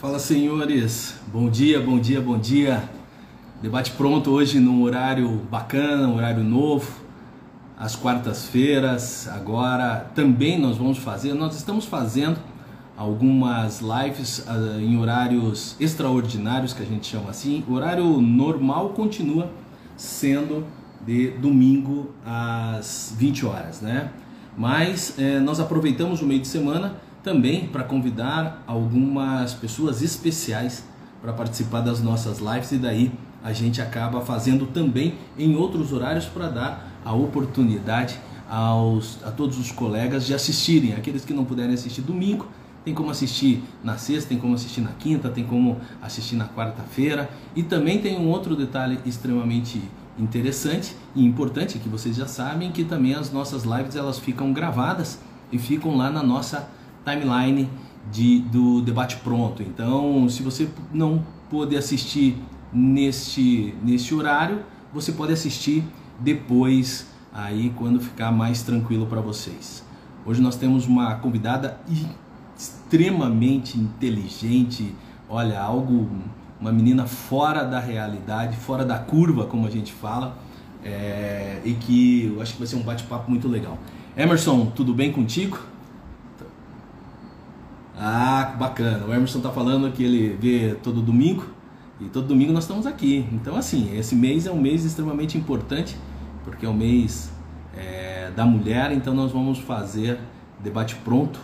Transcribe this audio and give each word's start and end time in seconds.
Fala, 0.00 0.18
senhores. 0.18 1.14
Bom 1.30 1.50
dia, 1.50 1.78
bom 1.78 2.00
dia, 2.00 2.22
bom 2.22 2.38
dia. 2.38 2.88
Debate 3.60 3.90
pronto 3.90 4.30
hoje 4.30 4.58
num 4.58 4.82
horário 4.82 5.28
bacana, 5.50 6.08
um 6.08 6.16
horário 6.16 6.42
novo, 6.42 6.90
às 7.78 7.96
quartas-feiras. 7.96 9.28
Agora 9.28 10.10
também 10.14 10.58
nós 10.58 10.78
vamos 10.78 10.96
fazer, 10.96 11.34
nós 11.34 11.54
estamos 11.54 11.84
fazendo 11.84 12.38
algumas 12.96 13.82
lives 13.82 14.38
uh, 14.48 14.80
em 14.80 14.96
horários 14.96 15.76
extraordinários, 15.78 16.72
que 16.72 16.82
a 16.82 16.86
gente 16.86 17.06
chama 17.06 17.28
assim. 17.28 17.62
O 17.68 17.74
horário 17.74 18.22
normal 18.22 18.94
continua 18.94 19.50
sendo 19.98 20.64
de 21.06 21.28
domingo 21.32 22.14
às 22.24 23.14
20 23.18 23.44
horas, 23.44 23.82
né? 23.82 24.10
Mas 24.56 25.18
eh, 25.18 25.38
nós 25.40 25.60
aproveitamos 25.60 26.22
o 26.22 26.26
meio 26.26 26.40
de 26.40 26.48
semana 26.48 26.96
também 27.22 27.66
para 27.66 27.84
convidar 27.84 28.62
algumas 28.66 29.54
pessoas 29.54 30.02
especiais 30.02 30.84
para 31.20 31.32
participar 31.32 31.80
das 31.80 32.00
nossas 32.00 32.38
lives 32.38 32.72
e 32.72 32.78
daí 32.78 33.12
a 33.42 33.52
gente 33.52 33.80
acaba 33.80 34.20
fazendo 34.20 34.66
também 34.66 35.14
em 35.38 35.54
outros 35.56 35.92
horários 35.92 36.26
para 36.26 36.48
dar 36.48 37.00
a 37.04 37.12
oportunidade 37.12 38.18
aos, 38.48 39.18
a 39.24 39.30
todos 39.30 39.58
os 39.58 39.70
colegas 39.70 40.26
de 40.26 40.34
assistirem. 40.34 40.94
Aqueles 40.94 41.24
que 41.24 41.32
não 41.32 41.44
puderem 41.44 41.74
assistir 41.74 42.02
domingo, 42.02 42.46
tem 42.84 42.94
como 42.94 43.10
assistir 43.10 43.62
na 43.84 43.96
sexta, 43.96 44.30
tem 44.30 44.38
como 44.38 44.54
assistir 44.54 44.80
na 44.80 44.92
quinta, 44.92 45.28
tem 45.28 45.44
como 45.44 45.78
assistir 46.02 46.36
na 46.36 46.48
quarta-feira. 46.48 47.30
E 47.54 47.62
também 47.62 48.00
tem 48.00 48.18
um 48.18 48.28
outro 48.28 48.56
detalhe 48.56 48.98
extremamente 49.04 49.80
interessante 50.18 50.96
e 51.14 51.24
importante 51.24 51.78
que 51.78 51.88
vocês 51.88 52.16
já 52.16 52.26
sabem 52.26 52.72
que 52.72 52.84
também 52.84 53.14
as 53.14 53.32
nossas 53.32 53.64
lives 53.64 53.96
elas 53.96 54.18
ficam 54.18 54.52
gravadas 54.52 55.18
e 55.52 55.58
ficam 55.58 55.96
lá 55.96 56.10
na 56.10 56.22
nossa 56.22 56.68
timeline 57.04 57.68
de, 58.10 58.40
do 58.40 58.80
debate 58.80 59.16
pronto. 59.16 59.62
Então, 59.62 60.28
se 60.28 60.42
você 60.42 60.68
não 60.92 61.24
pôde 61.48 61.76
assistir 61.76 62.36
neste, 62.72 63.74
neste 63.82 64.14
horário, 64.14 64.60
você 64.92 65.12
pode 65.12 65.32
assistir 65.32 65.84
depois, 66.18 67.06
aí 67.32 67.72
quando 67.76 68.00
ficar 68.00 68.30
mais 68.30 68.62
tranquilo 68.62 69.06
para 69.06 69.20
vocês. 69.20 69.84
Hoje 70.24 70.40
nós 70.40 70.56
temos 70.56 70.86
uma 70.86 71.14
convidada 71.16 71.80
extremamente 72.56 73.78
inteligente, 73.78 74.94
olha, 75.28 75.60
algo, 75.60 76.08
uma 76.60 76.70
menina 76.70 77.06
fora 77.06 77.64
da 77.64 77.80
realidade, 77.80 78.56
fora 78.56 78.84
da 78.84 78.98
curva, 78.98 79.46
como 79.46 79.66
a 79.66 79.70
gente 79.70 79.92
fala, 79.92 80.36
é, 80.84 81.60
e 81.64 81.72
que 81.72 82.32
eu 82.34 82.42
acho 82.42 82.52
que 82.52 82.58
vai 82.58 82.66
ser 82.66 82.76
um 82.76 82.82
bate-papo 82.82 83.30
muito 83.30 83.48
legal. 83.48 83.78
Emerson, 84.16 84.66
tudo 84.66 84.92
bem 84.92 85.10
contigo? 85.10 85.69
Ah, 88.02 88.54
bacana. 88.58 89.04
O 89.04 89.12
Emerson 89.12 89.40
tá 89.40 89.50
falando 89.50 89.92
que 89.92 90.02
ele 90.02 90.34
vê 90.40 90.74
todo 90.82 91.02
domingo 91.02 91.44
e 92.00 92.06
todo 92.06 92.28
domingo 92.28 92.50
nós 92.50 92.64
estamos 92.64 92.86
aqui. 92.86 93.26
Então, 93.30 93.56
assim, 93.56 93.94
esse 93.94 94.14
mês 94.14 94.46
é 94.46 94.50
um 94.50 94.58
mês 94.58 94.86
extremamente 94.86 95.36
importante 95.36 95.94
porque 96.42 96.64
é 96.64 96.68
o 96.68 96.72
mês 96.72 97.30
é, 97.76 98.30
da 98.34 98.46
mulher. 98.46 98.90
Então, 98.90 99.12
nós 99.12 99.30
vamos 99.32 99.58
fazer 99.58 100.18
debate 100.60 100.94
pronto 100.96 101.38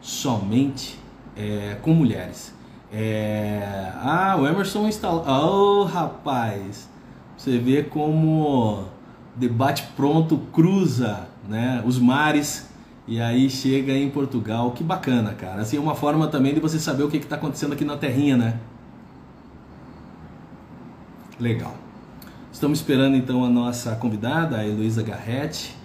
somente 0.00 0.96
é, 1.36 1.76
com 1.82 1.92
mulheres. 1.92 2.54
É... 2.92 3.90
Ah, 3.96 4.36
o 4.38 4.46
Emerson 4.46 4.86
instalou. 4.86 5.24
Oh, 5.26 5.84
rapaz! 5.86 6.88
Você 7.36 7.58
vê 7.58 7.82
como 7.82 8.84
debate 9.34 9.88
pronto 9.96 10.38
cruza 10.52 11.28
né, 11.48 11.82
os 11.84 11.98
mares 11.98 12.70
e 13.06 13.20
aí 13.20 13.48
chega 13.48 13.92
em 13.92 14.10
Portugal. 14.10 14.72
Que 14.72 14.82
bacana, 14.82 15.32
cara. 15.34 15.62
Assim, 15.62 15.76
é 15.76 15.80
uma 15.80 15.94
forma 15.94 16.26
também 16.26 16.52
de 16.52 16.60
você 16.60 16.78
saber 16.78 17.04
o 17.04 17.08
que 17.08 17.18
está 17.18 17.36
acontecendo 17.36 17.72
aqui 17.72 17.84
na 17.84 17.96
terrinha, 17.96 18.36
né? 18.36 18.58
Legal. 21.38 21.74
Estamos 22.52 22.78
esperando 22.78 23.16
então 23.16 23.44
a 23.44 23.48
nossa 23.48 23.94
convidada, 23.96 24.56
a 24.56 24.66
Heloísa 24.66 25.02
Garretti. 25.02 25.76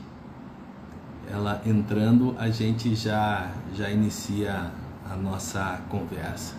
Ela 1.29 1.61
entrando, 1.65 2.35
a 2.39 2.49
gente 2.49 2.95
já, 2.95 3.51
já 3.73 3.89
inicia 3.89 4.71
a 5.09 5.15
nossa 5.15 5.79
conversa. 5.89 6.55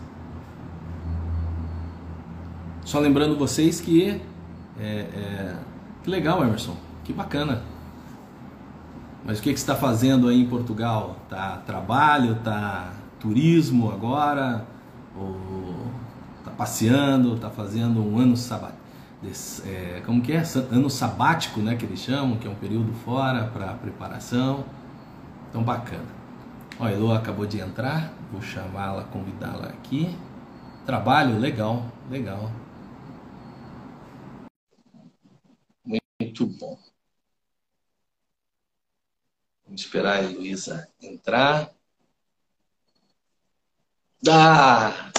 Só 2.85 2.99
lembrando 2.99 3.37
vocês 3.37 3.81
que 3.81 4.21
é, 4.79 4.85
é, 4.85 5.57
que 6.03 6.11
legal, 6.11 6.43
Emerson, 6.43 6.77
que 7.05 7.13
bacana 7.13 7.63
mas 9.25 9.39
o 9.39 9.43
que, 9.43 9.53
que 9.53 9.59
você 9.59 9.63
está 9.65 9.77
fazendo 9.77 10.29
aí 10.29 10.41
em 10.43 10.49
Portugal? 10.49 11.17
Tá 11.29 11.59
trabalho, 11.67 12.37
tá 12.43 12.93
turismo 13.21 13.91
agora? 13.91 14.67
Ou 15.17 15.87
tá 16.45 16.51
passeando, 16.51 17.39
tá 17.39 17.51
fazendo 17.51 18.03
um 18.03 18.19
ano 18.19 18.37
sabático? 18.37 18.81
É, 19.65 20.03
como 20.05 20.21
que 20.23 20.33
é? 20.33 20.43
Ano 20.71 20.91
sabático, 20.91 21.61
né? 21.61 21.77
Que 21.77 21.85
eles 21.85 22.01
chamam, 22.01 22.37
que 22.37 22.47
é 22.47 22.51
um 22.51 22.55
período 22.55 22.93
fora 23.05 23.45
para 23.47 23.75
preparação. 23.75 24.65
Então 25.51 25.63
bacana. 25.63 26.07
Ó, 26.79 26.87
a 27.13 27.17
acabou 27.17 27.47
de 27.47 27.61
entrar, 27.61 28.13
vou 28.33 28.43
chamá-la, 28.43 29.05
convidá-la 29.05 29.69
aqui. 29.69 30.17
Trabalho, 30.87 31.39
legal, 31.39 31.85
legal. 32.11 32.51
Muito 36.21 36.47
bom. 36.47 36.92
Vamos 39.73 39.85
esperar 39.87 40.19
a 40.19 40.23
Heloísa 40.23 40.87
entrar. 41.01 41.73
Ah! 44.29 45.11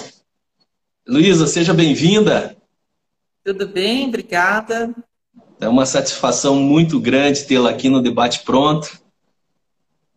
Luísa, 1.04 1.48
seja 1.48 1.74
bem-vinda. 1.74 2.56
Tudo 3.42 3.66
bem, 3.66 4.06
obrigada. 4.06 4.94
É 5.58 5.68
uma 5.68 5.84
satisfação 5.84 6.54
muito 6.54 7.00
grande 7.00 7.42
tê-la 7.46 7.70
aqui 7.70 7.88
no 7.88 8.00
Debate 8.00 8.44
Pronto, 8.44 8.96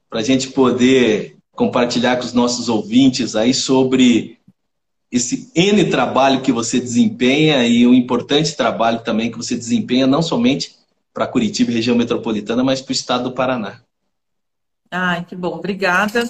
para 0.08 0.20
a 0.20 0.24
gente 0.24 0.52
poder 0.52 1.38
compartilhar 1.54 2.18
com 2.18 2.24
os 2.24 2.34
nossos 2.34 2.70
ouvintes 2.70 3.36
aí 3.36 3.56
sobre 3.56 4.38
esse 5.12 5.52
N 5.56 5.90
trabalho 5.90 6.44
que 6.44 6.52
você 6.52 6.80
desempenha 6.80 7.66
e 7.66 7.88
o 7.88 7.94
importante 7.96 8.56
trabalho 8.56 9.00
também 9.00 9.32
que 9.32 9.38
você 9.38 9.56
desempenha, 9.56 10.06
não 10.06 10.22
somente 10.22 10.76
para 11.12 11.26
Curitiba 11.26 11.72
e 11.72 11.74
região 11.74 11.98
metropolitana, 11.98 12.64
mas 12.64 12.82
para 12.82 12.92
o 12.92 12.94
estado 12.94 13.24
do 13.24 13.32
Paraná. 13.32 13.82
Ai, 14.90 15.26
que 15.26 15.36
bom, 15.36 15.56
obrigada. 15.56 16.24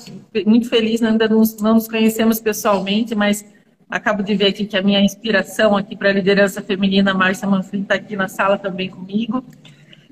Muito 0.45 0.69
feliz, 0.69 1.01
ainda 1.03 1.27
não, 1.27 1.43
não 1.61 1.75
nos 1.75 1.87
conhecemos 1.87 2.39
pessoalmente, 2.39 3.13
mas 3.13 3.45
acabo 3.89 4.23
de 4.23 4.35
ver 4.35 4.47
aqui 4.47 4.65
que 4.65 4.75
a 4.75 4.81
minha 4.81 4.99
inspiração 4.99 5.77
aqui 5.77 5.95
para 5.95 6.09
a 6.09 6.13
liderança 6.13 6.61
feminina, 6.61 7.13
Márcia 7.13 7.47
Manfrim, 7.47 7.81
está 7.81 7.95
aqui 7.95 8.15
na 8.15 8.27
sala 8.27 8.57
também 8.57 8.89
comigo. 8.89 9.43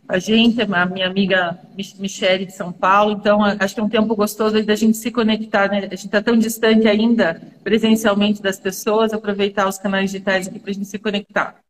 A 0.07 0.19
gente, 0.19 0.61
a 0.61 0.85
minha 0.85 1.07
amiga 1.07 1.59
Michele 1.75 2.45
de 2.45 2.53
São 2.53 2.71
Paulo, 2.71 3.13
então 3.13 3.43
acho 3.43 3.73
que 3.73 3.81
é 3.81 3.83
um 3.83 3.89
tempo 3.89 4.15
gostoso 4.15 4.63
da 4.63 4.75
gente 4.75 4.97
se 4.97 5.09
conectar, 5.09 5.67
né? 5.67 5.79
A 5.79 5.81
gente 5.81 6.05
está 6.05 6.21
tão 6.21 6.37
distante 6.37 6.87
ainda 6.87 7.41
presencialmente 7.63 8.39
das 8.39 8.59
pessoas, 8.59 9.13
aproveitar 9.13 9.67
os 9.67 9.79
canais 9.79 10.11
digitais 10.11 10.47
aqui 10.47 10.59
para 10.59 10.69
a 10.69 10.73
gente 10.73 10.85
se 10.85 10.99
conectar. 10.99 11.64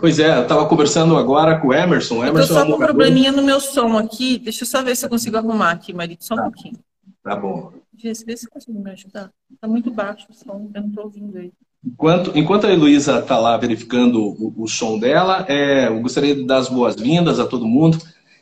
Pois 0.00 0.18
é, 0.18 0.38
eu 0.38 0.42
estava 0.42 0.66
conversando 0.66 1.16
agora 1.16 1.58
com 1.58 1.68
o 1.68 1.74
Emerson. 1.74 2.24
Emerson 2.24 2.54
eu 2.54 2.60
só 2.60 2.66
com 2.66 2.72
um 2.72 2.78
probleminha 2.78 3.32
no 3.32 3.42
meu 3.42 3.60
som 3.60 3.98
aqui. 3.98 4.38
Deixa 4.38 4.62
eu 4.62 4.66
só 4.66 4.82
ver 4.82 4.96
se 4.96 5.04
eu 5.04 5.10
consigo 5.10 5.36
arrumar 5.36 5.72
aqui, 5.72 5.92
Marito, 5.92 6.24
só 6.24 6.34
um 6.34 6.38
tá. 6.38 6.42
pouquinho. 6.44 6.78
Tá 7.22 7.36
bom. 7.36 7.72
Vê 8.00 8.14
se 8.14 8.24
você 8.24 8.48
consegue 8.48 8.78
me 8.78 8.90
ajudar. 8.92 9.30
Está 9.52 9.66
muito 9.66 9.90
baixo 9.90 10.26
o 10.30 10.34
som, 10.34 10.70
eu 10.72 10.80
não 10.80 10.88
estou 10.88 11.04
ouvindo 11.04 11.36
ele. 11.36 11.52
Enquanto, 11.84 12.32
enquanto 12.36 12.66
a 12.66 12.72
Heloísa 12.72 13.18
está 13.18 13.38
lá 13.38 13.56
verificando 13.56 14.20
o, 14.20 14.54
o 14.56 14.68
som 14.68 14.98
dela, 14.98 15.44
é, 15.48 15.88
eu 15.88 16.00
gostaria 16.00 16.34
de 16.34 16.44
dar 16.44 16.58
as 16.58 16.68
boas-vindas 16.68 17.40
a 17.40 17.46
todo 17.46 17.66
mundo 17.66 17.98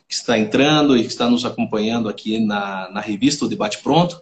que 0.07 0.13
está 0.13 0.37
entrando 0.37 0.95
e 0.95 1.01
que 1.01 1.07
está 1.07 1.29
nos 1.29 1.43
acompanhando 1.43 2.07
aqui 2.07 2.39
na, 2.39 2.89
na 2.91 3.01
revista 3.01 3.45
O 3.45 3.49
Debate 3.49 3.79
Pronto. 3.79 4.21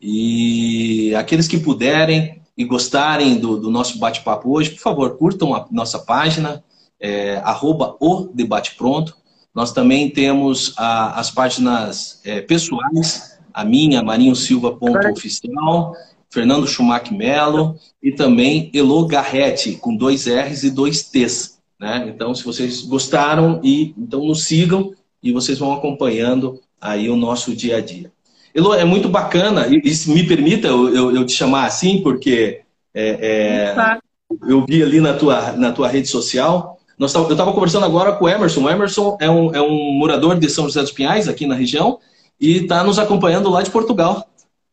E 0.00 1.14
aqueles 1.14 1.48
que 1.48 1.58
puderem, 1.58 2.41
e 2.56 2.64
gostarem 2.64 3.38
do, 3.38 3.58
do 3.58 3.70
nosso 3.70 3.98
bate-papo 3.98 4.50
hoje, 4.50 4.70
por 4.70 4.80
favor, 4.80 5.16
curtam 5.16 5.54
a 5.54 5.66
nossa 5.70 5.98
página, 5.98 6.62
é, 7.00 7.36
arroba 7.38 7.96
o 8.00 8.28
debate 8.32 8.74
pronto. 8.76 9.16
Nós 9.54 9.72
também 9.72 10.10
temos 10.10 10.74
a, 10.76 11.18
as 11.18 11.30
páginas 11.30 12.20
é, 12.24 12.40
pessoais, 12.40 13.38
a 13.52 13.64
minha, 13.64 14.02
Marinho 14.02 14.34
Silva 14.34 14.72
ponto 14.76 15.08
oficial, 15.08 15.94
Fernando 16.30 16.66
Schumacher 16.66 17.12
Melo 17.12 17.76
e 18.02 18.12
também 18.12 18.70
Elo 18.72 19.06
Garretti, 19.06 19.72
com 19.72 19.94
dois 19.94 20.26
R's 20.26 20.62
e 20.64 20.70
dois 20.70 21.02
T's. 21.02 21.58
Né? 21.78 22.06
Então, 22.08 22.34
se 22.34 22.44
vocês 22.44 22.82
gostaram, 22.82 23.60
e 23.62 23.94
então 23.98 24.24
nos 24.24 24.44
sigam 24.44 24.94
e 25.22 25.32
vocês 25.32 25.58
vão 25.58 25.72
acompanhando 25.72 26.60
aí 26.80 27.10
o 27.10 27.16
nosso 27.16 27.54
dia 27.54 27.76
a 27.76 27.80
dia. 27.80 28.10
Elo, 28.54 28.74
é 28.74 28.84
muito 28.84 29.08
bacana, 29.08 29.66
e, 29.66 29.76
e 29.76 30.10
me 30.10 30.26
permita 30.26 30.68
eu, 30.68 30.94
eu, 30.94 31.16
eu, 31.16 31.26
te 31.26 31.32
chamar 31.32 31.64
assim, 31.64 32.02
porque 32.02 32.60
é, 32.94 33.74
é, 33.74 33.98
eu 34.46 34.64
vi 34.66 34.82
ali 34.82 35.00
na 35.00 35.14
tua, 35.14 35.52
na 35.52 35.72
tua 35.72 35.88
rede 35.88 36.08
social. 36.08 36.78
Nós, 36.98 37.14
eu 37.14 37.30
estava 37.30 37.52
conversando 37.52 37.86
agora 37.86 38.12
com 38.12 38.26
o 38.26 38.28
Emerson. 38.28 38.62
O 38.62 38.70
Emerson 38.70 39.16
é 39.20 39.30
um, 39.30 39.54
é 39.54 39.62
um 39.62 39.92
morador 39.92 40.38
de 40.38 40.48
São 40.50 40.64
José 40.64 40.82
dos 40.82 40.92
Pinhais, 40.92 41.28
aqui 41.28 41.46
na 41.46 41.54
região, 41.54 41.98
e 42.38 42.58
está 42.58 42.84
nos 42.84 42.98
acompanhando 42.98 43.48
lá 43.50 43.62
de 43.62 43.70
Portugal. 43.70 44.28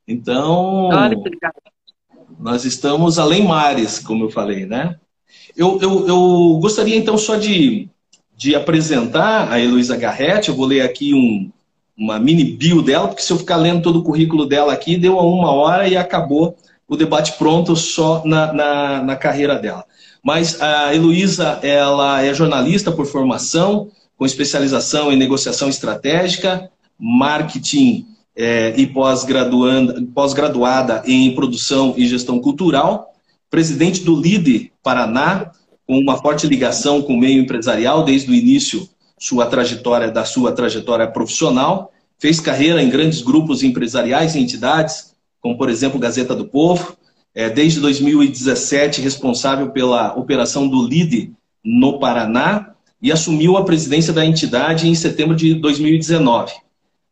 Então. 0.08 0.90
Nós 2.40 2.66
estamos 2.66 3.20
além 3.20 3.46
mares, 3.46 4.00
como 4.00 4.26
eu 4.26 4.30
falei, 4.30 4.66
né? 4.66 4.96
Eu, 5.56 5.80
eu, 5.82 6.08
eu 6.08 6.60
gostaria 6.62 6.96
então 6.96 7.18
só 7.18 7.36
de, 7.36 7.90
de 8.36 8.56
apresentar 8.56 9.52
a 9.52 9.60
Heloísa 9.60 9.98
Garrett. 9.98 10.50
Eu 10.50 10.56
vou 10.56 10.66
ler 10.66 10.82
aqui 10.82 11.14
um, 11.14 11.52
uma 12.00 12.18
mini 12.18 12.46
bio 12.46 12.82
dela, 12.82 13.10
porque 13.10 13.22
se 13.22 13.34
eu 13.34 13.38
ficar 13.38 13.58
lendo 13.58 13.82
todo 13.82 14.00
o 14.00 14.04
currículo 14.04 14.46
dela 14.46 14.72
aqui, 14.72 14.96
deu 14.96 15.20
a 15.20 15.24
uma 15.24 15.52
hora 15.52 15.88
e 15.88 15.98
acabou 15.98 16.56
o 16.88 16.96
debate 16.96 17.34
pronto 17.34 17.76
só 17.76 18.24
na, 18.26 18.54
na, 18.54 19.04
na 19.04 19.16
carreira 19.18 19.60
dela. 19.60 19.84
Mas 20.24 20.62
a 20.62 20.96
Heloísa, 20.96 21.60
ela 21.62 22.24
é 22.24 22.34
jornalista 22.34 22.92
por 22.92 23.06
formação, 23.06 23.90
com 24.18 24.26
especialização 24.26 25.12
em 25.12 25.18
negociação 25.18 25.70
estratégica, 25.70 26.70
marketing 26.98 28.06
é, 28.36 28.74
e 28.78 28.88
pós-graduada 28.88 30.04
pós 30.14 30.34
em 31.06 31.36
produção 31.36 31.94
e 31.98 32.08
gestão 32.08 32.40
cultural, 32.40 33.14
presidente 33.50 34.04
do 34.04 34.16
LIDE 34.16 34.72
Paraná, 34.82 35.52
com 35.86 35.98
uma 35.98 36.18
forte 36.18 36.48
ligação 36.48 37.02
com 37.02 37.14
o 37.14 37.20
meio 37.20 37.42
empresarial 37.42 38.04
desde 38.04 38.32
o 38.32 38.36
início 38.36 38.88
sua 39.20 39.46
trajetória 39.46 40.10
da 40.10 40.26
sua 40.26 40.54
trajetória 40.54 41.06
profissional, 41.06 41.92
fez 42.18 42.40
carreira 42.40 42.82
em 42.82 42.90
grandes 42.90 43.22
grupos 43.22 43.62
empresariais 43.62 44.34
e 44.34 44.40
entidades, 44.40 45.14
como 45.42 45.58
por 45.58 45.70
exemplo 45.70 46.00
Gazeta 46.00 46.36
do 46.36 46.48
Povo, 46.48 46.98
é, 47.36 47.50
desde 47.50 47.80
2017 47.80 49.02
responsável 49.02 49.70
pela 49.70 50.16
operação 50.16 50.68
do 50.68 50.88
LIDE 50.88 51.34
no 51.64 52.00
Paraná 52.00 52.74
e 53.02 53.12
assumiu 53.12 53.58
a 53.58 53.64
presidência 53.64 54.12
da 54.12 54.26
entidade 54.26 54.88
em 54.88 54.96
setembro 54.96 55.36
de 55.36 55.54
2019. 55.54 56.54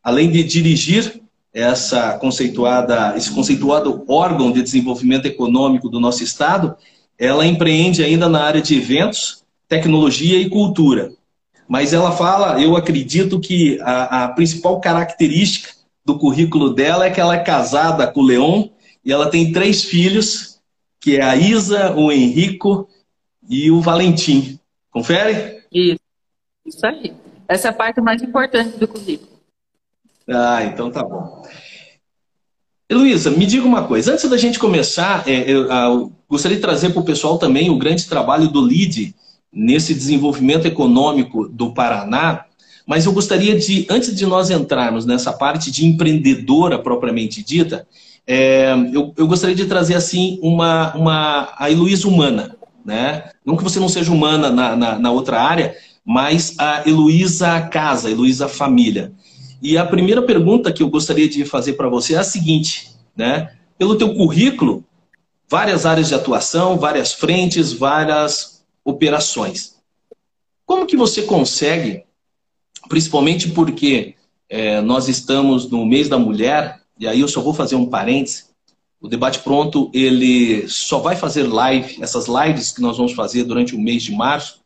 Além 0.02 0.30
de 0.30 0.42
dirigir 0.42 1.20
essa 1.52 2.18
conceituada, 2.18 3.14
esse 3.16 3.30
conceituado 3.30 4.04
órgão 4.08 4.52
de 4.52 4.62
desenvolvimento 4.62 5.26
econômico 5.26 5.88
do 5.88 6.00
nosso 6.00 6.22
estado, 6.22 6.76
ela 7.18 7.46
empreende 7.46 8.02
ainda 8.02 8.28
na 8.28 8.42
área 8.42 8.60
de 8.60 8.76
eventos, 8.76 9.42
tecnologia 9.68 10.38
e 10.38 10.48
cultura. 10.48 11.12
Mas 11.68 11.92
ela 11.92 12.12
fala, 12.12 12.60
eu 12.60 12.74
acredito 12.74 13.38
que 13.38 13.78
a, 13.82 14.24
a 14.24 14.28
principal 14.28 14.80
característica 14.80 15.74
do 16.02 16.18
currículo 16.18 16.72
dela 16.72 17.04
é 17.04 17.10
que 17.10 17.20
ela 17.20 17.34
é 17.34 17.44
casada 17.44 18.06
com 18.06 18.20
o 18.20 18.26
Leon 18.26 18.68
e 19.04 19.12
ela 19.12 19.30
tem 19.30 19.52
três 19.52 19.84
filhos, 19.84 20.58
que 20.98 21.18
é 21.18 21.22
a 21.22 21.36
Isa, 21.36 21.92
o 21.94 22.10
Henrico 22.10 22.88
e 23.46 23.70
o 23.70 23.82
Valentim. 23.82 24.58
Confere? 24.90 25.62
Isso, 25.70 26.00
isso 26.64 26.86
aí. 26.86 27.12
Essa 27.46 27.68
é 27.68 27.70
a 27.70 27.74
parte 27.74 28.00
mais 28.00 28.22
importante 28.22 28.78
do 28.78 28.88
currículo. 28.88 29.38
Ah, 30.26 30.64
então 30.64 30.90
tá 30.90 31.02
bom. 31.02 31.46
Heloísa, 32.88 33.30
me 33.30 33.44
diga 33.44 33.66
uma 33.66 33.86
coisa. 33.86 34.14
Antes 34.14 34.28
da 34.28 34.38
gente 34.38 34.58
começar, 34.58 35.28
é, 35.28 35.50
eu, 35.50 35.70
eu 35.70 36.12
gostaria 36.26 36.56
de 36.56 36.62
trazer 36.62 36.90
para 36.90 37.00
o 37.00 37.04
pessoal 37.04 37.38
também 37.38 37.68
o 37.68 37.78
grande 37.78 38.06
trabalho 38.06 38.48
do 38.48 38.64
LID 38.64 39.14
nesse 39.58 39.92
desenvolvimento 39.92 40.66
econômico 40.66 41.48
do 41.48 41.74
Paraná. 41.74 42.44
Mas 42.86 43.06
eu 43.06 43.12
gostaria 43.12 43.58
de, 43.58 43.86
antes 43.90 44.14
de 44.14 44.24
nós 44.24 44.50
entrarmos 44.50 45.04
nessa 45.04 45.32
parte 45.32 45.68
de 45.68 45.84
empreendedora 45.84 46.78
propriamente 46.78 47.42
dita, 47.42 47.86
é, 48.24 48.72
eu, 48.92 49.12
eu, 49.16 49.26
gostaria 49.26 49.56
de 49.56 49.66
trazer 49.66 49.94
assim 49.94 50.38
uma, 50.40 50.94
uma 50.94 51.54
a 51.58 51.70
Heloísa 51.70 52.06
humana. 52.06 52.56
Né? 52.84 53.24
Não 53.44 53.56
que 53.56 53.64
você 53.64 53.80
não 53.80 53.88
seja 53.88 54.12
humana 54.12 54.48
na, 54.48 54.76
na, 54.76 54.98
na 54.98 55.10
outra 55.10 55.42
área, 55.42 55.74
mas 56.04 56.54
a 56.56 56.88
Heloísa 56.88 57.60
casa, 57.62 58.08
a 58.08 58.10
Heloísa 58.12 58.48
família. 58.48 59.12
E 59.60 59.76
a 59.76 59.84
primeira 59.84 60.22
pergunta 60.22 60.72
que 60.72 60.84
eu 60.84 60.88
gostaria 60.88 61.28
de 61.28 61.44
fazer 61.44 61.72
para 61.72 61.88
você 61.88 62.14
é 62.14 62.18
a 62.18 62.24
seguinte, 62.24 62.92
né? 63.16 63.50
Pelo 63.76 63.96
teu 63.96 64.14
currículo, 64.14 64.84
várias 65.50 65.84
áreas 65.84 66.08
de 66.08 66.14
atuação, 66.14 66.78
várias 66.78 67.12
frentes, 67.12 67.72
várias 67.72 68.57
operações. 68.88 69.76
Como 70.64 70.86
que 70.86 70.96
você 70.96 71.22
consegue, 71.22 72.04
principalmente 72.88 73.50
porque 73.50 74.14
é, 74.48 74.80
nós 74.80 75.08
estamos 75.08 75.70
no 75.70 75.84
mês 75.84 76.08
da 76.08 76.18
mulher, 76.18 76.80
e 76.98 77.06
aí 77.06 77.20
eu 77.20 77.28
só 77.28 77.40
vou 77.40 77.54
fazer 77.54 77.76
um 77.76 77.86
parêntese, 77.86 78.44
o 79.00 79.08
Debate 79.08 79.40
Pronto, 79.40 79.90
ele 79.94 80.66
só 80.68 80.98
vai 80.98 81.14
fazer 81.14 81.44
live, 81.44 82.02
essas 82.02 82.26
lives 82.26 82.72
que 82.72 82.80
nós 82.80 82.96
vamos 82.96 83.12
fazer 83.12 83.44
durante 83.44 83.74
o 83.74 83.80
mês 83.80 84.02
de 84.02 84.12
março, 84.12 84.60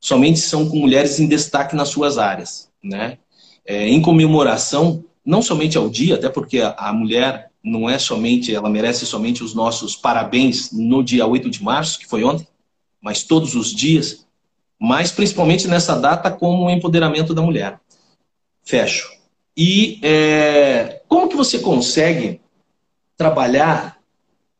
somente 0.00 0.40
são 0.40 0.68
com 0.68 0.78
mulheres 0.78 1.20
em 1.20 1.28
destaque 1.28 1.76
nas 1.76 1.88
suas 1.88 2.18
áreas, 2.18 2.68
né? 2.82 3.18
é, 3.70 3.88
em 3.88 4.00
comemoração, 4.00 5.04
não 5.24 5.40
somente 5.40 5.78
ao 5.78 5.88
dia, 5.88 6.16
até 6.16 6.28
porque 6.28 6.60
a, 6.60 6.92
mulher 6.92 7.50
não 7.62 7.88
é 7.88 7.98
somente, 7.98 8.52
ela 8.52 8.68
merece 8.68 9.06
somente 9.06 9.44
os 9.44 9.54
nossos 9.54 9.94
parabéns 9.94 10.72
no 10.72 11.04
dia 11.04 11.24
8 11.24 11.48
de 11.48 11.62
março, 11.62 11.98
que 11.98 12.06
foi 12.06 12.24
ontem, 12.24 12.48
mas 13.00 13.22
todos 13.22 13.54
os 13.54 13.74
dias, 13.74 14.26
mas 14.78 15.12
principalmente 15.12 15.68
nessa 15.68 15.96
data 15.96 16.30
como 16.30 16.64
o 16.64 16.70
empoderamento 16.70 17.34
da 17.34 17.42
mulher. 17.42 17.78
Fecho. 18.64 19.10
E 19.56 19.98
é, 20.02 21.02
como 21.08 21.28
que 21.28 21.36
você 21.36 21.58
consegue 21.58 22.40
trabalhar 23.16 23.98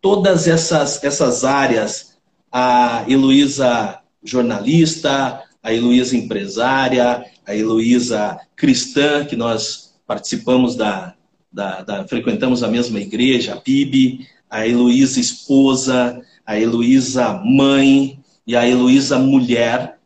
todas 0.00 0.46
essas, 0.46 1.02
essas 1.02 1.44
áreas? 1.44 2.10
A 2.52 3.04
Heloísa 3.08 4.00
jornalista, 4.22 5.42
a 5.62 5.72
Heloísa 5.72 6.16
empresária, 6.16 7.24
a 7.46 7.54
Heloísa 7.54 8.38
cristã, 8.56 9.24
que 9.24 9.36
nós 9.36 9.94
participamos 10.06 10.76
da, 10.76 11.14
da, 11.52 11.82
da, 11.82 12.08
frequentamos 12.08 12.62
a 12.62 12.68
mesma 12.68 13.00
igreja, 13.00 13.54
a 13.54 13.60
PIB, 13.60 14.26
a 14.48 14.66
Heloísa 14.66 15.20
esposa, 15.20 16.20
a 16.44 16.58
Heloísa 16.58 17.40
mãe 17.44 18.19
e 18.50 18.56
a 18.56 18.68
Heloísa 18.68 19.16
mulher. 19.16 19.96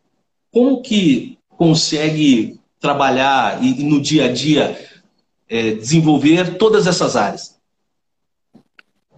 Como 0.51 0.79
que 0.83 1.39
consegue 1.49 2.59
trabalhar 2.79 3.63
e, 3.63 3.83
no 3.83 3.99
dia 3.99 4.25
a 4.25 4.31
dia 4.31 4.79
é, 5.49 5.71
desenvolver 5.71 6.55
todas 6.59 6.85
essas 6.85 7.15
áreas? 7.15 7.59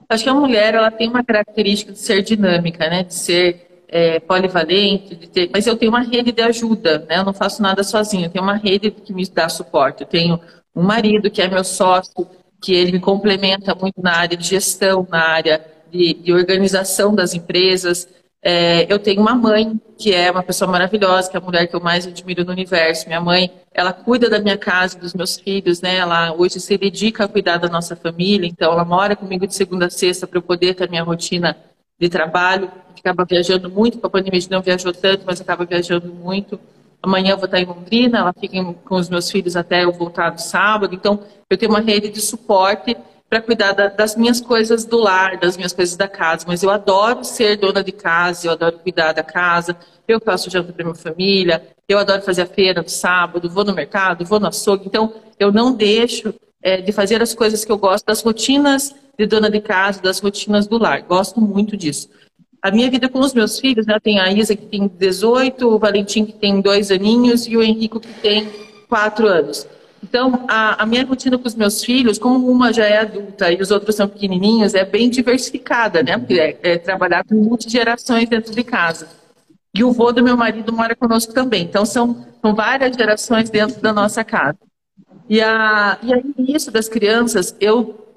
Acho 0.07 0.23
que 0.23 0.29
a 0.29 0.33
mulher 0.33 0.75
ela 0.75 0.89
tem 0.89 1.09
uma 1.09 1.25
característica 1.25 1.91
de 1.91 1.99
ser 1.99 2.23
dinâmica, 2.23 2.89
né? 2.89 3.03
De 3.03 3.13
ser 3.13 3.83
é, 3.89 4.21
polivalente, 4.21 5.27
ter, 5.27 5.49
mas 5.51 5.67
eu 5.67 5.75
tenho 5.75 5.91
uma 5.91 6.03
rede 6.03 6.31
de 6.31 6.41
ajuda, 6.41 6.99
né? 6.99 7.17
Eu 7.17 7.25
não 7.25 7.33
faço 7.33 7.61
nada 7.61 7.83
sozinho, 7.83 8.27
eu 8.27 8.29
tenho 8.29 8.45
uma 8.45 8.55
rede 8.55 8.91
que 8.91 9.11
me 9.11 9.27
dá 9.27 9.49
suporte. 9.49 10.03
Eu 10.03 10.07
tenho 10.07 10.39
um 10.73 10.83
marido 10.83 11.29
que 11.29 11.41
é 11.41 11.49
meu 11.49 11.65
sócio, 11.65 12.25
que 12.61 12.73
ele 12.73 12.93
me 12.93 12.99
complementa 13.01 13.75
muito 13.75 14.01
na 14.01 14.13
área 14.13 14.37
de 14.37 14.47
gestão, 14.47 15.05
na 15.11 15.21
área 15.21 15.65
de, 15.91 16.13
de 16.13 16.31
organização 16.31 17.13
das 17.13 17.33
empresas. 17.33 18.07
É, 18.43 18.91
eu 18.91 18.99
tenho 18.99 19.21
uma 19.21 19.33
mãe 19.33 19.79
que 19.97 20.13
é 20.13 20.29
uma 20.31 20.43
pessoa 20.43 20.71
maravilhosa, 20.71 21.29
que 21.29 21.35
é 21.35 21.39
a 21.39 21.43
mulher 21.43 21.67
que 21.67 21.75
eu 21.75 21.81
mais 21.81 22.05
admiro 22.05 22.45
no 22.45 22.51
universo. 22.51 23.07
Minha 23.07 23.19
mãe, 23.19 23.51
ela 23.73 23.91
cuida 23.91 24.29
da 24.29 24.39
minha 24.39 24.57
casa, 24.57 24.97
dos 24.97 25.13
meus 25.13 25.37
filhos, 25.37 25.81
né? 25.81 25.97
Ela 25.97 26.33
hoje 26.33 26.59
se 26.59 26.77
dedica 26.77 27.25
a 27.25 27.27
cuidar 27.27 27.57
da 27.57 27.67
nossa 27.67 27.95
família, 27.95 28.47
então 28.47 28.71
ela 28.71 28.85
mora 28.85 29.15
comigo 29.15 29.47
de 29.47 29.55
segunda 29.55 29.87
a 29.87 29.89
sexta 29.89 30.27
para 30.27 30.37
eu 30.37 30.43
poder 30.43 30.75
ter 30.75 30.85
a 30.85 30.87
minha 30.87 31.03
rotina 31.03 31.57
de 31.99 32.09
trabalho, 32.09 32.71
acaba 33.07 33.25
viajando 33.25 33.69
muito, 33.69 33.97
com 33.97 34.07
a 34.07 34.09
pandemia 34.09 34.39
não 34.49 34.61
viajou 34.61 34.93
tanto, 34.93 35.23
mas 35.25 35.41
acaba 35.41 35.65
viajando 35.65 36.13
muito. 36.13 36.59
Amanhã 37.01 37.31
eu 37.31 37.37
vou 37.37 37.45
estar 37.45 37.59
em 37.59 37.65
Londrina, 37.65 38.19
ela 38.19 38.33
fica 38.33 38.61
com 38.85 38.95
os 38.95 39.09
meus 39.09 39.29
filhos 39.31 39.55
até 39.55 39.83
eu 39.83 39.91
voltar 39.91 40.31
no 40.31 40.39
sábado. 40.39 40.93
Então, 40.93 41.19
eu 41.49 41.57
tenho 41.57 41.71
uma 41.71 41.79
rede 41.79 42.09
de 42.09 42.19
suporte 42.19 42.97
para 43.29 43.41
cuidar 43.41 43.73
da, 43.73 43.87
das 43.87 44.15
minhas 44.15 44.39
coisas 44.39 44.85
do 44.85 44.97
lar, 44.97 45.37
das 45.37 45.57
minhas 45.57 45.73
coisas 45.73 45.95
da 45.95 46.07
casa. 46.07 46.45
Mas 46.47 46.63
eu 46.63 46.69
adoro 46.69 47.23
ser 47.23 47.57
dona 47.57 47.83
de 47.83 47.91
casa, 47.91 48.47
eu 48.47 48.51
adoro 48.51 48.79
cuidar 48.79 49.13
da 49.13 49.23
casa. 49.23 49.77
Eu 50.07 50.19
faço 50.21 50.49
janta 50.49 50.71
para 50.71 50.85
minha 50.85 50.95
família, 50.95 51.67
eu 51.87 51.97
adoro 51.97 52.21
fazer 52.21 52.43
a 52.43 52.45
feira 52.45 52.81
no 52.81 52.87
sábado, 52.87 53.49
vou 53.49 53.65
no 53.65 53.73
mercado, 53.73 54.23
vou 54.23 54.39
no 54.39 54.47
açougue. 54.47 54.85
Então, 54.85 55.13
eu 55.37 55.51
não 55.51 55.73
deixo 55.73 56.33
é, 56.61 56.81
de 56.81 56.91
fazer 56.91 57.21
as 57.21 57.33
coisas 57.33 57.65
que 57.65 57.71
eu 57.71 57.77
gosto, 57.77 58.05
das 58.05 58.21
rotinas 58.21 58.95
de 59.17 59.25
dona 59.25 59.49
de 59.49 59.59
casa, 59.59 60.01
das 60.01 60.19
rotinas 60.19 60.67
do 60.67 60.77
lar. 60.77 61.01
Gosto 61.01 61.41
muito 61.41 61.75
disso. 61.75 62.09
A 62.61 62.71
minha 62.71 62.89
vida 62.89 63.07
com 63.09 63.19
os 63.19 63.33
meus 63.33 63.59
filhos, 63.59 63.85
né? 63.85 63.99
Tem 63.99 64.19
a 64.19 64.31
Isa 64.31 64.55
que 64.55 64.65
tem 64.65 64.87
18, 64.87 65.67
o 65.67 65.77
Valentim 65.77 66.25
que 66.25 66.33
tem 66.33 66.61
dois 66.61 66.89
aninhos 66.91 67.47
e 67.47 67.55
o 67.55 67.61
Henrico 67.61 67.99
que 67.99 68.13
tem 68.21 68.49
quatro 68.87 69.27
anos. 69.27 69.67
Então, 70.09 70.45
a, 70.47 70.83
a, 70.83 70.85
minha 70.85 71.05
rotina 71.05 71.37
com 71.37 71.47
os 71.47 71.55
meus 71.55 71.83
filhos, 71.83 72.17
como 72.17 72.49
uma 72.49 72.71
já 72.71 72.85
é 72.85 72.99
adulta 72.99 73.51
e 73.51 73.61
os 73.61 73.71
outros 73.71 73.95
são 73.95 74.07
pequenininhos, 74.07 74.73
é 74.73 74.85
bem 74.85 75.09
diversificada, 75.09 76.01
né? 76.01 76.17
Porque 76.17 76.39
é, 76.39 76.57
é 76.63 76.77
trabalhar 76.77 77.25
com 77.25 77.35
multigerações 77.35 78.29
dentro 78.29 78.53
de 78.55 78.63
casa. 78.63 79.09
E 79.73 79.83
o 79.83 79.91
vô 79.91 80.11
do 80.11 80.23
meu 80.23 80.37
marido 80.37 80.71
mora 80.71 80.95
conosco 80.95 81.33
também. 81.33 81.63
Então, 81.63 81.85
são, 81.85 82.25
são 82.41 82.55
várias 82.55 82.95
gerações 82.95 83.49
dentro 83.49 83.81
da 83.81 83.91
nossa 83.91 84.23
casa. 84.23 84.57
E, 85.29 85.41
a, 85.41 85.97
e 86.01 86.13
aí, 86.13 86.23
isso 86.37 86.71
das 86.71 86.87
crianças, 86.87 87.55
eu 87.59 88.07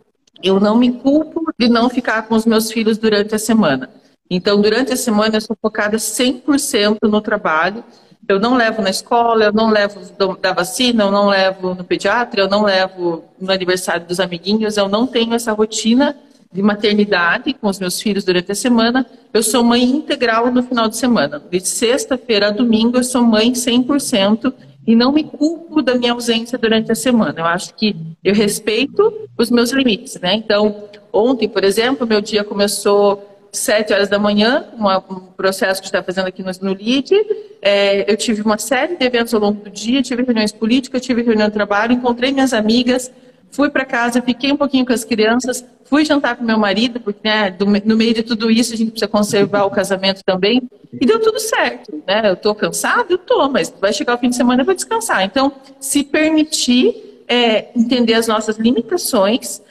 eu 0.42 0.58
não 0.58 0.76
me 0.76 0.92
culpo 0.92 1.52
de 1.58 1.68
não 1.68 1.90
ficar 1.90 2.22
com 2.22 2.34
os 2.34 2.46
meus 2.46 2.72
filhos 2.72 2.96
durante 2.96 3.34
a 3.34 3.38
semana. 3.38 3.90
Então, 4.30 4.60
durante 4.60 4.92
a 4.92 4.96
semana, 4.96 5.36
eu 5.36 5.40
sou 5.40 5.56
focada 5.60 5.96
100% 5.98 6.96
no 7.02 7.20
trabalho. 7.20 7.84
Eu 8.28 8.38
não 8.38 8.54
levo 8.54 8.80
na 8.80 8.90
escola, 8.90 9.44
eu 9.44 9.52
não 9.52 9.70
levo 9.70 10.00
da 10.40 10.52
vacina, 10.52 11.04
eu 11.04 11.10
não 11.10 11.28
levo 11.28 11.74
no 11.74 11.82
pediatra, 11.82 12.42
eu 12.42 12.48
não 12.48 12.62
levo 12.62 13.24
no 13.40 13.50
aniversário 13.50 14.06
dos 14.06 14.20
amiguinhos, 14.20 14.76
eu 14.76 14.88
não 14.88 15.06
tenho 15.06 15.34
essa 15.34 15.52
rotina 15.52 16.16
de 16.52 16.62
maternidade 16.62 17.52
com 17.54 17.68
os 17.68 17.78
meus 17.78 18.00
filhos 18.00 18.24
durante 18.24 18.50
a 18.50 18.54
semana. 18.54 19.06
Eu 19.32 19.42
sou 19.42 19.62
mãe 19.62 19.82
integral 19.84 20.50
no 20.50 20.62
final 20.62 20.88
de 20.88 20.96
semana. 20.96 21.40
De 21.50 21.60
sexta-feira 21.60 22.48
a 22.48 22.50
domingo 22.50 22.96
eu 22.96 23.04
sou 23.04 23.22
mãe 23.22 23.52
100% 23.52 24.52
e 24.86 24.96
não 24.96 25.12
me 25.12 25.22
culpo 25.22 25.80
da 25.80 25.94
minha 25.94 26.12
ausência 26.12 26.58
durante 26.58 26.90
a 26.90 26.94
semana. 26.94 27.38
Eu 27.38 27.46
acho 27.46 27.74
que 27.74 27.94
eu 28.24 28.34
respeito 28.34 29.28
os 29.38 29.50
meus 29.50 29.70
limites, 29.70 30.18
né? 30.20 30.34
Então, 30.34 30.88
ontem, 31.12 31.48
por 31.48 31.62
exemplo, 31.62 32.06
meu 32.06 32.20
dia 32.20 32.42
começou 32.42 33.29
sete 33.52 33.92
horas 33.92 34.08
da 34.08 34.18
manhã, 34.18 34.66
uma, 34.74 34.98
um 34.98 35.20
processo 35.36 35.80
que 35.80 35.86
está 35.88 36.02
fazendo 36.02 36.26
aqui 36.26 36.42
no, 36.42 36.50
no 36.62 36.72
LID. 36.72 37.14
É, 37.60 38.10
eu 38.10 38.16
tive 38.16 38.42
uma 38.42 38.58
série 38.58 38.96
de 38.96 39.04
eventos 39.04 39.34
ao 39.34 39.40
longo 39.40 39.64
do 39.64 39.70
dia, 39.70 40.02
tive 40.02 40.22
reuniões 40.22 40.52
políticas, 40.52 41.02
tive 41.02 41.22
reunião 41.22 41.48
de 41.48 41.54
trabalho, 41.54 41.92
encontrei 41.92 42.32
minhas 42.32 42.52
amigas, 42.52 43.10
fui 43.50 43.68
para 43.68 43.84
casa, 43.84 44.22
fiquei 44.22 44.52
um 44.52 44.56
pouquinho 44.56 44.86
com 44.86 44.92
as 44.92 45.04
crianças, 45.04 45.64
fui 45.84 46.04
jantar 46.04 46.36
com 46.36 46.44
meu 46.44 46.58
marido, 46.58 47.00
porque 47.00 47.20
né, 47.28 47.50
do, 47.50 47.66
no 47.66 47.96
meio 47.96 48.14
de 48.14 48.22
tudo 48.22 48.50
isso 48.50 48.72
a 48.72 48.76
gente 48.76 48.92
precisa 48.92 49.08
conservar 49.08 49.64
o 49.64 49.70
casamento 49.70 50.22
também, 50.24 50.62
e 50.92 51.04
deu 51.04 51.20
tudo 51.20 51.38
certo. 51.38 52.02
Né? 52.06 52.28
Eu 52.28 52.34
estou 52.34 52.54
cansado? 52.54 53.10
Eu 53.10 53.16
estou, 53.16 53.48
mas 53.48 53.72
vai 53.80 53.92
chegar 53.92 54.14
o 54.14 54.18
fim 54.18 54.30
de 54.30 54.36
semana 54.36 54.64
vou 54.64 54.74
descansar. 54.74 55.24
Então, 55.24 55.52
se 55.80 56.04
permitir 56.04 57.24
é, 57.28 57.68
entender 57.76 58.14
as 58.14 58.26
nossas 58.26 58.56
limitações, 58.56 59.62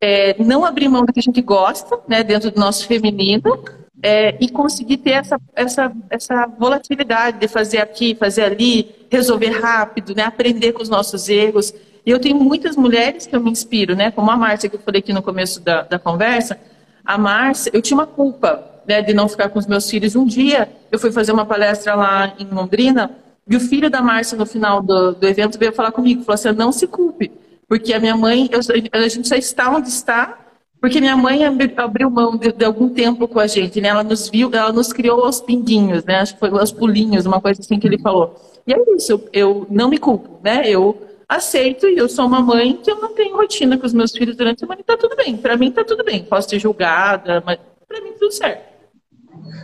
é, 0.00 0.36
não 0.42 0.64
abrir 0.64 0.88
mão 0.88 1.04
do 1.04 1.12
que 1.12 1.20
a 1.20 1.22
gente 1.22 1.42
gosta, 1.42 1.98
né, 2.06 2.22
dentro 2.22 2.50
do 2.50 2.60
nosso 2.60 2.86
feminino, 2.86 3.62
é, 4.02 4.36
e 4.40 4.48
conseguir 4.48 4.98
ter 4.98 5.10
essa, 5.10 5.40
essa, 5.54 5.92
essa 6.08 6.46
volatilidade 6.46 7.38
de 7.38 7.48
fazer 7.48 7.78
aqui, 7.78 8.14
fazer 8.14 8.42
ali, 8.42 8.94
resolver 9.10 9.50
rápido, 9.50 10.14
né, 10.14 10.22
aprender 10.22 10.72
com 10.72 10.82
os 10.82 10.88
nossos 10.88 11.28
erros. 11.28 11.74
E 12.06 12.10
eu 12.10 12.18
tenho 12.18 12.36
muitas 12.36 12.76
mulheres 12.76 13.26
que 13.26 13.34
eu 13.34 13.40
me 13.40 13.50
inspiro, 13.50 13.96
né, 13.96 14.10
como 14.10 14.30
a 14.30 14.36
Márcia, 14.36 14.68
que 14.68 14.76
eu 14.76 14.80
falei 14.80 15.00
aqui 15.00 15.12
no 15.12 15.22
começo 15.22 15.60
da, 15.60 15.82
da 15.82 15.98
conversa. 15.98 16.58
A 17.04 17.18
Márcia, 17.18 17.70
eu 17.74 17.82
tinha 17.82 17.96
uma 17.96 18.06
culpa 18.06 18.64
né, 18.86 19.02
de 19.02 19.12
não 19.12 19.28
ficar 19.28 19.48
com 19.48 19.58
os 19.58 19.66
meus 19.66 19.90
filhos. 19.90 20.14
Um 20.14 20.24
dia 20.24 20.68
eu 20.92 20.98
fui 20.98 21.10
fazer 21.10 21.32
uma 21.32 21.44
palestra 21.44 21.94
lá 21.94 22.34
em 22.38 22.46
Londrina 22.46 23.10
e 23.48 23.56
o 23.56 23.60
filho 23.60 23.88
da 23.88 24.02
Márcia, 24.02 24.36
no 24.36 24.44
final 24.44 24.82
do, 24.82 25.12
do 25.12 25.26
evento, 25.26 25.58
veio 25.58 25.72
falar 25.72 25.90
comigo, 25.90 26.22
falou 26.22 26.34
assim, 26.34 26.52
não 26.52 26.70
se 26.70 26.86
culpe, 26.86 27.32
porque 27.68 27.92
a 27.92 28.00
minha 28.00 28.16
mãe, 28.16 28.48
eu, 28.50 28.60
a 28.92 29.08
gente 29.08 29.28
só 29.28 29.36
está 29.36 29.70
onde 29.70 29.88
está 29.88 30.38
porque 30.80 31.00
minha 31.00 31.16
mãe 31.16 31.40
abriu 31.76 32.08
mão 32.08 32.36
de, 32.36 32.52
de, 32.52 32.64
algum 32.64 32.88
tempo 32.88 33.26
com 33.26 33.40
a 33.40 33.46
gente, 33.48 33.80
né? 33.80 33.88
Ela 33.88 34.04
nos 34.04 34.28
viu, 34.28 34.48
ela 34.52 34.72
nos 34.72 34.92
criou 34.92 35.24
aos 35.24 35.40
pinguinhos, 35.40 36.04
né? 36.04 36.16
Acho 36.16 36.34
que 36.34 36.40
foi 36.40 36.50
aos 36.50 36.70
pulinhos, 36.70 37.26
uma 37.26 37.40
coisa 37.40 37.60
assim 37.60 37.80
que 37.80 37.86
ele 37.86 37.98
falou. 37.98 38.36
E 38.64 38.72
é 38.72 38.76
isso, 38.94 39.12
eu, 39.12 39.28
eu 39.32 39.66
não 39.68 39.88
me 39.88 39.98
culpo, 39.98 40.38
né? 40.42 40.62
Eu 40.68 40.96
aceito 41.28 41.88
e 41.88 41.98
eu 41.98 42.08
sou 42.08 42.26
uma 42.26 42.40
mãe 42.40 42.78
que 42.82 42.90
eu 42.90 43.00
não 43.00 43.12
tenho 43.12 43.36
rotina 43.36 43.76
com 43.76 43.86
os 43.86 43.92
meus 43.92 44.12
filhos 44.12 44.36
durante 44.36 44.58
a 44.58 44.60
semana 44.60 44.80
e 44.80 44.84
tá 44.84 44.96
tudo 44.96 45.16
bem. 45.16 45.36
Para 45.36 45.56
mim 45.56 45.72
tá 45.72 45.84
tudo 45.84 46.04
bem. 46.04 46.22
Posso 46.22 46.48
ser 46.48 46.60
julgada, 46.60 47.42
mas 47.44 47.58
para 47.86 48.00
mim 48.00 48.12
tudo 48.18 48.32
certo. 48.32 48.68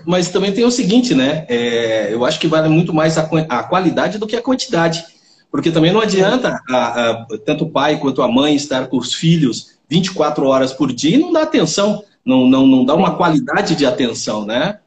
Mas 0.05 0.31
também 0.31 0.53
tem 0.53 0.65
o 0.65 0.71
seguinte, 0.71 1.15
né? 1.15 1.47
É, 1.49 2.13
eu 2.13 2.25
acho 2.25 2.41
que 2.41 2.49
vale 2.49 2.69
muito 2.69 2.93
mais 2.93 3.17
a, 3.17 3.29
a 3.49 3.63
qualidade 3.63 4.19
do 4.19 4.27
que 4.27 4.37
a 4.37 4.43
quantidade. 4.43 5.05
Porque 5.55 5.71
também 5.71 5.93
não 5.93 6.01
adianta 6.01 6.61
a, 6.69 7.11
a, 7.11 7.27
tanto 7.47 7.63
o 7.63 7.71
pai 7.71 8.01
quanto 8.01 8.23
a 8.23 8.27
mãe 8.27 8.57
estar 8.57 8.89
com 8.89 8.97
os 8.97 9.15
filhos 9.15 9.79
24 9.89 10.45
horas 10.49 10.73
por 10.73 10.93
dia 10.93 11.15
e 11.15 11.21
não 11.21 11.33
dá 11.33 11.43
atenção, 11.43 12.03
não, 12.25 12.45
não, 12.49 12.67
não 12.67 12.85
dá 12.85 12.93
uma 12.93 13.17
qualidade 13.17 13.77
de 13.77 13.87
atenção, 13.87 14.45
né? 14.45 14.81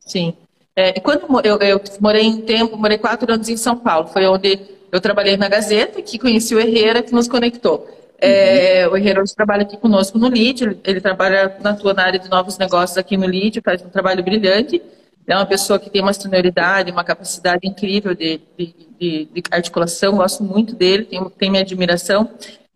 Sim. 0.00 0.34
É, 0.76 1.00
quando 1.00 1.40
eu, 1.42 1.56
eu 1.60 1.80
morei 1.98 2.24
em 2.24 2.42
tempo, 2.42 2.76
morei 2.76 2.98
quatro 2.98 3.32
anos 3.32 3.48
em 3.48 3.56
São 3.56 3.74
Paulo, 3.74 4.08
foi 4.08 4.26
onde 4.26 4.60
eu 4.92 5.00
trabalhei 5.00 5.38
na 5.38 5.48
Gazeta, 5.48 6.02
que 6.02 6.18
conheci 6.18 6.54
o 6.54 6.60
Herrera, 6.60 7.02
que 7.02 7.14
nos 7.14 7.26
conectou. 7.26 7.88
É, 8.18 8.86
uhum. 8.86 8.92
O 8.92 8.96
Herrera 8.98 9.22
hoje 9.22 9.34
trabalha 9.34 9.62
aqui 9.62 9.78
conosco 9.78 10.18
no 10.18 10.28
LID, 10.28 10.76
ele, 10.84 11.00
trabalha, 11.00 11.56
atua 11.64 11.94
na 11.94 12.04
área 12.04 12.18
de 12.18 12.28
novos 12.28 12.58
negócios 12.58 12.98
aqui 12.98 13.16
no 13.16 13.24
LID, 13.24 13.62
faz 13.64 13.80
um 13.80 13.88
trabalho 13.88 14.22
brilhante 14.22 14.82
é 15.26 15.34
uma 15.36 15.46
pessoa 15.46 15.78
que 15.78 15.88
tem 15.90 16.02
uma 16.02 16.12
senioridade, 16.12 16.90
uma 16.90 17.04
capacidade 17.04 17.66
incrível 17.66 18.14
de, 18.14 18.40
de, 18.58 18.74
de, 19.00 19.24
de 19.26 19.42
articulação, 19.50 20.16
gosto 20.16 20.44
muito 20.44 20.74
dele, 20.74 21.08
tem 21.38 21.50
minha 21.50 21.62
admiração. 21.62 22.30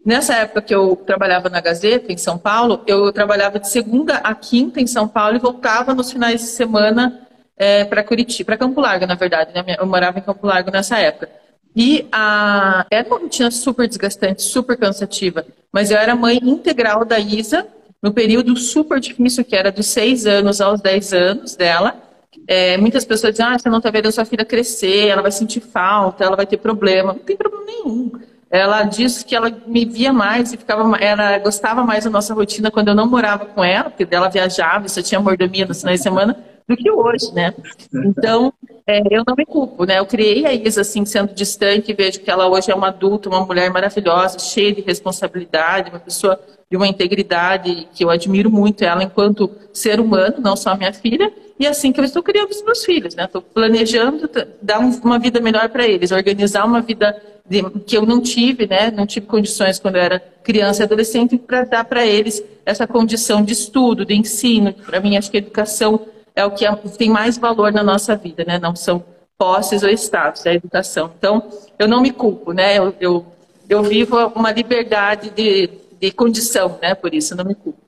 Nessa 0.04 0.34
época 0.36 0.62
que 0.62 0.74
eu 0.74 0.96
trabalhava 0.96 1.50
na 1.50 1.60
Gazeta, 1.60 2.12
em 2.12 2.16
São 2.16 2.38
Paulo, 2.38 2.82
eu 2.86 3.12
trabalhava 3.12 3.58
de 3.58 3.68
segunda 3.68 4.14
a 4.18 4.34
quinta 4.34 4.80
em 4.80 4.86
São 4.86 5.06
Paulo 5.06 5.36
e 5.36 5.40
voltava 5.40 5.94
nos 5.94 6.10
finais 6.10 6.40
de 6.40 6.46
semana 6.46 7.26
é, 7.56 7.84
para 7.84 8.02
Curitiba, 8.02 8.46
para 8.46 8.56
Campo 8.56 8.80
Largo, 8.80 9.06
na 9.06 9.16
verdade. 9.16 9.52
Né? 9.52 9.76
Eu 9.78 9.86
morava 9.86 10.18
em 10.18 10.22
Campo 10.22 10.46
Largo 10.46 10.70
nessa 10.70 10.98
época. 10.98 11.28
E 11.76 12.08
a, 12.10 12.86
era 12.90 13.06
uma 13.06 13.18
rotina 13.18 13.50
super 13.50 13.86
desgastante, 13.86 14.42
super 14.42 14.76
cansativa. 14.78 15.44
Mas 15.70 15.90
eu 15.90 15.98
era 15.98 16.16
mãe 16.16 16.38
integral 16.42 17.04
da 17.04 17.18
Isa, 17.18 17.66
no 18.02 18.12
período 18.12 18.56
super 18.56 19.00
difícil, 19.00 19.44
que 19.44 19.54
era 19.54 19.70
dos 19.70 19.86
seis 19.86 20.24
anos 20.24 20.60
aos 20.60 20.80
dez 20.80 21.12
anos 21.12 21.54
dela. 21.54 22.07
É, 22.46 22.76
muitas 22.76 23.04
pessoas 23.04 23.32
dizem, 23.32 23.46
ah, 23.46 23.58
você 23.58 23.68
não 23.68 23.78
está 23.78 23.90
vendo 23.90 24.06
a 24.06 24.12
sua 24.12 24.24
filha 24.24 24.44
crescer, 24.44 25.08
ela 25.08 25.22
vai 25.22 25.32
sentir 25.32 25.60
falta, 25.60 26.24
ela 26.24 26.36
vai 26.36 26.46
ter 26.46 26.58
problema. 26.58 27.12
Não 27.12 27.20
tem 27.20 27.36
problema 27.36 27.64
nenhum. 27.66 28.12
Ela 28.50 28.82
disse 28.82 29.24
que 29.24 29.34
ela 29.34 29.50
me 29.66 29.84
via 29.84 30.12
mais 30.12 30.52
e 30.52 30.56
ficava, 30.56 30.96
ela 30.96 31.38
gostava 31.38 31.84
mais 31.84 32.04
da 32.04 32.10
nossa 32.10 32.32
rotina 32.32 32.70
quando 32.70 32.88
eu 32.88 32.94
não 32.94 33.06
morava 33.06 33.44
com 33.44 33.62
ela, 33.62 33.90
porque 33.90 34.06
ela 34.10 34.28
viajava 34.28 34.86
e 34.86 34.88
só 34.88 35.02
tinha 35.02 35.20
mordomia 35.20 35.66
no 35.66 35.74
final 35.74 35.94
de 35.94 36.02
semana, 36.02 36.36
do 36.66 36.76
que 36.76 36.90
hoje, 36.90 37.32
né? 37.32 37.54
Então, 37.92 38.52
é, 38.86 39.00
eu 39.10 39.22
não 39.26 39.34
me 39.34 39.44
culpo, 39.46 39.84
né? 39.84 39.98
Eu 39.98 40.06
criei 40.06 40.44
a 40.46 40.52
Isa 40.52 40.82
assim, 40.82 41.04
sendo 41.04 41.34
distante, 41.34 41.94
vejo 41.94 42.20
que 42.20 42.30
ela 42.30 42.46
hoje 42.46 42.70
é 42.70 42.74
uma 42.74 42.88
adulta, 42.88 43.28
uma 43.28 43.44
mulher 43.44 43.70
maravilhosa, 43.70 44.38
cheia 44.38 44.74
de 44.74 44.82
responsabilidade, 44.82 45.90
uma 45.90 45.98
pessoa 45.98 46.38
de 46.70 46.76
uma 46.76 46.86
integridade 46.86 47.88
que 47.94 48.04
eu 48.04 48.10
admiro 48.10 48.50
muito 48.50 48.84
ela 48.84 49.02
enquanto 49.02 49.50
ser 49.72 49.98
humano, 49.98 50.36
não 50.38 50.56
só 50.56 50.76
minha 50.76 50.92
filha, 50.92 51.32
e 51.58 51.66
é 51.66 51.68
assim 51.68 51.92
que 51.92 52.00
eu 52.00 52.04
estou 52.04 52.22
criando 52.22 52.50
os 52.50 52.62
meus 52.62 52.84
filhos, 52.84 53.14
né? 53.14 53.24
Estou 53.24 53.42
planejando 53.42 54.28
dar 54.60 54.78
uma 54.78 55.18
vida 55.18 55.40
melhor 55.40 55.68
para 55.68 55.86
eles, 55.86 56.12
organizar 56.12 56.64
uma 56.64 56.80
vida 56.80 57.20
de, 57.48 57.62
que 57.86 57.96
eu 57.96 58.06
não 58.06 58.20
tive, 58.20 58.66
né? 58.66 58.90
Não 58.90 59.06
tive 59.06 59.26
condições 59.26 59.78
quando 59.78 59.96
eu 59.96 60.02
era 60.02 60.20
criança 60.42 60.82
e 60.82 60.84
adolescente 60.84 61.36
para 61.36 61.64
dar 61.64 61.84
para 61.84 62.06
eles 62.06 62.42
essa 62.64 62.86
condição 62.86 63.42
de 63.42 63.52
estudo, 63.52 64.04
de 64.04 64.14
ensino. 64.14 64.72
Para 64.72 65.00
mim, 65.00 65.16
acho 65.16 65.30
que 65.30 65.36
a 65.36 65.40
educação 65.40 66.06
é 66.34 66.44
o 66.44 66.50
que 66.50 66.64
é, 66.64 66.74
tem 66.96 67.10
mais 67.10 67.36
valor 67.36 67.72
na 67.72 67.82
nossa 67.82 68.14
vida, 68.16 68.44
né? 68.46 68.58
Não 68.58 68.76
são 68.76 69.04
posses 69.36 69.82
ou 69.82 69.90
status, 69.90 70.46
é 70.46 70.50
a 70.50 70.54
educação. 70.54 71.12
Então, 71.18 71.50
eu 71.78 71.88
não 71.88 72.00
me 72.00 72.12
culpo, 72.12 72.52
né? 72.52 72.78
Eu, 72.78 72.94
eu, 73.00 73.26
eu 73.68 73.82
vivo 73.82 74.16
uma 74.34 74.52
liberdade 74.52 75.30
de 75.30 75.70
de 76.00 76.12
condição, 76.12 76.78
né? 76.80 76.94
Por 76.94 77.14
isso 77.14 77.36
não 77.36 77.44
me 77.44 77.54
culpo. 77.54 77.87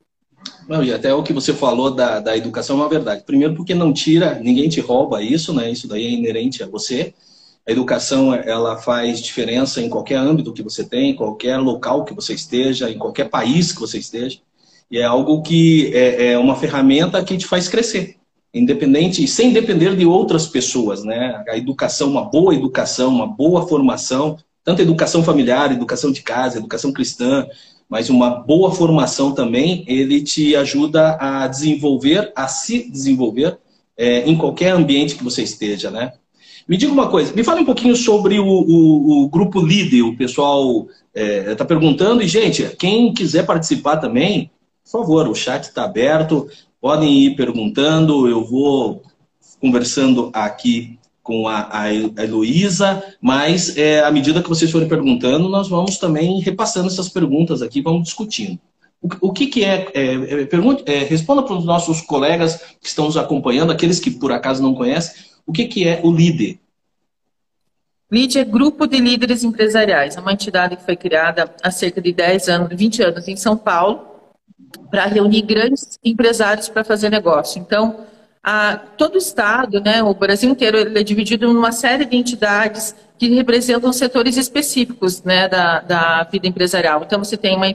Não, 0.68 0.84
e 0.84 0.92
até 0.92 1.12
o 1.12 1.22
que 1.22 1.32
você 1.32 1.52
falou 1.52 1.90
da, 1.90 2.20
da 2.20 2.36
educação 2.36 2.76
é 2.76 2.82
uma 2.82 2.88
verdade. 2.88 3.24
Primeiro 3.24 3.54
porque 3.54 3.74
não 3.74 3.92
tira, 3.92 4.38
ninguém 4.38 4.68
te 4.68 4.80
rouba 4.80 5.22
isso, 5.22 5.52
né? 5.52 5.70
Isso 5.70 5.88
daí 5.88 6.06
é 6.06 6.10
inerente 6.10 6.62
a 6.62 6.66
você. 6.66 7.12
A 7.66 7.72
educação, 7.72 8.34
ela 8.34 8.78
faz 8.78 9.20
diferença 9.20 9.80
em 9.80 9.88
qualquer 9.88 10.16
âmbito 10.16 10.52
que 10.52 10.62
você 10.62 10.84
tem, 10.84 11.10
em 11.10 11.14
qualquer 11.14 11.58
local 11.58 12.04
que 12.04 12.14
você 12.14 12.34
esteja, 12.34 12.90
em 12.90 12.98
qualquer 12.98 13.28
país 13.28 13.72
que 13.72 13.80
você 13.80 13.98
esteja. 13.98 14.38
E 14.90 14.98
é 14.98 15.04
algo 15.04 15.42
que 15.42 15.92
é, 15.94 16.32
é 16.32 16.38
uma 16.38 16.56
ferramenta 16.56 17.22
que 17.22 17.36
te 17.36 17.46
faz 17.46 17.68
crescer, 17.68 18.16
independente, 18.52 19.26
sem 19.28 19.52
depender 19.52 19.94
de 19.94 20.06
outras 20.06 20.46
pessoas, 20.46 21.04
né? 21.04 21.44
A 21.48 21.56
educação, 21.56 22.10
uma 22.10 22.24
boa 22.24 22.54
educação, 22.54 23.08
uma 23.08 23.26
boa 23.26 23.68
formação, 23.68 24.36
tanto 24.64 24.82
educação 24.82 25.22
familiar, 25.22 25.72
educação 25.72 26.10
de 26.10 26.22
casa, 26.22 26.58
educação 26.58 26.92
cristã, 26.92 27.46
mas 27.90 28.08
uma 28.08 28.30
boa 28.30 28.70
formação 28.70 29.32
também, 29.32 29.84
ele 29.88 30.22
te 30.22 30.54
ajuda 30.54 31.16
a 31.20 31.48
desenvolver, 31.48 32.32
a 32.36 32.46
se 32.46 32.88
desenvolver 32.88 33.58
é, 33.96 34.20
em 34.30 34.36
qualquer 34.36 34.70
ambiente 34.70 35.16
que 35.16 35.24
você 35.24 35.42
esteja, 35.42 35.90
né? 35.90 36.12
Me 36.68 36.76
diga 36.76 36.92
uma 36.92 37.08
coisa, 37.08 37.34
me 37.34 37.42
fale 37.42 37.62
um 37.62 37.64
pouquinho 37.64 37.96
sobre 37.96 38.38
o, 38.38 38.46
o, 38.46 39.24
o 39.24 39.28
grupo 39.28 39.60
líder, 39.60 40.02
o 40.02 40.16
pessoal 40.16 40.86
está 41.12 41.50
é, 41.50 41.54
tá 41.56 41.64
perguntando, 41.64 42.22
e 42.22 42.28
gente, 42.28 42.64
quem 42.78 43.12
quiser 43.12 43.44
participar 43.44 43.96
também, 43.96 44.52
por 44.84 45.00
favor, 45.00 45.28
o 45.28 45.34
chat 45.34 45.64
está 45.64 45.82
aberto, 45.82 46.46
podem 46.80 47.24
ir 47.24 47.34
perguntando, 47.34 48.28
eu 48.28 48.44
vou 48.44 49.02
conversando 49.60 50.30
aqui 50.32 50.96
com 51.30 51.46
a, 51.46 51.82
a 51.82 51.94
Heloísa, 51.94 53.04
mas 53.20 53.76
é, 53.76 54.00
à 54.00 54.10
medida 54.10 54.42
que 54.42 54.48
vocês 54.48 54.68
forem 54.68 54.88
perguntando, 54.88 55.48
nós 55.48 55.68
vamos 55.68 55.96
também 55.96 56.40
repassando 56.40 56.88
essas 56.88 57.08
perguntas 57.08 57.62
aqui, 57.62 57.80
vamos 57.80 58.02
discutindo. 58.02 58.58
O, 59.00 59.28
o 59.28 59.32
que, 59.32 59.46
que 59.46 59.64
é, 59.64 59.86
é, 59.94 60.14
é, 60.14 60.44
pergunta, 60.46 60.82
é, 60.90 61.04
responda 61.04 61.44
para 61.44 61.54
os 61.54 61.64
nossos 61.64 62.00
colegas 62.00 62.56
que 62.80 62.88
estão 62.88 63.04
nos 63.04 63.16
acompanhando, 63.16 63.70
aqueles 63.70 64.00
que 64.00 64.10
por 64.10 64.32
acaso 64.32 64.60
não 64.60 64.74
conhecem, 64.74 65.22
o 65.46 65.52
que, 65.52 65.66
que 65.66 65.86
é 65.86 66.00
o 66.02 66.10
LIDE? 66.10 66.58
LIDE 68.10 68.40
é 68.40 68.44
Grupo 68.44 68.88
de 68.88 68.98
Líderes 68.98 69.44
Empresariais, 69.44 70.16
é 70.16 70.20
uma 70.20 70.32
entidade 70.32 70.76
que 70.76 70.84
foi 70.84 70.96
criada 70.96 71.54
há 71.62 71.70
cerca 71.70 72.00
de 72.00 72.12
10 72.12 72.48
anos, 72.48 72.76
20 72.76 73.02
anos 73.04 73.28
em 73.28 73.36
São 73.36 73.56
Paulo, 73.56 74.04
para 74.90 75.06
reunir 75.06 75.42
grandes 75.42 75.96
empresários 76.04 76.68
para 76.68 76.82
fazer 76.82 77.08
negócio. 77.08 77.60
Então, 77.60 78.09
a, 78.42 78.76
todo 78.76 79.16
o 79.16 79.18
Estado, 79.18 79.80
né, 79.80 80.02
o 80.02 80.14
Brasil 80.14 80.50
inteiro, 80.50 80.78
ele 80.78 80.98
é 80.98 81.02
dividido 81.02 81.46
em 81.46 81.54
uma 81.54 81.72
série 81.72 82.04
de 82.04 82.16
entidades 82.16 82.94
que 83.18 83.28
representam 83.34 83.92
setores 83.92 84.36
específicos 84.36 85.22
né, 85.22 85.46
da, 85.46 85.80
da 85.80 86.22
vida 86.24 86.48
empresarial. 86.48 87.02
Então, 87.04 87.18
você 87.18 87.36
tem 87.36 87.54
uma, 87.54 87.66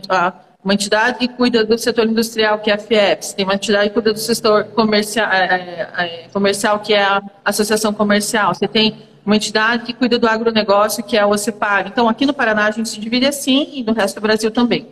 uma 0.63 0.73
entidade 0.73 1.19
que 1.19 1.27
cuida 1.27 1.63
do 1.63 1.77
setor 1.77 2.07
industrial, 2.07 2.57
que 2.59 2.71
é 2.71 2.73
a 2.73 2.79
FIEPS, 2.79 3.33
tem 3.33 3.45
uma 3.45 3.53
entidade 3.53 3.89
que 3.89 3.93
cuida 3.93 4.11
do 4.11 4.19
setor 4.19 4.63
comercial, 4.65 5.31
é, 5.31 5.45
é, 5.45 6.03
é, 6.03 6.27
comercial 6.33 6.79
que 6.79 6.93
é 6.93 7.03
a 7.03 7.21
Associação 7.45 7.93
Comercial, 7.93 8.55
você 8.55 8.67
tem 8.67 8.95
uma 9.23 9.35
entidade 9.35 9.83
que 9.83 9.93
cuida 9.93 10.17
do 10.17 10.27
agronegócio, 10.27 11.03
que 11.03 11.15
é 11.15 11.21
a 11.21 11.27
OCEPAR. 11.27 11.87
Então, 11.87 12.09
aqui 12.09 12.25
no 12.25 12.33
Paraná 12.33 12.65
a 12.65 12.71
gente 12.71 12.89
se 12.89 12.99
divide 12.99 13.25
assim 13.25 13.69
e 13.73 13.83
no 13.83 13.93
resto 13.93 14.15
do 14.15 14.21
Brasil 14.21 14.49
também. 14.51 14.87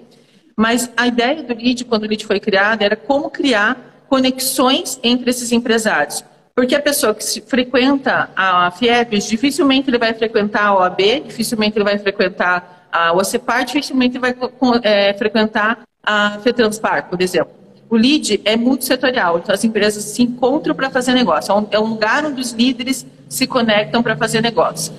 Mas 0.55 0.91
a 0.95 1.07
ideia 1.07 1.41
do 1.41 1.53
LID, 1.53 1.85
quando 1.85 2.03
o 2.03 2.05
LID 2.05 2.25
foi 2.25 2.39
criado, 2.39 2.81
era 2.81 2.95
como 2.95 3.29
criar 3.29 3.92
conexões 4.13 4.99
entre 5.01 5.31
esses 5.31 5.51
empresários. 5.51 6.23
Porque 6.55 6.75
a 6.75 6.79
pessoa 6.79 7.15
que 7.15 7.41
frequenta 7.41 8.29
a 8.35 8.69
FIEPS, 8.69 9.27
dificilmente 9.27 9.89
ele 9.89 9.97
vai 9.97 10.13
frequentar 10.13 10.67
a 10.67 10.75
OAB, 10.75 10.99
dificilmente 11.25 11.79
ele 11.79 11.83
vai 11.83 11.97
frequentar 11.97 12.87
a 12.91 13.11
OCEPAR 13.13 13.65
dificilmente 13.65 14.19
vai 14.19 14.35
é, 14.83 15.15
frequentar 15.15 15.79
a 16.03 16.37
FETranspar, 16.43 17.09
por 17.09 17.19
exemplo. 17.23 17.53
O 17.89 17.95
LEAD 17.95 18.39
é 18.45 18.55
multissetorial, 18.55 19.39
então 19.39 19.51
as 19.51 19.63
empresas 19.63 20.03
se 20.03 20.21
encontram 20.21 20.75
para 20.75 20.91
fazer 20.91 21.13
negócio. 21.13 21.51
É 21.71 21.75
é 21.75 21.79
um, 21.79 21.87
lugar 21.87 22.23
onde 22.23 22.39
os 22.39 22.51
líderes 22.51 23.07
se 23.27 23.47
conectam 23.47 24.03
para 24.03 24.15
fazer 24.15 24.41
negócio. 24.41 24.93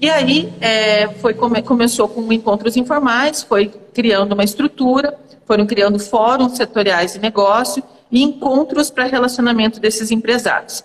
E 0.00 0.08
aí 0.08 0.50
é, 0.58 1.06
foi, 1.20 1.34
come, 1.34 1.60
começou 1.60 2.08
com 2.08 2.32
encontros 2.32 2.78
informais, 2.78 3.42
foi 3.42 3.70
criando 3.92 4.32
uma 4.32 4.44
estrutura, 4.44 5.14
foram 5.46 5.66
criando 5.66 5.98
fóruns 5.98 6.56
setoriais 6.56 7.12
de 7.12 7.18
negócio 7.18 7.84
e 8.10 8.22
encontros 8.22 8.90
para 8.90 9.04
relacionamento 9.04 9.80
desses 9.80 10.10
empresários. 10.10 10.84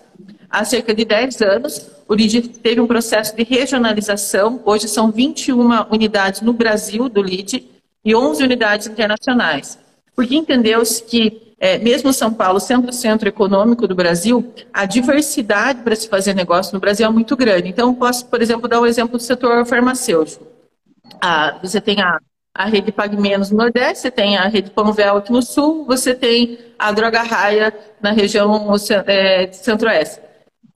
Há 0.50 0.64
cerca 0.64 0.94
de 0.94 1.04
10 1.04 1.42
anos, 1.42 1.90
o 2.06 2.14
LID 2.14 2.48
teve 2.60 2.80
um 2.80 2.86
processo 2.86 3.34
de 3.34 3.42
regionalização. 3.42 4.60
Hoje 4.64 4.86
são 4.86 5.10
21 5.10 5.90
unidades 5.90 6.42
no 6.42 6.52
Brasil 6.52 7.08
do 7.08 7.22
LID 7.22 7.66
e 8.04 8.14
11 8.14 8.44
unidades 8.44 8.86
internacionais. 8.86 9.78
Porque 10.14 10.36
entendeu-se 10.36 11.02
que, 11.02 11.54
é, 11.58 11.78
mesmo 11.78 12.12
São 12.12 12.32
Paulo 12.32 12.60
sendo 12.60 12.90
o 12.90 12.92
centro 12.92 13.28
econômico 13.28 13.88
do 13.88 13.94
Brasil, 13.94 14.52
a 14.72 14.84
diversidade 14.84 15.82
para 15.82 15.96
se 15.96 16.08
fazer 16.08 16.34
negócio 16.34 16.74
no 16.74 16.80
Brasil 16.80 17.06
é 17.06 17.10
muito 17.10 17.36
grande. 17.36 17.68
Então, 17.68 17.94
posso, 17.94 18.26
por 18.26 18.40
exemplo, 18.40 18.68
dar 18.68 18.78
o 18.78 18.82
um 18.82 18.86
exemplo 18.86 19.16
do 19.16 19.22
setor 19.22 19.64
farmacêutico. 19.66 20.46
Ah, 21.20 21.58
você 21.62 21.80
tem 21.80 22.00
a, 22.00 22.20
a 22.54 22.66
rede 22.66 22.92
Pague 22.92 23.16
Menos 23.16 23.50
no 23.50 23.58
Nordeste, 23.58 24.02
você 24.02 24.10
tem 24.10 24.36
a 24.36 24.46
rede 24.46 24.70
Panvel 24.70 25.16
aqui 25.16 25.32
no 25.32 25.42
Sul, 25.42 25.84
você 25.84 26.14
tem 26.14 26.58
a 26.78 26.92
Droga 26.92 27.22
Raia 27.22 27.74
na 28.00 28.12
região 28.12 28.72
é, 29.06 29.50
Centro-Oeste 29.52 30.24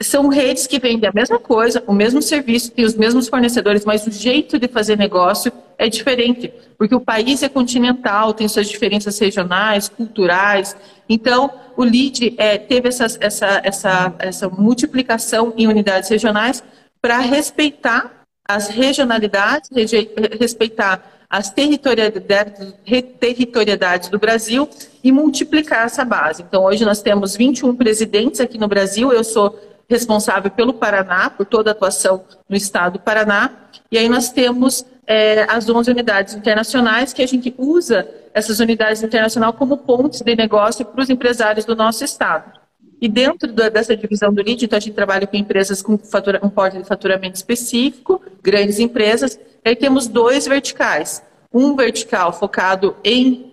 são 0.00 0.28
redes 0.28 0.66
que 0.66 0.78
vendem 0.78 1.08
a 1.08 1.12
mesma 1.12 1.38
coisa, 1.38 1.82
o 1.86 1.92
mesmo 1.92 2.22
serviço, 2.22 2.70
têm 2.70 2.84
os 2.84 2.94
mesmos 2.94 3.28
fornecedores, 3.28 3.84
mas 3.84 4.06
o 4.06 4.12
jeito 4.12 4.58
de 4.58 4.68
fazer 4.68 4.96
negócio 4.96 5.50
é 5.76 5.88
diferente, 5.88 6.52
porque 6.76 6.94
o 6.94 7.00
país 7.00 7.42
é 7.42 7.48
continental, 7.48 8.32
tem 8.32 8.46
suas 8.46 8.68
diferenças 8.68 9.18
regionais, 9.18 9.88
culturais. 9.88 10.76
Então, 11.08 11.50
o 11.76 11.84
LID 11.84 12.34
é, 12.38 12.58
teve 12.58 12.88
essa, 12.88 13.06
essa, 13.20 13.60
essa, 13.64 14.14
essa 14.20 14.48
multiplicação 14.48 15.52
em 15.56 15.66
unidades 15.66 16.08
regionais 16.08 16.62
para 17.02 17.18
respeitar 17.18 18.22
as 18.48 18.68
regionalidades, 18.68 19.68
respeitar 20.38 21.17
as 21.28 21.50
territorialidades, 21.50 22.74
territorialidades 23.20 24.08
do 24.08 24.18
Brasil 24.18 24.68
e 25.04 25.12
multiplicar 25.12 25.84
essa 25.84 26.04
base. 26.04 26.42
Então, 26.42 26.64
hoje 26.64 26.84
nós 26.84 27.02
temos 27.02 27.36
21 27.36 27.76
presidentes 27.76 28.40
aqui 28.40 28.56
no 28.56 28.66
Brasil, 28.66 29.12
eu 29.12 29.22
sou 29.22 29.58
responsável 29.88 30.50
pelo 30.50 30.74
Paraná, 30.74 31.30
por 31.30 31.46
toda 31.46 31.70
a 31.70 31.72
atuação 31.72 32.24
no 32.48 32.56
estado 32.56 32.94
do 32.94 33.00
Paraná. 33.00 33.50
E 33.90 33.96
aí 33.96 34.08
nós 34.08 34.30
temos 34.30 34.84
é, 35.06 35.46
as 35.48 35.68
11 35.68 35.90
unidades 35.90 36.34
internacionais, 36.34 37.12
que 37.12 37.22
a 37.22 37.26
gente 37.26 37.54
usa 37.56 38.06
essas 38.34 38.60
unidades 38.60 39.02
internacionais 39.02 39.54
como 39.56 39.78
pontes 39.78 40.20
de 40.20 40.36
negócio 40.36 40.84
para 40.84 41.02
os 41.02 41.08
empresários 41.08 41.64
do 41.64 41.74
nosso 41.74 42.04
estado. 42.04 42.58
E 43.00 43.08
dentro 43.08 43.52
da, 43.52 43.68
dessa 43.68 43.96
divisão 43.96 44.32
do 44.32 44.42
LID, 44.42 44.66
então 44.66 44.76
a 44.76 44.80
gente 44.80 44.94
trabalha 44.94 45.26
com 45.26 45.36
empresas 45.36 45.80
com 45.80 45.96
fatura, 45.96 46.40
um 46.42 46.50
porte 46.50 46.78
de 46.78 46.84
faturamento 46.84 47.36
específico, 47.36 48.20
grandes 48.42 48.78
empresas. 48.78 49.38
Aí 49.68 49.76
temos 49.76 50.06
dois 50.06 50.46
verticais. 50.46 51.22
Um 51.52 51.76
vertical 51.76 52.32
focado 52.32 52.96
em 53.04 53.52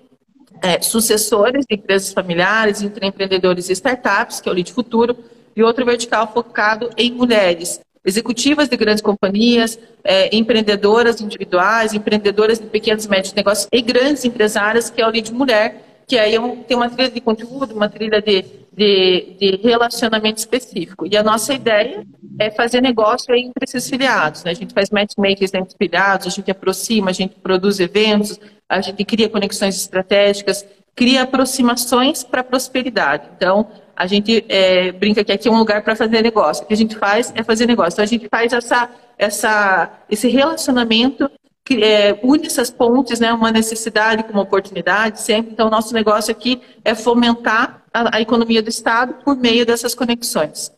é, 0.61 0.81
sucessores 0.81 1.65
de 1.69 1.75
empresas 1.75 2.13
familiares, 2.13 2.81
entre 2.81 3.05
empreendedores 3.05 3.69
e 3.69 3.73
startups, 3.73 4.39
que 4.39 4.47
é 4.47 4.51
o 4.51 4.55
LID 4.55 4.71
Futuro, 4.71 5.17
e 5.53 5.61
outro 5.61 5.83
vertical 5.85 6.31
focado 6.33 6.89
em 6.95 7.11
mulheres, 7.11 7.81
executivas 8.05 8.69
de 8.69 8.77
grandes 8.77 9.01
companhias, 9.01 9.77
é, 10.05 10.33
empreendedoras 10.33 11.19
individuais, 11.19 11.93
empreendedoras 11.93 12.59
de 12.59 12.67
pequenos 12.67 13.03
e 13.03 13.09
médios 13.09 13.33
negócios 13.33 13.67
e 13.69 13.81
grandes 13.81 14.23
empresárias, 14.23 14.89
que 14.89 15.01
é 15.01 15.05
o 15.05 15.09
Lead 15.09 15.33
Mulher, 15.33 16.01
que 16.07 16.17
aí 16.17 16.33
é 16.33 16.55
tem 16.65 16.77
uma 16.77 16.89
trilha 16.89 17.11
de 17.11 17.19
conteúdo, 17.19 17.75
uma 17.75 17.89
trilha 17.89 18.21
de, 18.21 18.45
de, 18.75 19.35
de, 19.39 19.59
relacionamento 19.63 20.39
específico. 20.39 21.07
E 21.07 21.15
a 21.15 21.23
nossa 21.23 21.53
ideia 21.53 22.05
é 22.37 22.51
fazer 22.51 22.81
negócio 22.81 23.33
entre 23.33 23.63
esses 23.63 23.89
filiados. 23.89 24.43
Né? 24.43 24.51
A 24.51 24.53
gente 24.53 24.73
faz 24.73 24.89
matchmakers 24.89 25.53
entre 25.53 25.75
filiados, 25.77 26.27
a 26.27 26.29
gente 26.29 26.51
aproxima, 26.51 27.09
a 27.09 27.13
gente 27.13 27.35
produz 27.35 27.79
eventos, 27.79 28.39
a 28.67 28.81
gente 28.81 29.03
cria 29.05 29.29
conexões 29.29 29.77
estratégicas, 29.77 30.65
cria 30.93 31.23
aproximações 31.23 32.23
para 32.23 32.41
a 32.41 32.43
prosperidade. 32.43 33.29
Então, 33.37 33.67
a 33.95 34.05
gente 34.07 34.43
é, 34.49 34.91
brinca 34.91 35.23
que 35.23 35.31
aqui 35.31 35.47
é 35.47 35.51
um 35.51 35.57
lugar 35.57 35.81
para 35.81 35.95
fazer 35.95 36.21
negócio. 36.21 36.65
O 36.65 36.67
que 36.67 36.73
a 36.73 36.77
gente 36.77 36.97
faz 36.97 37.31
é 37.33 37.43
fazer 37.43 37.65
negócio. 37.65 37.93
Então, 37.93 38.03
a 38.03 38.07
gente 38.07 38.27
faz 38.29 38.51
essa, 38.51 38.89
essa, 39.17 39.99
esse 40.09 40.27
relacionamento 40.27 41.31
é, 41.71 42.19
une 42.23 42.45
essas 42.45 42.69
pontes, 42.69 43.19
né, 43.19 43.33
uma 43.33 43.51
necessidade 43.51 44.23
com 44.23 44.31
uma 44.33 44.43
oportunidade 44.43 45.21
sempre. 45.21 45.51
Então, 45.51 45.69
nosso 45.69 45.93
negócio 45.93 46.31
aqui 46.31 46.61
é 46.83 46.93
fomentar 46.93 47.83
a, 47.93 48.17
a 48.17 48.21
economia 48.21 48.61
do 48.61 48.69
Estado 48.69 49.15
por 49.23 49.35
meio 49.35 49.65
dessas 49.65 49.95
conexões. 49.95 50.71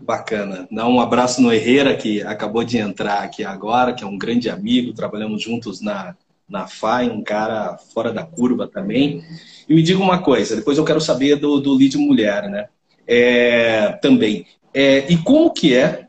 Bacana. 0.00 0.66
Dá 0.70 0.88
um 0.88 1.00
abraço 1.00 1.40
no 1.40 1.52
Herrera, 1.52 1.94
que 1.96 2.22
acabou 2.22 2.64
de 2.64 2.78
entrar 2.78 3.22
aqui 3.22 3.44
agora, 3.44 3.92
que 3.92 4.02
é 4.02 4.06
um 4.06 4.18
grande 4.18 4.50
amigo, 4.50 4.92
trabalhamos 4.92 5.40
juntos 5.40 5.80
na, 5.80 6.16
na 6.48 6.66
FAI, 6.66 7.08
um 7.08 7.22
cara 7.22 7.78
fora 7.94 8.12
da 8.12 8.24
curva 8.24 8.66
também. 8.66 9.22
E 9.68 9.74
me 9.74 9.82
diga 9.82 10.00
uma 10.00 10.18
coisa, 10.20 10.56
depois 10.56 10.76
eu 10.76 10.84
quero 10.84 11.00
saber 11.00 11.36
do, 11.36 11.60
do 11.60 11.74
lead 11.74 11.96
mulher, 11.96 12.48
né? 12.50 12.66
É, 13.06 13.92
também. 14.02 14.46
É, 14.74 15.10
e 15.10 15.16
como 15.18 15.52
que 15.52 15.74
é? 15.74 16.08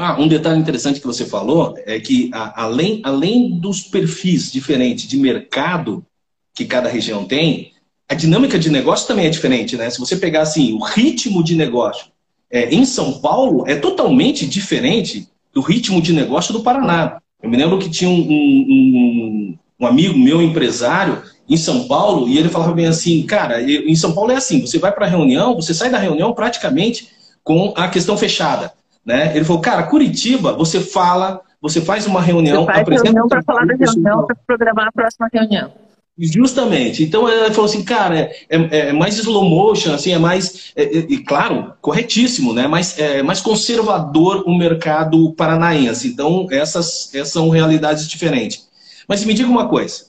Ah, 0.00 0.16
um 0.16 0.28
detalhe 0.28 0.60
interessante 0.60 1.00
que 1.00 1.06
você 1.08 1.24
falou 1.24 1.76
é 1.84 1.98
que 1.98 2.30
a, 2.32 2.62
além, 2.62 3.00
além 3.02 3.58
dos 3.58 3.82
perfis 3.82 4.52
diferentes 4.52 5.08
de 5.08 5.16
mercado 5.16 6.06
que 6.54 6.64
cada 6.64 6.88
região 6.88 7.24
tem, 7.24 7.72
a 8.08 8.14
dinâmica 8.14 8.56
de 8.60 8.70
negócio 8.70 9.08
também 9.08 9.26
é 9.26 9.28
diferente, 9.28 9.76
né? 9.76 9.90
Se 9.90 9.98
você 9.98 10.14
pegar 10.16 10.42
assim, 10.42 10.72
o 10.72 10.78
ritmo 10.78 11.42
de 11.42 11.56
negócio 11.56 12.12
é, 12.48 12.72
em 12.72 12.84
São 12.84 13.18
Paulo 13.18 13.64
é 13.66 13.74
totalmente 13.74 14.46
diferente 14.46 15.28
do 15.52 15.60
ritmo 15.60 16.00
de 16.00 16.12
negócio 16.12 16.52
do 16.52 16.62
Paraná. 16.62 17.20
Eu 17.42 17.50
me 17.50 17.56
lembro 17.56 17.80
que 17.80 17.90
tinha 17.90 18.08
um, 18.08 18.20
um, 18.20 19.58
um 19.80 19.86
amigo 19.86 20.16
meu, 20.16 20.40
empresário, 20.40 21.24
em 21.48 21.56
São 21.56 21.88
Paulo, 21.88 22.28
e 22.28 22.38
ele 22.38 22.48
falava 22.48 22.72
bem 22.72 22.86
assim, 22.86 23.24
cara, 23.24 23.60
em 23.60 23.96
São 23.96 24.12
Paulo 24.12 24.30
é 24.30 24.36
assim, 24.36 24.60
você 24.60 24.78
vai 24.78 24.92
para 24.92 25.06
a 25.06 25.10
reunião, 25.10 25.56
você 25.56 25.74
sai 25.74 25.90
da 25.90 25.98
reunião 25.98 26.32
praticamente 26.32 27.08
com 27.42 27.74
a 27.76 27.88
questão 27.88 28.16
fechada. 28.16 28.77
Né? 29.08 29.34
Ele 29.34 29.42
falou, 29.42 29.62
cara, 29.62 29.84
Curitiba, 29.84 30.52
você 30.52 30.80
fala, 30.80 31.40
você 31.62 31.80
faz 31.80 32.06
uma 32.06 32.20
reunião, 32.20 32.66
você 32.66 32.66
faz 32.66 32.80
apresenta 32.80 33.04
reunião 33.06 33.26
para 33.26 33.42
falar 33.42 33.64
da 33.64 33.74
reunião, 33.74 34.26
para 34.26 34.36
programar 34.46 34.88
a 34.88 34.92
próxima 34.92 35.30
reunião. 35.32 35.72
Justamente. 36.18 37.04
Então 37.04 37.26
ele 37.26 37.54
falou 37.54 37.64
assim, 37.64 37.82
cara, 37.82 38.18
é, 38.18 38.46
é, 38.50 38.78
é 38.88 38.92
mais 38.92 39.16
slow 39.16 39.48
motion, 39.48 39.94
assim, 39.94 40.12
é 40.12 40.18
mais, 40.18 40.74
é, 40.76 40.98
é, 40.98 41.04
claro, 41.26 41.72
corretíssimo, 41.80 42.52
né? 42.52 42.66
Mas 42.66 42.98
é 42.98 43.22
mais 43.22 43.40
conservador 43.40 44.44
o 44.46 44.54
mercado 44.54 45.32
paranaense. 45.32 46.06
Então 46.06 46.46
essas, 46.50 47.08
essas 47.14 47.32
são 47.32 47.48
realidades 47.48 48.06
diferentes. 48.06 48.68
Mas 49.08 49.24
me 49.24 49.32
diga 49.32 49.48
uma 49.48 49.68
coisa, 49.68 50.04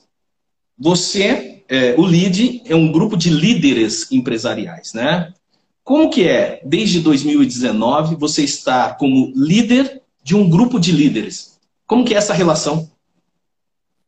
você, 0.78 1.62
é, 1.70 1.94
o 1.96 2.06
LID 2.06 2.64
é 2.66 2.74
um 2.74 2.92
grupo 2.92 3.16
de 3.16 3.30
líderes 3.30 4.12
empresariais, 4.12 4.92
né? 4.92 5.32
Como 5.84 6.10
que 6.10 6.26
é, 6.26 6.60
desde 6.64 7.00
2019, 7.00 8.16
você 8.16 8.44
está 8.44 8.94
como 8.94 9.32
líder 9.34 10.02
de 10.22 10.36
um 10.36 10.48
grupo 10.48 10.78
de 10.78 10.92
líderes? 10.92 11.58
Como 11.86 12.04
que 12.04 12.14
é 12.14 12.18
essa 12.18 12.34
relação? 12.34 12.88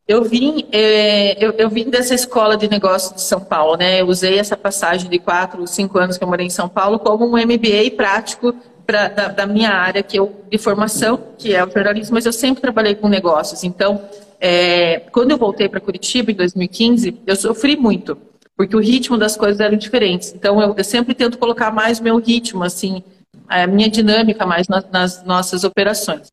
Eu 0.07 0.23
vim, 0.23 0.65
é, 0.71 1.43
eu, 1.43 1.51
eu, 1.53 1.69
vim 1.69 1.89
dessa 1.89 2.13
escola 2.13 2.57
de 2.57 2.69
negócios 2.69 3.13
de 3.13 3.21
São 3.21 3.39
Paulo, 3.39 3.77
né? 3.77 4.01
Eu 4.01 4.07
usei 4.07 4.37
essa 4.37 4.57
passagem 4.57 5.09
de 5.09 5.17
quatro, 5.17 5.65
cinco 5.65 5.97
anos 5.97 6.17
que 6.17 6.23
eu 6.23 6.27
morei 6.27 6.45
em 6.45 6.49
São 6.49 6.67
Paulo 6.67 6.99
como 6.99 7.25
um 7.25 7.37
MBA 7.37 7.91
prático 7.95 8.53
pra, 8.85 9.07
da, 9.07 9.27
da, 9.29 9.45
minha 9.45 9.69
área 9.69 10.03
que 10.03 10.19
eu, 10.19 10.43
de 10.51 10.57
formação, 10.57 11.17
que 11.37 11.55
é 11.55 11.63
o 11.63 11.71
jornalismo, 11.71 12.15
mas 12.15 12.25
eu 12.25 12.33
sempre 12.33 12.61
trabalhei 12.61 12.95
com 12.95 13.07
negócios. 13.07 13.63
Então, 13.63 14.01
é, 14.41 14.99
quando 15.11 15.31
eu 15.31 15.37
voltei 15.37 15.69
para 15.69 15.79
Curitiba 15.79 16.31
em 16.31 16.35
2015, 16.35 17.21
eu 17.25 17.35
sofri 17.37 17.77
muito, 17.77 18.17
porque 18.55 18.75
o 18.75 18.79
ritmo 18.79 19.17
das 19.17 19.35
coisas 19.35 19.59
eram 19.59 19.77
diferentes. 19.77 20.33
Então, 20.33 20.61
eu, 20.61 20.75
eu 20.77 20.83
sempre 20.83 21.13
tento 21.13 21.37
colocar 21.37 21.71
mais 21.71 21.99
o 21.99 22.03
meu 22.03 22.17
ritmo, 22.17 22.63
assim, 22.63 23.03
a 23.47 23.67
minha 23.67 23.89
dinâmica 23.89 24.45
mais 24.45 24.67
nas, 24.67 24.89
nas 24.89 25.23
nossas 25.23 25.63
operações. 25.63 26.31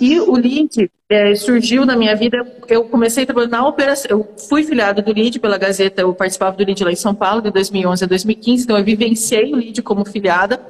E 0.00 0.20
o 0.20 0.36
LID 0.36 0.90
é, 1.08 1.34
surgiu 1.34 1.86
na 1.86 1.96
minha 1.96 2.14
vida, 2.14 2.46
eu 2.68 2.84
comecei 2.84 3.24
trabalhando 3.24 3.52
na 3.52 3.66
operação, 3.66 4.10
eu 4.10 4.34
fui 4.48 4.62
filiado 4.64 5.00
do 5.00 5.12
LID 5.12 5.38
pela 5.38 5.56
Gazeta, 5.56 6.02
eu 6.02 6.14
participava 6.14 6.56
do 6.56 6.64
LID 6.64 6.84
lá 6.84 6.92
em 6.92 6.96
São 6.96 7.14
Paulo, 7.14 7.40
de 7.40 7.50
2011 7.50 8.04
a 8.04 8.06
2015, 8.06 8.64
então 8.64 8.76
eu 8.76 8.84
vivenciei 8.84 9.52
o 9.52 9.56
LID 9.56 9.82
como 9.82 10.04
filiada. 10.04 10.60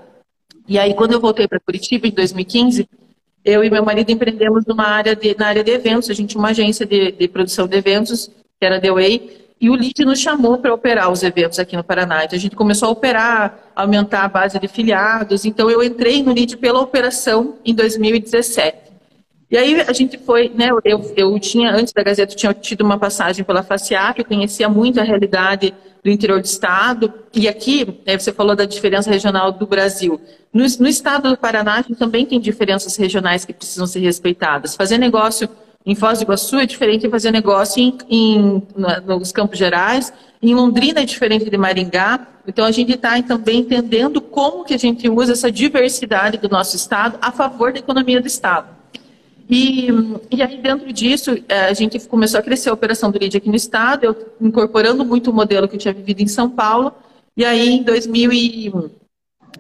E 0.69 0.79
aí, 0.79 0.95
quando 0.95 1.13
eu 1.13 1.21
voltei 1.21 1.49
para 1.49 1.59
Curitiba, 1.59 2.07
em 2.07 2.13
2015, 2.13 2.89
eu 3.45 3.65
e 3.65 3.71
meu 3.71 3.85
marido 3.85 4.11
empreendemos 4.11 4.65
numa 4.65 4.87
área 4.87 5.17
de, 5.17 5.37
na 5.37 5.49
área 5.49 5.65
de 5.65 5.71
eventos, 5.73 6.09
a 6.09 6.15
gente 6.15 6.31
tinha 6.31 6.41
uma 6.41 6.51
agência 6.51 6.87
de, 6.87 7.11
de 7.13 7.27
produção 7.27 7.67
de 7.67 7.77
eventos, 7.77 8.29
que 8.61 8.65
era 8.65 8.77
a 8.77 8.81
The 8.81 8.93
Way, 8.93 9.43
e 9.63 9.71
o 9.71 9.77
LID 9.77 10.05
nos 10.05 10.19
chamou 10.19 10.59
para 10.59 10.75
operar 10.75 11.09
os 11.09 11.23
eventos 11.23 11.61
aqui 11.61 11.77
no 11.77 11.85
Paraná. 11.85 12.25
Então 12.25 12.37
a 12.37 12.41
gente 12.41 12.57
começou 12.57 12.89
a 12.89 12.91
operar, 12.91 13.71
aumentar 13.77 14.25
a 14.25 14.29
base 14.29 14.59
de 14.59 14.67
filiados. 14.67 15.45
Então 15.45 15.71
eu 15.71 15.81
entrei 15.85 16.21
no 16.21 16.33
LID 16.33 16.57
pela 16.57 16.81
operação 16.81 17.55
em 17.65 17.73
2017. 17.73 18.77
E 19.49 19.57
aí 19.57 19.81
a 19.83 19.93
gente 19.93 20.19
foi, 20.19 20.51
né, 20.53 20.71
eu, 20.85 21.15
eu 21.17 21.39
tinha, 21.39 21.71
antes 21.71 21.93
da 21.93 22.03
Gazeta, 22.03 22.33
eu 22.33 22.37
tinha 22.37 22.53
tido 22.53 22.81
uma 22.81 22.99
passagem 22.99 23.45
pela 23.45 23.63
FACIAP, 23.63 24.19
eu 24.19 24.25
conhecia 24.25 24.69
muito 24.69 24.99
a 24.99 25.05
realidade 25.05 25.73
do 26.03 26.11
interior 26.11 26.41
do 26.41 26.47
estado, 26.47 27.13
e 27.33 27.47
aqui, 27.47 28.01
né, 28.05 28.19
você 28.19 28.33
falou 28.33 28.57
da 28.57 28.65
diferença 28.65 29.11
regional 29.11 29.53
do 29.53 29.67
Brasil. 29.67 30.21
No, 30.53 30.65
no 30.81 30.89
estado 30.89 31.31
do 31.31 31.37
Paraná, 31.37 31.75
a 31.75 31.83
gente 31.83 31.95
também 31.95 32.27
tem 32.27 32.41
diferenças 32.41 32.97
regionais 32.97 33.45
que 33.45 33.53
precisam 33.53 33.87
ser 33.87 34.01
respeitadas. 34.01 34.75
Fazer 34.75 34.99
negócio 34.99 35.49
em 35.85 35.95
Foz 35.95 36.19
do 36.19 36.23
Iguaçu 36.23 36.57
é 36.57 36.67
diferente 36.67 37.03
de 37.03 37.09
fazer 37.09 37.31
negócio 37.31 37.83
em, 37.83 37.99
em, 38.09 38.63
nos 39.05 39.33
Campos 39.33 39.59
Gerais, 39.59 40.13
em 40.41 40.55
Londrina 40.55 41.01
é 41.01 41.05
diferente 41.05 41.49
de 41.49 41.57
Maringá. 41.57 42.29
Então 42.47 42.65
a 42.65 42.71
gente 42.71 42.93
está 42.93 43.21
também 43.23 43.61
entendendo 43.61 44.21
como 44.21 44.65
que 44.65 44.75
a 44.75 44.79
gente 44.79 45.09
usa 45.09 45.33
essa 45.33 45.51
diversidade 45.51 46.39
do 46.39 46.49
nosso 46.49 46.75
estado 46.77 47.19
a 47.21 47.31
favor 47.31 47.73
da 47.73 47.79
economia 47.79 48.21
do 48.21 48.27
estado. 48.27 48.69
E, 49.49 49.89
e 50.31 50.43
aí 50.43 50.57
dentro 50.59 50.93
disso 50.93 51.37
é, 51.49 51.67
a 51.67 51.75
gente 51.75 52.01
começou 52.09 52.41
a 52.41 52.43
crescer 52.43 52.71
a 52.71 52.73
operação 52.73 53.11
do 53.11 53.19
LID 53.19 53.37
aqui 53.37 53.49
no 53.49 53.57
estado, 53.57 54.05
eu 54.05 54.17
incorporando 54.41 55.05
muito 55.05 55.31
o 55.31 55.35
modelo 55.35 55.69
que 55.69 55.77
eu 55.77 55.81
tinha 55.81 55.95
vivido 55.95 56.21
em 56.21 56.29
São 56.29 56.49
Paulo. 56.49 56.93
E 57.37 57.45
aí 57.45 57.69
em 57.69 57.83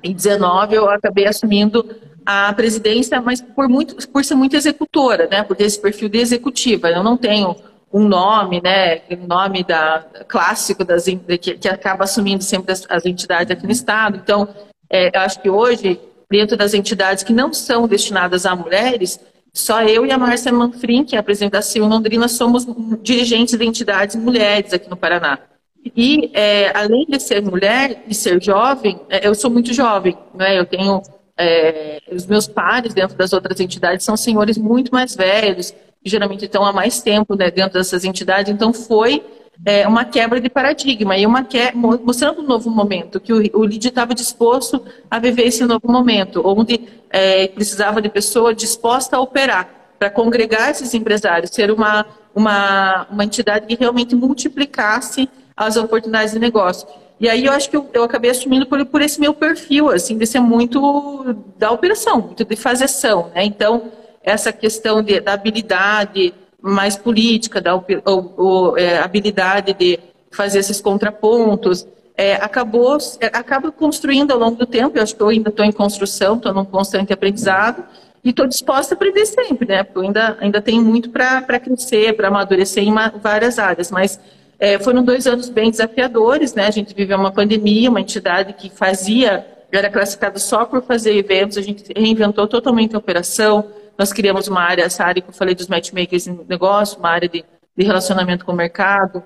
2019 0.00 0.74
eu 0.74 0.88
acabei 0.88 1.26
assumindo 1.26 1.84
a 2.24 2.52
presidência, 2.52 3.20
mas 3.20 3.40
por, 3.40 3.68
muito, 3.68 4.08
por 4.08 4.24
ser 4.24 4.34
muito 4.34 4.56
executora, 4.56 5.26
né? 5.28 5.42
Por 5.42 5.56
ter 5.56 5.64
esse 5.64 5.80
perfil 5.80 6.08
de 6.08 6.18
executiva. 6.18 6.88
Eu 6.88 7.02
não 7.02 7.16
tenho 7.16 7.56
um 7.92 8.06
nome, 8.06 8.60
né? 8.62 9.02
Um 9.10 9.26
nome 9.26 9.64
da, 9.64 10.04
clássico 10.28 10.84
das, 10.84 11.04
que, 11.04 11.54
que 11.54 11.68
acaba 11.68 12.04
assumindo 12.04 12.42
sempre 12.42 12.72
as, 12.72 12.86
as 12.88 13.04
entidades 13.04 13.50
aqui 13.50 13.66
no 13.66 13.72
Estado. 13.72 14.20
Então, 14.22 14.48
é, 14.88 15.16
eu 15.16 15.20
acho 15.20 15.40
que 15.40 15.50
hoje, 15.50 16.00
dentro 16.30 16.56
das 16.56 16.74
entidades 16.74 17.24
que 17.24 17.32
não 17.32 17.52
são 17.52 17.88
destinadas 17.88 18.46
a 18.46 18.54
mulheres, 18.54 19.20
só 19.52 19.82
eu 19.82 20.06
e 20.06 20.10
a 20.10 20.16
Márcia 20.16 20.52
Manfrim, 20.52 21.04
que 21.04 21.14
é 21.14 21.18
a 21.18 21.22
presidente 21.22 21.52
da 21.52 21.86
Londrina, 21.86 22.26
somos 22.28 22.66
dirigentes 23.02 23.56
de 23.58 23.64
entidades 23.64 24.16
mulheres 24.16 24.72
aqui 24.72 24.88
no 24.88 24.96
Paraná. 24.96 25.38
E, 25.84 26.30
é, 26.32 26.76
além 26.76 27.06
de 27.06 27.18
ser 27.18 27.42
mulher 27.42 28.04
e 28.06 28.14
ser 28.14 28.40
jovem, 28.42 29.00
é, 29.08 29.26
eu 29.26 29.34
sou 29.34 29.50
muito 29.50 29.72
jovem, 29.74 30.16
né? 30.34 30.58
Eu 30.58 30.64
tenho 30.64 31.02
é, 31.36 32.00
os 32.10 32.26
meus 32.26 32.46
pares 32.46 32.94
dentro 32.94 33.16
das 33.16 33.32
outras 33.32 33.58
entidades 33.58 34.04
são 34.04 34.16
senhores 34.16 34.56
muito 34.56 34.92
mais 34.92 35.16
velhos, 35.16 35.72
que 36.02 36.08
geralmente 36.08 36.44
estão 36.44 36.64
há 36.64 36.72
mais 36.72 37.02
tempo 37.02 37.34
né, 37.34 37.50
dentro 37.50 37.74
dessas 37.74 38.04
entidades, 38.04 38.52
então 38.52 38.72
foi 38.72 39.24
é, 39.64 39.86
uma 39.86 40.04
quebra 40.04 40.40
de 40.40 40.48
paradigma 40.48 41.16
e 41.16 41.26
uma 41.26 41.44
que... 41.44 41.58
mostrando 41.72 42.40
um 42.42 42.46
novo 42.46 42.70
momento, 42.70 43.20
que 43.20 43.32
o, 43.32 43.36
o 43.54 43.64
LID 43.64 43.88
estava 43.88 44.14
disposto 44.14 44.84
a 45.10 45.18
viver 45.18 45.46
esse 45.46 45.64
novo 45.64 45.90
momento, 45.90 46.42
onde 46.44 46.80
é, 47.10 47.48
precisava 47.48 48.00
de 48.00 48.08
pessoa 48.08 48.54
disposta 48.54 49.16
a 49.16 49.20
operar, 49.20 49.68
para 49.98 50.10
congregar 50.10 50.70
esses 50.70 50.94
empresários, 50.94 51.52
ser 51.52 51.70
uma, 51.70 52.04
uma, 52.34 53.06
uma 53.08 53.24
entidade 53.24 53.66
que 53.66 53.76
realmente 53.76 54.16
multiplicasse 54.16 55.28
as 55.56 55.76
oportunidades 55.76 56.32
de 56.32 56.38
negócio. 56.38 56.86
E 57.20 57.28
aí 57.28 57.44
eu 57.44 57.52
acho 57.52 57.70
que 57.70 57.76
eu, 57.76 57.88
eu 57.92 58.02
acabei 58.02 58.30
assumindo 58.30 58.66
por, 58.66 58.84
por 58.86 59.00
esse 59.00 59.20
meu 59.20 59.32
perfil, 59.32 59.90
assim, 59.90 60.18
de 60.18 60.26
ser 60.26 60.40
muito 60.40 61.36
da 61.56 61.70
operação, 61.70 62.20
muito 62.20 62.44
de 62.44 62.56
fazer 62.56 62.84
ação, 62.84 63.30
né? 63.34 63.44
Então, 63.44 63.92
essa 64.22 64.52
questão 64.52 65.02
de, 65.02 65.20
da 65.20 65.34
habilidade 65.34 66.34
mais 66.60 66.96
política, 66.96 67.60
da 67.60 67.74
ou, 67.74 68.34
ou, 68.36 68.78
é, 68.78 68.98
habilidade 68.98 69.72
de 69.74 69.98
fazer 70.30 70.60
esses 70.60 70.80
contrapontos, 70.80 71.86
é, 72.16 72.34
acabou, 72.34 72.98
é, 73.20 73.26
acaba 73.26 73.70
construindo 73.72 74.32
ao 74.32 74.38
longo 74.38 74.56
do 74.56 74.66
tempo, 74.66 74.96
eu 74.96 75.02
acho 75.02 75.14
que 75.14 75.22
eu 75.22 75.28
ainda 75.28 75.50
estou 75.50 75.64
em 75.64 75.72
construção, 75.72 76.36
estou 76.36 76.52
num 76.52 76.64
constante 76.64 77.12
aprendizado, 77.12 77.84
e 78.24 78.30
estou 78.30 78.46
disposta 78.46 78.94
a 78.94 78.96
aprender 78.96 79.26
sempre, 79.26 79.66
né? 79.66 79.82
Porque 79.82 79.98
eu 79.98 80.02
ainda, 80.02 80.36
ainda 80.40 80.60
tenho 80.60 80.82
muito 80.82 81.10
para 81.10 81.58
crescer, 81.58 82.16
para 82.16 82.28
amadurecer 82.28 82.84
em 82.84 82.94
várias 83.20 83.58
áreas, 83.58 83.90
mas 83.90 84.20
é, 84.62 84.78
foram 84.78 85.02
dois 85.02 85.26
anos 85.26 85.48
bem 85.48 85.72
desafiadores, 85.72 86.54
né? 86.54 86.68
A 86.68 86.70
gente 86.70 86.94
viveu 86.94 87.18
uma 87.18 87.32
pandemia, 87.32 87.90
uma 87.90 88.00
entidade 88.00 88.52
que 88.52 88.70
fazia, 88.70 89.44
era 89.72 89.90
classificada 89.90 90.38
só 90.38 90.64
por 90.64 90.84
fazer 90.84 91.16
eventos, 91.16 91.58
a 91.58 91.60
gente 91.60 91.92
reinventou 91.96 92.46
totalmente 92.46 92.94
a 92.94 92.98
operação, 92.98 93.68
nós 93.98 94.12
criamos 94.12 94.46
uma 94.46 94.60
área, 94.60 94.84
essa 94.84 95.04
área 95.04 95.20
que 95.20 95.30
eu 95.30 95.34
falei 95.34 95.52
dos 95.52 95.66
matchmakers 95.66 96.28
em 96.28 96.46
negócio, 96.48 97.00
uma 97.00 97.08
área 97.08 97.28
de, 97.28 97.44
de 97.76 97.84
relacionamento 97.84 98.44
com 98.44 98.52
o 98.52 98.54
mercado. 98.54 99.24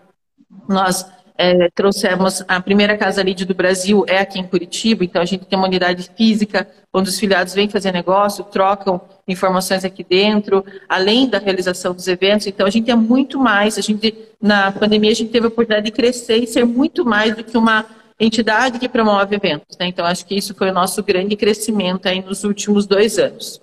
Nós 0.66 1.04
é, 1.38 1.68
trouxemos 1.70 2.42
a 2.48 2.60
primeira 2.60 2.96
casa 2.96 3.22
lead 3.22 3.44
do 3.44 3.54
Brasil 3.54 4.04
é 4.08 4.18
aqui 4.18 4.38
em 4.38 4.46
Curitiba, 4.46 5.04
então 5.04 5.20
a 5.20 5.24
gente 5.24 5.44
tem 5.44 5.58
uma 5.58 5.68
unidade 5.68 6.10
física 6.16 6.66
onde 6.92 7.10
os 7.10 7.18
filiados 7.18 7.52
vêm 7.52 7.68
fazer 7.68 7.92
negócio, 7.92 8.44
trocam 8.44 9.00
informações 9.28 9.84
aqui 9.84 10.02
dentro, 10.02 10.64
além 10.88 11.28
da 11.28 11.38
realização 11.38 11.94
dos 11.94 12.08
eventos. 12.08 12.46
Então 12.46 12.66
a 12.66 12.70
gente 12.70 12.90
é 12.90 12.94
muito 12.94 13.38
mais, 13.38 13.76
a 13.76 13.82
gente 13.82 14.16
na 14.40 14.72
pandemia 14.72 15.10
a 15.10 15.14
gente 15.14 15.30
teve 15.30 15.46
a 15.46 15.48
oportunidade 15.48 15.86
de 15.86 15.92
crescer 15.92 16.36
e 16.36 16.46
ser 16.46 16.64
muito 16.64 17.04
mais 17.04 17.36
do 17.36 17.44
que 17.44 17.58
uma 17.58 17.84
entidade 18.18 18.78
que 18.78 18.88
promove 18.88 19.36
eventos. 19.36 19.76
Né? 19.78 19.88
Então 19.88 20.06
acho 20.06 20.24
que 20.24 20.34
isso 20.34 20.54
foi 20.54 20.70
o 20.70 20.74
nosso 20.74 21.02
grande 21.02 21.36
crescimento 21.36 22.06
aí 22.06 22.22
nos 22.22 22.44
últimos 22.44 22.86
dois 22.86 23.18
anos. 23.18 23.60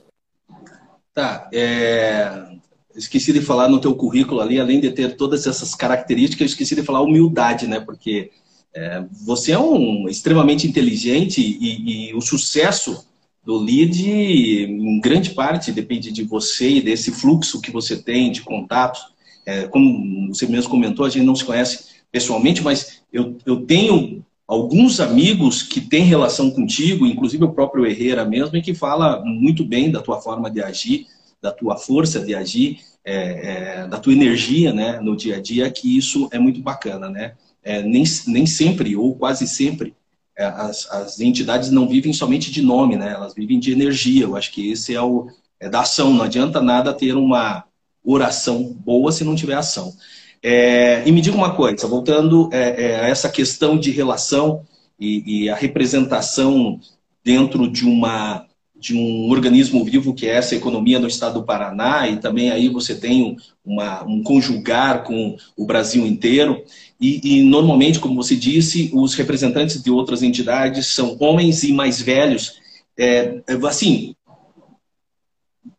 Tá, 1.14 1.48
é, 1.54 2.53
esqueci 2.96 3.34
de 3.34 3.42
falar 3.42 3.68
no 3.68 3.80
teu 3.80 3.96
currículo 3.96 4.42
ali, 4.42 4.60
além 4.60 4.80
de 4.80 4.92
ter 4.92 5.16
todas 5.16 5.48
essas 5.48 5.74
características, 5.76 6.42
eu 6.42 6.48
esqueci 6.48 6.76
de 6.76 6.84
falar 6.84 7.02
humildade, 7.02 7.68
né? 7.68 7.80
Porque 7.80 8.32
é, 8.76 9.04
você 9.26 9.52
é 9.52 9.60
um 9.60 10.08
extremamente 10.10 10.68
inteligente 10.68 11.42
e, 11.42 12.10
e, 12.10 12.16
o 12.16 12.22
sucesso 12.22 13.06
do 13.46 13.58
lead, 13.58 14.10
em 14.10 15.00
grande 15.00 15.32
parte, 15.32 15.72
depende 15.72 16.12
de 16.12 16.24
você 16.24 16.70
e 16.70 16.82
desse 16.82 17.12
fluxo 17.12 17.62
que 17.62 17.72
você 17.72 17.98
tem 17.98 18.32
de 18.32 18.42
contatos. 18.42 19.02
É, 19.46 19.68
como 19.68 20.34
você 20.34 20.48
mesmo 20.48 20.72
comentou, 20.72 21.06
a 21.06 21.10
gente 21.10 21.26
não 21.26 21.36
se 21.36 21.44
conhece 21.44 21.94
pessoalmente, 22.12 22.64
mas 22.64 23.02
eu, 23.12 23.38
eu 23.46 23.66
tenho 23.66 24.24
alguns 24.48 25.00
amigos 25.00 25.62
que 25.62 25.82
têm 25.82 26.06
relação 26.06 26.52
contigo, 26.52 27.06
inclusive 27.06 27.44
o 27.44 27.52
próprio 27.54 27.86
Herrera 27.86 28.24
mesmo, 28.24 28.56
e 28.56 28.62
que 28.62 28.74
fala 28.74 29.22
muito 29.26 29.66
bem 29.66 29.92
da 29.92 30.02
tua 30.02 30.22
forma 30.22 30.50
de 30.50 30.62
agir, 30.62 31.08
da 31.44 31.52
tua 31.52 31.76
força 31.76 32.22
de 32.22 32.34
agir, 32.34 32.80
é, 33.04 33.82
é, 33.82 33.88
da 33.88 34.00
tua 34.00 34.14
energia 34.14 34.72
né, 34.72 35.02
no 35.02 35.14
dia 35.18 35.36
a 35.36 35.42
dia, 35.42 35.70
que 35.70 35.98
isso 35.98 36.30
é 36.32 36.40
muito 36.40 36.62
bacana. 36.62 37.10
Né? 37.10 37.34
É, 37.62 37.84
nem, 37.84 38.06
nem 38.28 38.46
sempre, 38.46 38.96
ou 38.96 39.14
quase 39.14 39.46
sempre, 39.46 39.94
é, 40.38 40.46
as, 40.46 40.90
as 40.90 41.20
entidades 41.20 41.70
não 41.70 41.86
vivem 41.86 42.14
somente 42.14 42.50
de 42.50 42.62
nome, 42.62 42.96
né? 42.96 43.12
elas 43.12 43.34
vivem 43.34 43.60
de 43.60 43.74
energia. 43.74 44.24
Eu 44.24 44.38
acho 44.38 44.54
que 44.54 44.72
esse 44.72 44.96
é 44.96 45.02
o 45.02 45.28
é 45.60 45.70
da 45.70 45.82
ação. 45.82 46.14
Não 46.14 46.24
adianta 46.24 46.62
nada 46.62 46.94
ter 46.94 47.14
uma 47.14 47.66
oração 48.02 48.64
boa 48.64 49.12
se 49.12 49.26
não 49.26 49.36
tiver 49.36 49.56
ação. 49.56 49.94
É, 50.42 51.04
e 51.06 51.12
me 51.12 51.22
diga 51.22 51.36
uma 51.36 51.56
coisa, 51.56 51.88
voltando 51.88 52.50
é, 52.52 53.02
a 53.02 53.08
essa 53.08 53.30
questão 53.30 53.78
de 53.78 53.92
relação 53.92 54.66
e, 55.00 55.44
e 55.44 55.50
a 55.50 55.56
representação 55.56 56.80
dentro 57.24 57.70
de 57.70 57.86
uma 57.86 58.46
de 58.84 58.94
um 58.94 59.30
organismo 59.32 59.82
vivo 59.86 60.14
que 60.14 60.28
é 60.28 60.36
essa 60.36 60.56
economia 60.56 61.00
no 61.00 61.08
estado 61.08 61.36
do 61.36 61.46
Paraná 61.46 62.10
e 62.10 62.18
também 62.18 62.52
aí 62.52 62.68
você 62.68 62.94
tem 62.94 63.38
uma, 63.66 64.04
um 64.04 64.22
conjugar 64.22 65.04
com 65.04 65.38
o 65.56 65.66
Brasil 65.66 66.06
inteiro 66.06 66.62
e, 67.00 67.22
e, 67.24 67.44
normalmente, 67.44 67.98
como 67.98 68.22
você 68.22 68.36
disse, 68.36 68.92
os 68.94 69.16
representantes 69.16 69.82
de 69.82 69.90
outras 69.90 70.22
entidades 70.22 70.88
são 70.88 71.16
homens 71.20 71.64
e 71.64 71.72
mais 71.72 72.02
velhos. 72.02 72.60
É, 72.98 73.42
é 73.48 73.54
assim, 73.66 74.14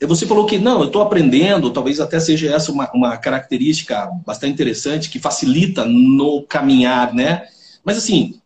você 0.00 0.26
falou 0.26 0.46
que 0.46 0.56
não, 0.56 0.80
eu 0.80 0.86
estou 0.86 1.02
aprendendo, 1.02 1.70
talvez 1.70 2.00
até 2.00 2.18
seja 2.18 2.54
essa 2.54 2.72
uma, 2.72 2.90
uma 2.94 3.16
característica 3.18 4.06
bastante 4.24 4.54
interessante 4.54 5.10
que 5.10 5.18
facilita 5.18 5.84
no 5.84 6.42
caminhar, 6.42 7.14
né? 7.14 7.46
Mas 7.84 7.98
assim, 7.98 8.40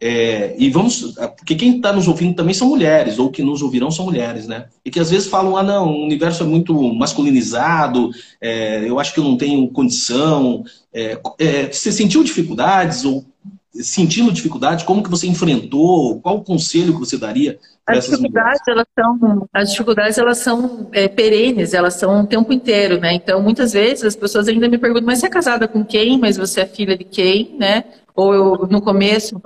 é, 0.00 0.54
e 0.58 0.68
vamos, 0.68 1.14
porque 1.36 1.54
quem 1.54 1.76
está 1.76 1.90
nos 1.92 2.06
ouvindo 2.06 2.36
também 2.36 2.52
são 2.52 2.68
mulheres, 2.68 3.18
ou 3.18 3.30
que 3.30 3.42
nos 3.42 3.62
ouvirão 3.62 3.90
são 3.90 4.04
mulheres, 4.04 4.46
né? 4.46 4.66
E 4.84 4.90
que 4.90 5.00
às 5.00 5.10
vezes 5.10 5.28
falam, 5.28 5.56
ah, 5.56 5.62
não, 5.62 5.88
o 5.88 6.04
universo 6.04 6.42
é 6.42 6.46
muito 6.46 6.74
masculinizado, 6.94 8.10
é, 8.40 8.88
eu 8.88 9.00
acho 9.00 9.14
que 9.14 9.20
eu 9.20 9.24
não 9.24 9.38
tenho 9.38 9.68
condição. 9.70 10.62
É, 10.92 11.18
é 11.38 11.72
você 11.72 11.90
sentiu 11.90 12.22
dificuldades, 12.22 13.04
ou 13.04 13.24
sentindo 13.72 14.32
dificuldade? 14.32 14.84
Como 14.84 15.02
que 15.02 15.10
você 15.10 15.26
enfrentou? 15.26 16.20
Qual 16.20 16.36
o 16.36 16.44
conselho 16.44 16.92
que 16.94 17.00
você 17.00 17.16
daria 17.16 17.58
as 17.86 18.04
dificuldades, 18.04 18.62
elas 18.66 18.86
são, 18.98 19.48
as 19.54 19.70
dificuldades 19.70 20.18
elas 20.18 20.38
são 20.38 20.88
é, 20.92 21.06
perenes, 21.06 21.72
elas 21.72 21.94
são 21.94 22.22
o 22.22 22.26
tempo 22.26 22.52
inteiro, 22.52 22.98
né? 22.98 23.14
Então, 23.14 23.40
muitas 23.40 23.72
vezes 23.72 24.02
as 24.02 24.16
pessoas 24.16 24.48
ainda 24.48 24.68
me 24.68 24.76
perguntam, 24.76 25.06
mas 25.06 25.20
você 25.20 25.26
é 25.26 25.30
casada 25.30 25.68
com 25.68 25.84
quem? 25.84 26.18
Mas 26.18 26.36
você 26.36 26.62
é 26.62 26.66
filha 26.66 26.98
de 26.98 27.04
quem, 27.04 27.54
né? 27.56 27.84
Ou 28.16 28.34
eu, 28.34 28.66
no 28.70 28.80
começo, 28.80 29.40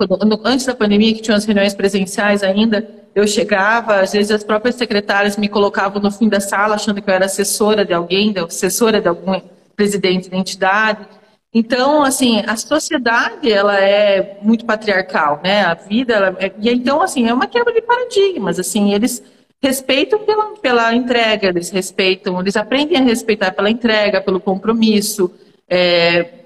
antes 0.45 0.65
da 0.65 0.73
pandemia, 0.73 1.13
que 1.13 1.21
tinha 1.21 1.35
as 1.35 1.43
reuniões 1.43 1.73
presenciais 1.73 2.41
ainda, 2.41 2.87
eu 3.13 3.27
chegava, 3.27 3.99
às 3.99 4.13
vezes 4.13 4.31
as 4.31 4.43
próprias 4.43 4.75
secretárias 4.75 5.35
me 5.35 5.49
colocavam 5.49 6.01
no 6.01 6.09
fim 6.09 6.29
da 6.29 6.39
sala 6.39 6.75
achando 6.75 7.01
que 7.01 7.09
eu 7.09 7.13
era 7.13 7.25
assessora 7.25 7.83
de 7.83 7.93
alguém, 7.93 8.33
assessora 8.37 9.01
de 9.01 9.09
algum 9.09 9.41
presidente 9.75 10.29
da 10.29 10.37
entidade. 10.37 11.05
Então, 11.53 12.01
assim, 12.01 12.41
a 12.47 12.55
sociedade, 12.55 13.51
ela 13.51 13.77
é 13.77 14.39
muito 14.41 14.65
patriarcal, 14.65 15.41
né? 15.43 15.63
A 15.63 15.73
vida, 15.73 16.13
ela 16.13 16.37
é... 16.39 16.49
e 16.57 16.69
então, 16.69 17.01
assim, 17.01 17.27
é 17.27 17.33
uma 17.33 17.47
quebra 17.47 17.73
de 17.73 17.81
paradigmas, 17.81 18.57
assim, 18.57 18.93
eles 18.93 19.21
respeitam 19.61 20.19
pela, 20.19 20.55
pela 20.57 20.95
entrega, 20.95 21.49
eles 21.49 21.69
respeitam, 21.69 22.39
eles 22.39 22.55
aprendem 22.55 22.97
a 22.97 23.01
respeitar 23.01 23.51
pela 23.51 23.69
entrega, 23.69 24.21
pelo 24.21 24.39
compromisso, 24.39 25.29
é, 25.69 26.40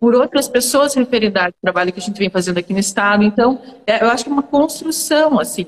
por 0.00 0.14
outras 0.14 0.48
pessoas 0.48 0.94
referida 0.94 1.44
ao 1.44 1.52
trabalho 1.62 1.92
que 1.92 2.00
a 2.00 2.02
gente 2.02 2.18
vem 2.18 2.30
fazendo 2.30 2.56
aqui 2.56 2.72
no 2.72 2.78
Estado. 2.78 3.22
Então, 3.22 3.60
é, 3.86 4.02
eu 4.02 4.08
acho 4.08 4.24
que 4.24 4.30
é 4.30 4.32
uma 4.32 4.42
construção, 4.42 5.38
assim, 5.38 5.66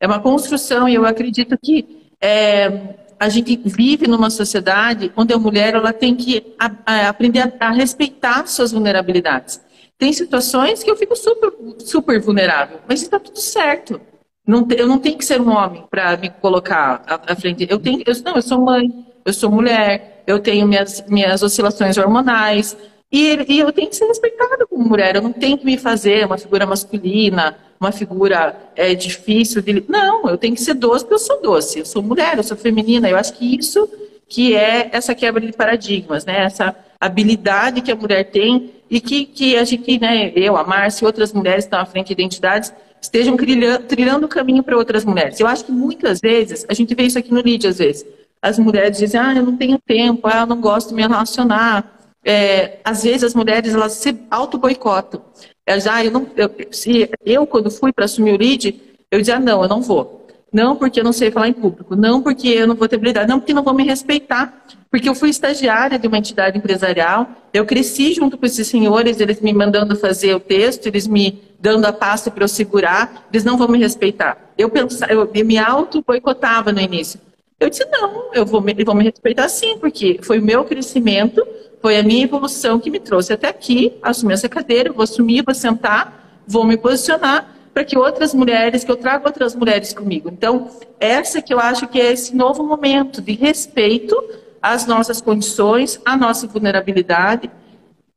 é 0.00 0.06
uma 0.06 0.20
construção 0.20 0.88
e 0.88 0.94
eu 0.94 1.04
acredito 1.04 1.58
que 1.60 2.08
é, 2.20 2.94
a 3.18 3.28
gente 3.28 3.56
vive 3.64 4.06
numa 4.06 4.30
sociedade 4.30 5.12
onde 5.16 5.34
a 5.34 5.38
mulher 5.38 5.74
ela 5.74 5.92
tem 5.92 6.14
que 6.14 6.54
a, 6.58 6.70
a 6.86 7.08
aprender 7.08 7.40
a, 7.40 7.66
a, 7.66 7.70
respeitar 7.70 8.46
suas 8.46 8.70
vulnerabilidades. 8.70 9.60
Tem 9.98 10.12
situações 10.12 10.82
que 10.82 10.90
eu 10.90 10.96
fico 10.96 11.16
super, 11.16 11.52
super 11.80 12.20
vulnerável, 12.20 12.78
mas 12.88 13.02
está 13.02 13.18
tudo 13.18 13.40
certo. 13.40 14.00
Não, 14.46 14.66
eu 14.76 14.86
não 14.86 14.98
tenho 14.98 15.16
que 15.16 15.24
ser 15.24 15.40
um 15.40 15.50
homem 15.50 15.84
para 15.90 16.16
me 16.16 16.28
colocar 16.28 17.02
à, 17.06 17.32
à, 17.32 17.36
frente. 17.36 17.66
Eu 17.68 17.78
tenho, 17.78 18.02
eu, 18.06 18.14
não, 18.22 18.36
eu 18.36 18.42
sou 18.42 18.60
mãe, 18.60 18.88
eu 19.24 19.32
sou 19.32 19.50
mulher, 19.50 20.22
eu 20.26 20.38
tenho 20.38 20.66
minhas, 20.66 21.04
minhas 21.08 21.42
oscilações 21.42 21.96
hormonais, 21.96 22.76
e, 23.16 23.46
e, 23.48 23.60
eu 23.60 23.70
tenho 23.70 23.88
que 23.88 23.94
ser 23.94 24.06
respeitada 24.06 24.66
como 24.66 24.88
mulher. 24.88 25.14
Eu 25.14 25.22
não 25.22 25.32
tenho 25.32 25.56
que 25.56 25.64
me 25.64 25.78
fazer 25.78 26.26
uma 26.26 26.36
figura 26.36 26.66
masculina, 26.66 27.56
uma 27.78 27.92
figura 27.92 28.56
é, 28.74 28.92
difícil 28.92 29.62
de. 29.62 29.84
Não, 29.88 30.28
eu 30.28 30.36
tenho 30.36 30.54
que 30.54 30.60
ser 30.60 30.74
doce 30.74 31.04
porque 31.04 31.14
eu 31.14 31.18
sou 31.20 31.40
doce. 31.40 31.78
Eu 31.78 31.86
sou 31.86 32.02
mulher, 32.02 32.36
eu 32.36 32.42
sou 32.42 32.56
feminina. 32.56 33.08
Eu 33.08 33.16
acho 33.16 33.34
que 33.34 33.56
isso 33.56 33.88
que 34.28 34.56
é 34.56 34.88
essa 34.90 35.14
quebra 35.14 35.40
de 35.40 35.52
paradigmas, 35.52 36.24
né? 36.24 36.42
Essa 36.42 36.74
habilidade 37.00 37.82
que 37.82 37.92
a 37.92 37.94
mulher 37.94 38.24
tem 38.24 38.72
e 38.90 39.00
que, 39.00 39.26
que 39.26 39.56
a 39.56 39.62
gente, 39.62 39.96
né, 40.00 40.32
eu, 40.34 40.56
a 40.56 40.64
Márcia 40.64 41.04
e 41.04 41.06
outras 41.06 41.32
mulheres 41.32 41.64
que 41.64 41.68
estão 41.68 41.80
à 41.80 41.86
frente 41.86 42.08
de 42.08 42.14
identidades 42.14 42.72
estejam 43.00 43.36
trilhando, 43.36 43.84
trilhando 43.84 44.26
o 44.26 44.28
caminho 44.28 44.62
para 44.64 44.76
outras 44.76 45.04
mulheres. 45.04 45.38
Eu 45.38 45.46
acho 45.46 45.64
que 45.64 45.72
muitas 45.72 46.20
vezes, 46.20 46.66
a 46.68 46.74
gente 46.74 46.94
vê 46.94 47.04
isso 47.04 47.18
aqui 47.18 47.32
no 47.32 47.40
LID 47.40 47.68
às 47.68 47.78
vezes, 47.78 48.04
as 48.42 48.58
mulheres 48.58 48.98
dizem, 48.98 49.20
ah, 49.20 49.34
eu 49.34 49.42
não 49.44 49.56
tenho 49.56 49.78
tempo, 49.78 50.26
ah, 50.26 50.40
eu 50.40 50.46
não 50.46 50.60
gosto 50.60 50.88
de 50.88 50.94
me 50.94 51.02
relacionar, 51.02 51.93
é, 52.24 52.78
às 52.84 53.02
vezes 53.02 53.24
as 53.24 53.34
mulheres 53.34 53.74
elas 53.74 53.92
se 53.92 54.18
auto-boicotam. 54.30 55.22
É, 55.66 55.78
já 55.78 56.04
eu 56.04 56.10
não, 56.10 56.26
eu, 56.36 56.50
se 56.70 57.10
eu 57.24 57.46
quando 57.46 57.70
fui 57.70 57.92
para 57.92 58.04
assumir 58.04 58.32
o 58.32 58.38
lead, 58.38 58.80
eu 59.10 59.20
dizia 59.20 59.38
não, 59.38 59.62
eu 59.62 59.68
não 59.68 59.82
vou. 59.82 60.26
Não 60.52 60.76
porque 60.76 61.00
eu 61.00 61.04
não 61.04 61.12
sei 61.12 61.32
falar 61.32 61.48
em 61.48 61.52
público, 61.52 61.96
não 61.96 62.22
porque 62.22 62.48
eu 62.48 62.66
não 62.66 62.76
vou 62.76 62.86
ter 62.86 62.94
habilidade, 62.94 63.28
não 63.28 63.40
porque 63.40 63.52
não 63.52 63.64
vão 63.64 63.74
me 63.74 63.84
respeitar. 63.84 64.64
Porque 64.88 65.08
eu 65.08 65.14
fui 65.14 65.28
estagiária 65.28 65.98
de 65.98 66.06
uma 66.06 66.18
entidade 66.18 66.56
empresarial, 66.56 67.26
eu 67.52 67.66
cresci 67.66 68.14
junto 68.14 68.38
com 68.38 68.46
esses 68.46 68.68
senhores, 68.68 69.18
eles 69.18 69.40
me 69.40 69.52
mandando 69.52 69.96
fazer 69.96 70.32
o 70.36 70.38
texto, 70.38 70.86
eles 70.86 71.08
me 71.08 71.42
dando 71.58 71.84
a 71.86 71.92
pasta 71.92 72.30
para 72.30 72.44
eu 72.44 72.48
segurar, 72.48 73.26
eles 73.32 73.42
não 73.42 73.56
vão 73.56 73.66
me 73.66 73.78
respeitar. 73.78 74.52
Eu, 74.56 74.70
pensava, 74.70 75.12
eu 75.12 75.28
me 75.44 75.58
auto-boicotava 75.58 76.70
no 76.70 76.80
início. 76.80 77.18
Eu 77.58 77.68
disse, 77.68 77.84
não, 77.86 78.32
eu 78.32 78.46
vou, 78.46 78.62
eles 78.68 78.84
vão 78.84 78.94
me 78.94 79.02
respeitar 79.02 79.48
sim, 79.48 79.78
porque 79.78 80.20
foi 80.22 80.38
o 80.38 80.42
meu 80.42 80.64
crescimento, 80.64 81.44
foi 81.84 81.98
a 81.98 82.02
minha 82.02 82.24
evolução 82.24 82.80
que 82.80 82.88
me 82.90 82.98
trouxe 82.98 83.34
até 83.34 83.46
aqui, 83.46 83.92
assumir 84.02 84.32
essa 84.32 84.48
cadeira, 84.48 84.90
vou 84.90 85.02
assumir, 85.02 85.44
vou 85.44 85.54
sentar, 85.54 86.42
vou 86.46 86.64
me 86.64 86.78
posicionar 86.78 87.46
para 87.74 87.84
que 87.84 87.98
outras 87.98 88.32
mulheres, 88.32 88.82
que 88.82 88.90
eu 88.90 88.96
traga 88.96 89.26
outras 89.26 89.54
mulheres 89.54 89.92
comigo. 89.92 90.30
Então, 90.32 90.70
essa 90.98 91.42
que 91.42 91.52
eu 91.52 91.60
acho 91.60 91.86
que 91.88 92.00
é 92.00 92.10
esse 92.10 92.34
novo 92.34 92.64
momento 92.64 93.20
de 93.20 93.32
respeito 93.32 94.16
às 94.62 94.86
nossas 94.86 95.20
condições, 95.20 96.00
à 96.06 96.16
nossa 96.16 96.46
vulnerabilidade. 96.46 97.50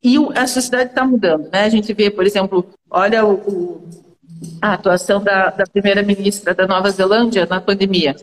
E 0.02 0.16
a 0.34 0.48
sociedade 0.48 0.92
está 0.92 1.06
mudando, 1.06 1.50
né? 1.52 1.66
A 1.66 1.70
gente 1.70 1.92
vê, 1.92 2.10
por 2.10 2.26
exemplo, 2.26 2.66
olha 2.90 3.26
o, 3.26 3.34
o, 3.34 3.90
a 4.62 4.76
atuação 4.76 5.22
da, 5.22 5.50
da 5.50 5.66
primeira-ministra 5.66 6.56
da 6.56 6.66
Nova 6.66 6.90
Zelândia 6.90 7.46
na 7.46 7.60
pandemia. 7.60 8.16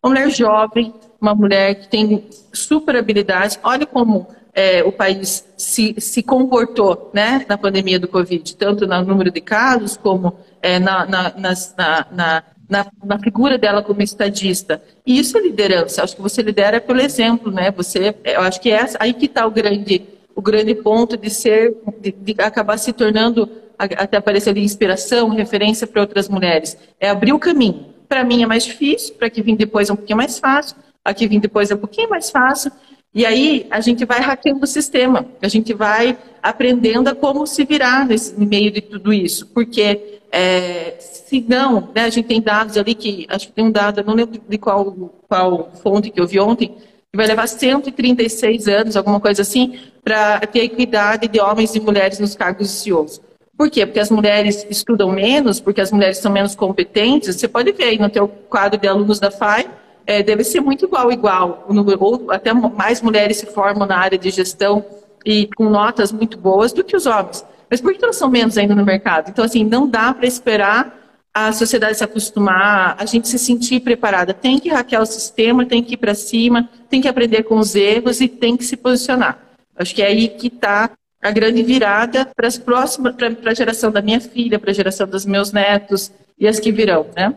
Uma 0.00 0.10
mulher 0.14 0.30
jovem, 0.30 0.94
uma 1.20 1.34
mulher 1.34 1.74
que 1.74 1.88
tem 1.88 2.24
super 2.52 2.94
habilidades. 2.94 3.58
Olha 3.64 3.84
como 3.84 4.28
é, 4.54 4.82
o 4.82 4.92
país 4.92 5.46
se, 5.56 5.94
se 5.98 6.22
comportou 6.22 7.10
né, 7.14 7.44
na 7.48 7.56
pandemia 7.56 7.98
do 7.98 8.06
Covid, 8.06 8.56
tanto 8.56 8.86
no 8.86 9.04
número 9.04 9.30
de 9.30 9.40
casos 9.40 9.96
como 9.96 10.36
é, 10.60 10.78
na, 10.78 11.06
na, 11.06 11.34
na, 11.36 12.42
na, 12.68 12.86
na, 13.02 13.18
figura 13.18 13.56
dela 13.56 13.82
como 13.82 14.02
estadista. 14.02 14.82
E 15.06 15.18
isso 15.18 15.38
é 15.38 15.40
liderança. 15.40 16.02
Acho 16.02 16.16
que 16.16 16.22
você 16.22 16.42
lidera 16.42 16.80
pelo 16.80 17.00
exemplo, 17.00 17.50
né? 17.50 17.70
Você, 17.70 18.14
eu 18.24 18.40
acho 18.42 18.60
que 18.60 18.70
é 18.70 18.86
aí 18.98 19.14
que 19.14 19.26
está 19.26 19.46
o 19.46 19.50
grande, 19.50 20.02
o 20.34 20.42
grande 20.42 20.74
ponto 20.74 21.16
de 21.16 21.30
ser, 21.30 21.74
de, 22.00 22.12
de 22.12 22.34
acabar 22.42 22.76
se 22.78 22.92
tornando 22.92 23.48
até 23.78 24.16
aparecer 24.16 24.50
ali 24.50 24.62
inspiração, 24.62 25.28
referência 25.30 25.86
para 25.86 26.02
outras 26.02 26.28
mulheres. 26.28 26.76
É 27.00 27.08
abrir 27.08 27.32
o 27.32 27.38
caminho. 27.38 27.86
Para 28.08 28.22
mim 28.22 28.42
é 28.42 28.46
mais 28.46 28.64
difícil, 28.64 29.14
para 29.14 29.30
que 29.30 29.42
vim 29.42 29.56
depois 29.56 29.88
é 29.88 29.92
um 29.92 29.96
pouquinho 29.96 30.18
mais 30.18 30.38
fácil, 30.38 30.76
aqui 31.04 31.26
vim 31.26 31.40
depois 31.40 31.70
é 31.70 31.74
um 31.74 31.78
pouquinho 31.78 32.10
mais 32.10 32.30
fácil. 32.30 32.70
E 33.14 33.26
aí 33.26 33.66
a 33.70 33.80
gente 33.80 34.06
vai 34.06 34.20
hackeando 34.20 34.64
o 34.64 34.66
sistema, 34.66 35.26
a 35.42 35.48
gente 35.48 35.74
vai 35.74 36.16
aprendendo 36.42 37.08
a 37.08 37.14
como 37.14 37.46
se 37.46 37.64
virar 37.64 38.06
nesse, 38.06 38.38
meio 38.40 38.70
de 38.70 38.80
tudo 38.80 39.12
isso. 39.12 39.46
Porque 39.48 40.20
é, 40.32 40.96
se 40.98 41.44
não, 41.46 41.90
né, 41.94 42.04
a 42.04 42.10
gente 42.10 42.26
tem 42.26 42.40
dados 42.40 42.78
ali 42.78 42.94
que, 42.94 43.26
acho 43.28 43.48
que 43.48 43.52
tem 43.52 43.66
um 43.66 43.70
dado, 43.70 44.02
não 44.02 44.14
lembro 44.14 44.40
de 44.48 44.58
qual, 44.58 44.90
qual 45.28 45.70
fonte 45.82 46.10
que 46.10 46.18
eu 46.18 46.26
vi 46.26 46.40
ontem, 46.40 46.68
que 46.68 47.16
vai 47.16 47.26
levar 47.26 47.46
136 47.46 48.66
anos, 48.66 48.96
alguma 48.96 49.20
coisa 49.20 49.42
assim, 49.42 49.78
para 50.02 50.40
ter 50.40 50.60
equidade 50.60 51.28
de 51.28 51.38
homens 51.38 51.74
e 51.74 51.80
mulheres 51.80 52.18
nos 52.18 52.34
cargos 52.34 52.68
de 52.68 52.72
CEOs. 52.72 53.20
Por 53.56 53.70
quê? 53.70 53.84
Porque 53.84 54.00
as 54.00 54.10
mulheres 54.10 54.66
estudam 54.70 55.10
menos, 55.10 55.60
porque 55.60 55.82
as 55.82 55.92
mulheres 55.92 56.18
são 56.18 56.32
menos 56.32 56.54
competentes. 56.54 57.36
Você 57.36 57.46
pode 57.46 57.70
ver 57.72 57.84
aí 57.84 57.98
no 57.98 58.08
teu 58.08 58.26
quadro 58.26 58.80
de 58.80 58.88
alunos 58.88 59.20
da 59.20 59.30
FAI, 59.30 59.68
é, 60.06 60.22
deve 60.22 60.44
ser 60.44 60.60
muito 60.60 60.84
igual, 60.84 61.10
igual. 61.10 61.66
Ou 61.98 62.30
até 62.30 62.52
mais 62.52 63.00
mulheres 63.00 63.38
se 63.38 63.46
formam 63.46 63.86
na 63.86 63.96
área 63.96 64.18
de 64.18 64.30
gestão 64.30 64.84
e 65.24 65.48
com 65.56 65.68
notas 65.68 66.12
muito 66.12 66.36
boas 66.38 66.72
do 66.72 66.82
que 66.82 66.96
os 66.96 67.06
homens. 67.06 67.44
Mas 67.70 67.80
por 67.80 67.94
que 67.94 68.04
elas 68.04 68.16
são 68.16 68.28
menos 68.28 68.58
ainda 68.58 68.74
no 68.74 68.84
mercado? 68.84 69.30
Então, 69.30 69.44
assim, 69.44 69.64
não 69.64 69.88
dá 69.88 70.12
para 70.12 70.26
esperar 70.26 70.98
a 71.32 71.50
sociedade 71.52 71.96
se 71.96 72.04
acostumar, 72.04 72.96
a 72.98 73.06
gente 73.06 73.26
se 73.26 73.38
sentir 73.38 73.80
preparada. 73.80 74.34
Tem 74.34 74.58
que 74.58 74.68
hackear 74.68 75.02
o 75.02 75.06
sistema, 75.06 75.64
tem 75.64 75.82
que 75.82 75.94
ir 75.94 75.96
para 75.96 76.14
cima, 76.14 76.68
tem 76.90 77.00
que 77.00 77.08
aprender 77.08 77.44
com 77.44 77.56
os 77.58 77.74
erros 77.74 78.20
e 78.20 78.28
tem 78.28 78.56
que 78.56 78.64
se 78.64 78.76
posicionar. 78.76 79.38
Acho 79.74 79.94
que 79.94 80.02
é 80.02 80.06
aí 80.06 80.28
que 80.28 80.48
está 80.48 80.90
a 81.22 81.30
grande 81.30 81.62
virada 81.62 82.26
para 82.36 82.48
a 82.48 83.54
geração 83.54 83.90
da 83.90 84.02
minha 84.02 84.20
filha, 84.20 84.58
para 84.58 84.70
a 84.70 84.74
geração 84.74 85.06
dos 85.06 85.24
meus 85.24 85.52
netos 85.52 86.12
e 86.38 86.46
as 86.46 86.60
que 86.60 86.72
virão, 86.72 87.06
né? 87.16 87.34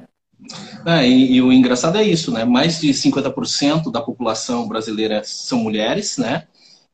É, 0.85 1.07
e, 1.07 1.35
e, 1.35 1.41
o 1.41 1.51
engraçado 1.51 1.97
é 1.97 2.03
isso, 2.03 2.31
né? 2.31 2.45
Mais 2.45 2.79
de 2.79 2.89
50% 2.89 3.91
da 3.91 4.01
população 4.01 4.67
brasileira 4.67 5.21
são 5.23 5.59
mulheres, 5.59 6.17
né? 6.17 6.43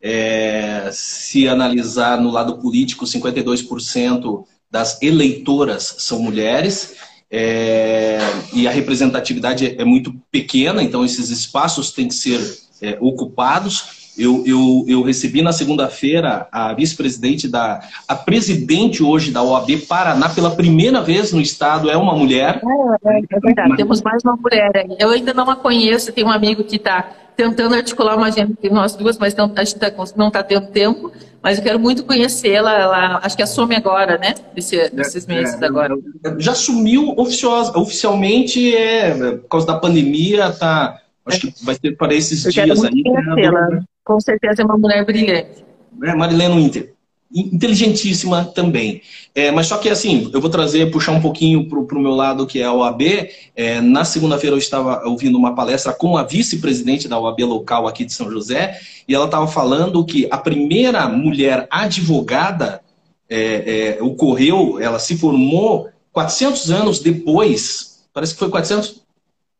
É, 0.02 0.90
se 0.92 1.48
analisar 1.48 2.20
no 2.20 2.32
lado 2.32 2.58
político, 2.58 3.06
52% 3.06 4.46
das 4.70 5.02
eleitoras 5.02 5.96
são 6.00 6.22
mulheres. 6.22 6.96
É, 7.30 8.20
e 8.54 8.68
a 8.68 8.72
representatividade 8.72 9.76
é 9.78 9.86
muito 9.86 10.14
pequena, 10.30 10.84
então 10.84 11.06
esses 11.06 11.30
espaços 11.30 11.92
têm 11.92 12.08
que 12.08 12.16
ser 12.16 12.40
é, 12.82 12.98
ocupados. 13.00 14.01
Eu, 14.18 14.44
eu, 14.46 14.86
eu 14.88 15.02
recebi 15.02 15.42
na 15.42 15.54
segunda-feira 15.54 16.48
a 16.52 16.74
vice-presidente 16.74 17.48
da. 17.48 17.80
A 18.08 18.16
presidente 18.16 19.02
hoje 19.02 19.32
da 19.32 19.42
OAB 19.42 19.78
Paraná, 19.88 20.28
pela 20.28 20.52
primeira 20.52 21.02
vez 21.02 21.32
no 21.32 21.40
estado, 21.40 21.90
é 21.90 21.96
uma 21.96 22.14
mulher. 22.14 22.62
É, 23.06 23.18
é 23.18 23.40
verdade, 23.40 23.70
Mas... 23.70 23.78
temos 23.78 24.02
mais 24.02 24.22
uma 24.24 24.36
mulher 24.36 24.72
aí. 24.76 24.98
Eu 25.00 25.10
ainda 25.10 25.34
não 25.34 25.50
a 25.50 25.56
conheço, 25.56 26.12
tem 26.12 26.26
um 26.26 26.30
amigo 26.30 26.64
que 26.64 26.76
está 26.76 27.10
tentando 27.38 27.74
articular 27.74 28.18
uma 28.18 28.28
agenda 28.28 28.52
entre 28.52 28.70
nós 28.70 28.96
duas, 28.96 29.18
mas 29.18 29.34
não, 29.34 29.52
a 29.56 29.64
gente 29.64 29.80
tá, 29.80 29.92
não 30.16 30.28
está 30.28 30.44
tendo 30.44 30.68
tempo. 30.68 31.12
Mas 31.42 31.58
eu 31.58 31.64
quero 31.64 31.80
muito 31.80 32.04
conhecê-la. 32.04 32.74
Ela 32.78 33.20
acho 33.24 33.36
que 33.36 33.42
assume 33.42 33.76
agora, 33.76 34.18
né? 34.18 34.36
Desse, 34.54 34.90
desses 34.90 35.26
meses 35.26 35.60
é, 35.60 35.66
agora. 35.66 35.96
Já 36.38 36.52
assumiu 36.52 37.16
oficialmente, 37.18 38.76
é, 38.76 39.38
por 39.38 39.48
causa 39.48 39.68
da 39.68 39.76
pandemia, 39.80 40.52
tá. 40.52 40.98
Acho 41.26 41.40
que 41.40 41.66
vai 41.66 41.76
ser 41.76 41.96
para 41.96 42.14
esses 42.14 42.46
eu 42.46 42.52
dias 42.52 42.84
aí. 42.84 43.04
Né? 43.04 43.84
Com 44.04 44.20
certeza 44.20 44.62
é 44.62 44.66
uma 44.66 44.78
mulher 44.78 45.06
brilhante. 45.06 45.64
É, 46.04 46.16
Marilena 46.16 46.56
Inter. 46.56 46.94
inteligentíssima 47.34 48.46
também. 48.46 49.02
É, 49.34 49.52
mas 49.52 49.68
só 49.68 49.78
que 49.78 49.90
assim, 49.90 50.30
eu 50.34 50.42
vou 50.42 50.50
trazer, 50.50 50.92
puxar 50.92 51.12
um 51.12 51.22
pouquinho 51.22 51.68
para 51.70 51.98
o 51.98 52.02
meu 52.02 52.12
lado, 52.12 52.46
que 52.46 52.60
é 52.60 52.66
a 52.66 52.74
OAB. 52.74 53.30
É, 53.56 53.80
na 53.80 54.04
segunda-feira 54.04 54.56
eu 54.56 54.60
estava 54.60 55.08
ouvindo 55.08 55.38
uma 55.38 55.56
palestra 55.56 55.94
com 55.94 56.18
a 56.18 56.24
vice-presidente 56.24 57.08
da 57.08 57.20
OAB 57.20 57.42
local 57.42 57.88
aqui 57.88 58.04
de 58.04 58.14
São 58.14 58.30
José, 58.30 58.80
e 59.08 59.16
ela 59.16 59.26
estava 59.26 59.48
falando 59.48 60.04
que 60.06 60.28
a 60.30 60.38
primeira 60.38 61.08
mulher 61.08 61.68
advogada 61.70 62.82
é, 63.30 63.98
é 63.98 64.04
ocorreu, 64.04 64.80
ela 64.80 65.00
se 65.00 65.18
formou 65.18 65.90
400 66.12 66.72
anos 66.72 67.00
depois, 67.00 68.04
parece 68.14 68.34
que 68.34 68.40
foi 68.40 68.50
400, 68.50 69.02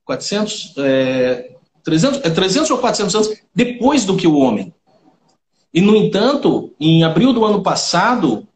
400, 0.04 0.74
é, 0.78 1.52
300, 1.84 2.22
é 2.24 2.30
300 2.30 2.70
ou 2.72 2.78
400 2.78 3.16
anos 3.16 3.34
depois 3.54 4.06
do 4.06 4.16
que 4.16 4.28
o 4.28 4.36
homem. 4.36 4.74
E, 5.74 5.80
no 5.80 5.96
entanto, 5.96 6.74
em 6.80 7.04
abril 7.04 7.32
do 7.34 7.46
ano 7.46 7.64
passado, 7.64 8.48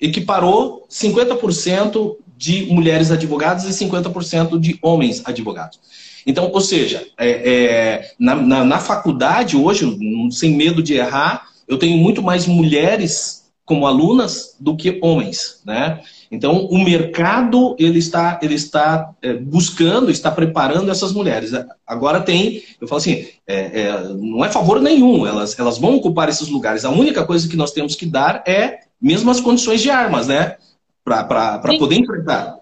equiparou 0.00 0.86
50% 0.90 2.16
de 2.36 2.66
mulheres 2.66 3.10
advogadas 3.10 3.64
e 3.64 3.84
50% 3.84 4.58
de 4.58 4.78
homens 4.82 5.22
advogados. 5.24 5.78
Então, 6.26 6.50
ou 6.52 6.60
seja, 6.60 7.06
é, 7.18 7.30
é, 7.30 8.12
na, 8.18 8.34
na, 8.34 8.64
na, 8.64 8.78
faculdade 8.78 9.56
hoje, 9.56 9.86
sem 10.30 10.56
medo 10.56 10.82
de 10.82 10.94
errar, 10.94 11.48
eu 11.66 11.78
tenho 11.78 11.96
muito 11.96 12.22
mais 12.22 12.46
mulheres 12.46 13.44
como 13.64 13.86
alunas 13.86 14.56
do 14.58 14.76
que 14.76 14.98
homens, 15.02 15.60
né? 15.64 16.00
Então, 16.32 16.64
o 16.64 16.82
mercado 16.82 17.76
ele 17.78 17.98
está, 17.98 18.40
ele 18.42 18.54
está 18.54 19.14
é, 19.20 19.34
buscando, 19.34 20.10
está 20.10 20.30
preparando 20.30 20.90
essas 20.90 21.12
mulheres. 21.12 21.50
Agora 21.86 22.22
tem, 22.22 22.62
eu 22.80 22.88
falo 22.88 23.02
assim, 23.02 23.26
é, 23.46 23.82
é, 23.82 24.08
não 24.14 24.42
é 24.42 24.48
favor 24.48 24.80
nenhum, 24.80 25.26
elas, 25.26 25.58
elas 25.58 25.76
vão 25.76 25.94
ocupar 25.94 26.30
esses 26.30 26.48
lugares. 26.48 26.86
A 26.86 26.90
única 26.90 27.22
coisa 27.26 27.46
que 27.46 27.54
nós 27.54 27.72
temos 27.72 27.94
que 27.94 28.06
dar 28.06 28.42
é 28.46 28.80
mesmo 28.98 29.30
as 29.30 29.40
condições 29.40 29.82
de 29.82 29.90
armas, 29.90 30.26
né? 30.26 30.56
Para 31.04 31.58
poder 31.78 31.96
enfrentar. 31.96 32.58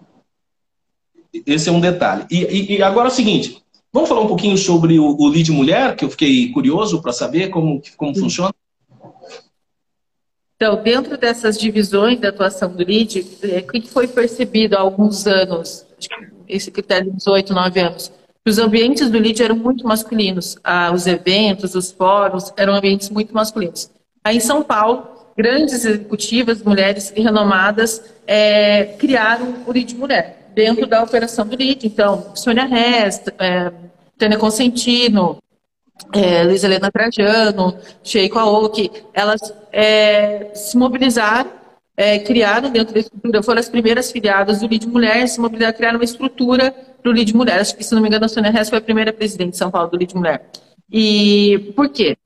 Esse 1.45 1.69
é 1.69 1.71
um 1.71 1.79
detalhe. 1.79 2.25
E, 2.29 2.43
e, 2.43 2.75
e, 2.75 2.83
agora 2.83 3.07
é 3.07 3.11
o 3.11 3.15
seguinte, 3.15 3.63
vamos 3.93 4.09
falar 4.09 4.19
um 4.19 4.27
pouquinho 4.27 4.57
sobre 4.57 4.99
o, 4.99 5.15
o 5.17 5.27
lead 5.29 5.49
mulher, 5.49 5.95
que 5.95 6.03
eu 6.03 6.09
fiquei 6.09 6.51
curioso 6.51 7.01
para 7.01 7.13
saber 7.13 7.47
como, 7.47 7.81
como 7.95 8.13
funciona. 8.19 8.53
Então, 10.61 10.75
dentro 10.75 11.17
dessas 11.17 11.57
divisões 11.57 12.19
da 12.19 12.29
atuação 12.29 12.71
do 12.71 12.83
LID, 12.83 13.25
é, 13.41 13.57
o 13.61 13.63
que 13.63 13.89
foi 13.89 14.07
percebido 14.07 14.77
há 14.77 14.79
alguns 14.79 15.25
anos, 15.25 15.87
esse 16.47 16.69
critério 16.69 17.11
de 17.11 17.27
8, 17.27 17.51
9 17.51 17.79
anos? 17.79 18.11
Os 18.47 18.59
ambientes 18.59 19.09
do 19.09 19.17
LID 19.17 19.41
eram 19.41 19.55
muito 19.55 19.87
masculinos. 19.87 20.55
Ah, 20.63 20.91
os 20.93 21.07
eventos, 21.07 21.73
os 21.73 21.91
fóruns 21.91 22.53
eram 22.55 22.75
ambientes 22.75 23.09
muito 23.09 23.33
masculinos. 23.33 23.89
Aí 24.23 24.37
em 24.37 24.39
São 24.39 24.61
Paulo, 24.61 25.07
grandes 25.35 25.83
executivas, 25.83 26.61
mulheres 26.61 27.09
renomadas, 27.09 28.13
é, 28.27 28.83
criaram 28.99 29.63
o 29.65 29.71
LID 29.71 29.95
Mulher, 29.95 30.51
dentro 30.53 30.85
da 30.85 31.01
operação 31.01 31.47
do 31.47 31.55
LID. 31.55 31.87
Então, 31.87 32.35
Sônia 32.35 32.65
Rest, 32.65 33.29
é, 33.39 33.71
Tânia 34.15 34.37
Consentino, 34.37 35.39
é, 36.13 36.43
Luiz 36.43 36.63
Helena 36.63 36.91
Trajano, 36.91 37.77
Sheiko 38.03 38.39
Aoki, 38.39 38.91
elas 39.13 39.53
é, 39.71 40.51
se 40.53 40.77
mobilizaram, 40.77 41.51
é, 41.95 42.19
criaram 42.19 42.69
dentro 42.69 42.93
da 42.93 42.99
estrutura, 42.99 43.43
foram 43.43 43.59
as 43.59 43.69
primeiras 43.69 44.11
filiadas 44.11 44.59
do 44.59 44.67
LID 44.67 44.87
Mulher, 44.87 45.27
se 45.27 45.39
mobilizaram, 45.39 45.75
criaram 45.75 45.97
uma 45.99 46.05
estrutura 46.05 46.71
para 46.71 47.11
o 47.11 47.13
LID 47.13 47.35
Mulher. 47.35 47.59
Acho 47.59 47.75
que, 47.75 47.83
se 47.83 47.93
não 47.93 48.01
me 48.01 48.07
engano, 48.07 48.25
a 48.25 48.29
Sônia 48.29 48.49
Hess 48.49 48.69
foi 48.69 48.79
a 48.79 48.81
primeira 48.81 49.13
presidente 49.13 49.51
de 49.51 49.57
São 49.57 49.69
Paulo 49.69 49.89
do 49.89 49.97
LID 49.97 50.15
Mulher. 50.15 50.49
E 50.91 51.73
por 51.75 51.89
quê? 51.89 52.17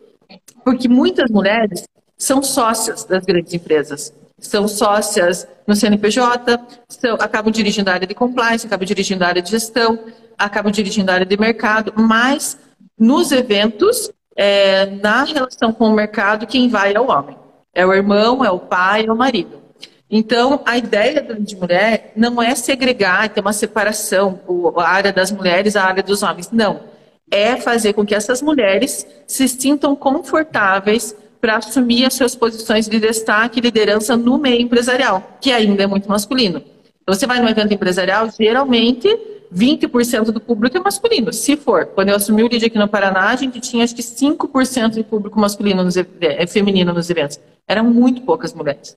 Porque 0.64 0.88
muitas 0.88 1.30
mulheres 1.30 1.84
são 2.18 2.42
sócias 2.42 3.04
das 3.04 3.26
grandes 3.26 3.54
empresas. 3.54 4.14
São 4.40 4.68
sócias 4.68 5.48
no 5.68 5.76
CNPJ, 5.76 6.60
são, 6.90 7.16
acabam 7.16 7.52
dirigindo 7.52 7.90
a 7.90 7.94
área 7.94 8.08
de 8.08 8.14
compliance, 8.14 8.66
acabam 8.66 8.86
dirigindo 8.86 9.24
a 9.24 9.28
área 9.28 9.42
de 9.42 9.52
gestão, 9.52 10.00
acabam 10.38 10.72
dirigindo 10.72 11.10
a 11.10 11.16
área 11.16 11.26
de 11.26 11.38
mercado, 11.38 11.94
mas 11.96 12.58
nos 12.98 13.32
eventos, 13.32 14.12
é, 14.36 14.86
na 14.86 15.24
relação 15.24 15.72
com 15.72 15.88
o 15.88 15.94
mercado, 15.94 16.48
quem 16.48 16.70
vai 16.70 16.94
é 16.94 17.00
o 17.00 17.10
homem. 17.10 17.38
É 17.74 17.86
o 17.86 17.94
irmão, 17.94 18.44
é 18.44 18.50
o 18.50 18.60
pai, 18.60 19.06
é 19.06 19.12
o 19.12 19.16
marido. 19.16 19.62
Então, 20.10 20.62
a 20.66 20.78
ideia 20.78 21.22
de 21.22 21.56
mulher 21.56 22.14
não 22.16 22.42
é 22.42 22.54
segregar, 22.56 23.28
ter 23.30 23.42
uma 23.42 23.54
separação, 23.54 24.40
a 24.78 24.88
área 24.88 25.12
das 25.12 25.32
mulheres, 25.32 25.76
a 25.76 25.84
área 25.84 26.04
dos 26.04 26.24
homens. 26.24 26.52
Não. 26.52 26.82
É 27.30 27.58
fazer 27.58 27.94
com 27.94 28.06
que 28.06 28.14
essas 28.14 28.42
mulheres 28.42 29.06
se 29.26 29.48
sintam 29.48 29.96
confortáveis 29.96 31.16
para 31.42 31.58
assumir 31.58 32.06
as 32.06 32.14
suas 32.14 32.36
posições 32.36 32.88
de 32.88 33.00
destaque 33.00 33.60
e 33.60 33.62
liderança 33.62 34.16
no 34.16 34.38
meio 34.38 34.62
empresarial, 34.62 35.38
que 35.42 35.52
ainda 35.52 35.84
é 35.84 35.88
muito 35.88 36.08
masculino. 36.08 36.62
Então, 37.02 37.14
você 37.14 37.28
vai 37.28 37.40
no 37.40 37.50
evento 37.50 37.74
empresarial, 37.74 38.30
geralmente 38.40 39.08
20% 39.54 40.32
do 40.32 40.40
público 40.40 40.78
é 40.78 40.80
masculino, 40.80 41.34
se 41.34 41.56
for. 41.56 41.86
Quando 41.88 42.10
eu 42.10 42.16
assumi 42.16 42.44
o 42.44 42.48
lead 42.48 42.66
aqui 42.66 42.78
no 42.78 42.88
Paraná, 42.88 43.30
a 43.30 43.36
gente 43.36 43.60
tinha 43.60 43.84
acho 43.84 43.96
que 43.96 44.02
5% 44.02 44.90
de 44.92 45.04
público 45.04 45.40
masculino, 45.40 45.84
nos, 45.84 45.98
é, 45.98 46.48
feminino 46.48 46.94
nos 46.94 47.10
eventos. 47.10 47.40
Eram 47.68 47.86
muito 47.86 48.22
poucas 48.22 48.54
mulheres. 48.54 48.96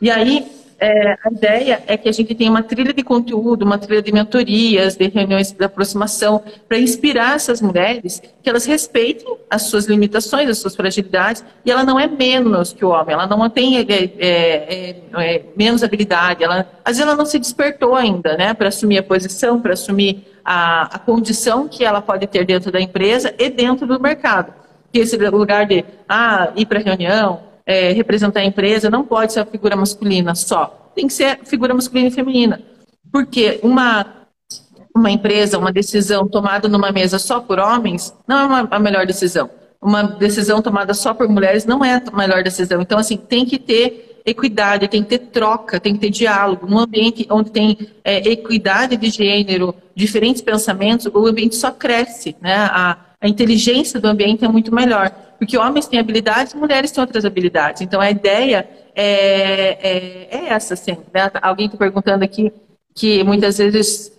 E 0.00 0.10
aí, 0.10 0.46
é, 0.80 1.18
a 1.22 1.30
ideia 1.30 1.82
é 1.86 1.96
que 1.96 2.08
a 2.08 2.12
gente 2.12 2.34
tenha 2.34 2.50
uma 2.50 2.62
trilha 2.62 2.94
de 2.94 3.02
conteúdo, 3.02 3.64
uma 3.66 3.76
trilha 3.76 4.00
de 4.00 4.10
mentorias, 4.10 4.96
de 4.96 5.08
reuniões 5.08 5.52
de 5.52 5.62
aproximação, 5.62 6.42
para 6.66 6.78
inspirar 6.78 7.36
essas 7.36 7.60
mulheres 7.60 8.22
que 8.42 8.48
elas 8.48 8.64
respeitem 8.64 9.36
as 9.50 9.62
suas 9.62 9.84
limitações, 9.84 10.48
as 10.48 10.58
suas 10.58 10.74
fragilidades, 10.74 11.44
e 11.66 11.70
ela 11.70 11.84
não 11.84 12.00
é 12.00 12.06
menos 12.06 12.72
que 12.72 12.82
o 12.82 12.88
homem, 12.88 13.12
ela 13.12 13.26
não 13.26 13.50
tem 13.50 13.76
é, 13.76 13.82
é, 13.82 14.06
é, 14.18 14.96
é 15.18 15.44
menos 15.54 15.84
habilidade, 15.84 16.42
ela, 16.42 16.66
às 16.82 16.96
vezes 16.96 17.02
ela 17.02 17.14
não 17.14 17.26
se 17.26 17.38
despertou 17.38 17.94
ainda, 17.94 18.36
né, 18.38 18.54
para 18.54 18.68
assumir 18.68 18.96
a 18.96 19.02
posição, 19.02 19.60
para 19.60 19.74
assumir 19.74 20.24
a, 20.42 20.96
a 20.96 20.98
condição 20.98 21.68
que 21.68 21.84
ela 21.84 22.00
pode 22.00 22.26
ter 22.26 22.46
dentro 22.46 22.72
da 22.72 22.80
empresa 22.80 23.34
e 23.38 23.50
dentro 23.50 23.86
do 23.86 24.00
mercado. 24.00 24.54
Que 24.90 25.00
esse 25.00 25.16
lugar 25.16 25.66
de 25.66 25.84
ah, 26.08 26.50
ir 26.56 26.66
para 26.66 26.80
reunião, 26.80 27.49
é, 27.66 27.92
representar 27.92 28.40
a 28.40 28.44
empresa, 28.44 28.90
não 28.90 29.04
pode 29.04 29.32
ser 29.32 29.40
a 29.40 29.46
figura 29.46 29.76
masculina 29.76 30.34
só. 30.34 30.90
Tem 30.94 31.06
que 31.06 31.12
ser 31.12 31.40
figura 31.44 31.74
masculina 31.74 32.08
e 32.08 32.10
feminina. 32.10 32.60
Porque 33.12 33.60
uma, 33.62 34.06
uma 34.94 35.10
empresa, 35.10 35.58
uma 35.58 35.72
decisão 35.72 36.28
tomada 36.28 36.68
numa 36.68 36.92
mesa 36.92 37.18
só 37.18 37.40
por 37.40 37.58
homens, 37.58 38.14
não 38.26 38.38
é 38.38 38.46
uma, 38.46 38.68
a 38.70 38.78
melhor 38.78 39.06
decisão. 39.06 39.50
Uma 39.82 40.02
decisão 40.02 40.60
tomada 40.60 40.92
só 40.92 41.14
por 41.14 41.28
mulheres 41.28 41.64
não 41.64 41.84
é 41.84 42.02
a 42.04 42.16
melhor 42.16 42.42
decisão. 42.42 42.82
Então, 42.82 42.98
assim, 42.98 43.16
tem 43.16 43.46
que 43.46 43.58
ter 43.58 44.20
equidade, 44.26 44.88
tem 44.88 45.02
que 45.02 45.08
ter 45.08 45.18
troca, 45.18 45.80
tem 45.80 45.94
que 45.94 46.00
ter 46.00 46.10
diálogo. 46.10 46.66
Num 46.66 46.78
ambiente 46.78 47.26
onde 47.30 47.50
tem 47.50 47.76
é, 48.04 48.28
equidade 48.28 48.96
de 48.96 49.08
gênero, 49.10 49.74
diferentes 49.94 50.42
pensamentos, 50.42 51.06
o 51.06 51.26
ambiente 51.26 51.56
só 51.56 51.70
cresce, 51.70 52.36
né? 52.40 52.54
A, 52.54 52.98
a 53.20 53.28
inteligência 53.28 54.00
do 54.00 54.08
ambiente 54.08 54.44
é 54.44 54.48
muito 54.48 54.74
melhor. 54.74 55.10
Porque 55.38 55.56
homens 55.56 55.86
têm 55.86 55.98
habilidades, 55.98 56.54
mulheres 56.54 56.90
têm 56.90 57.02
outras 57.02 57.24
habilidades. 57.24 57.82
Então 57.82 58.00
a 58.00 58.10
ideia 58.10 58.68
é, 58.94 59.78
é, 59.80 60.28
é 60.30 60.48
essa, 60.48 60.74
assim. 60.74 60.96
Né? 61.12 61.30
Alguém 61.42 61.66
está 61.66 61.78
perguntando 61.78 62.24
aqui 62.24 62.52
que 62.94 63.22
muitas 63.24 63.58
vezes 63.58 64.12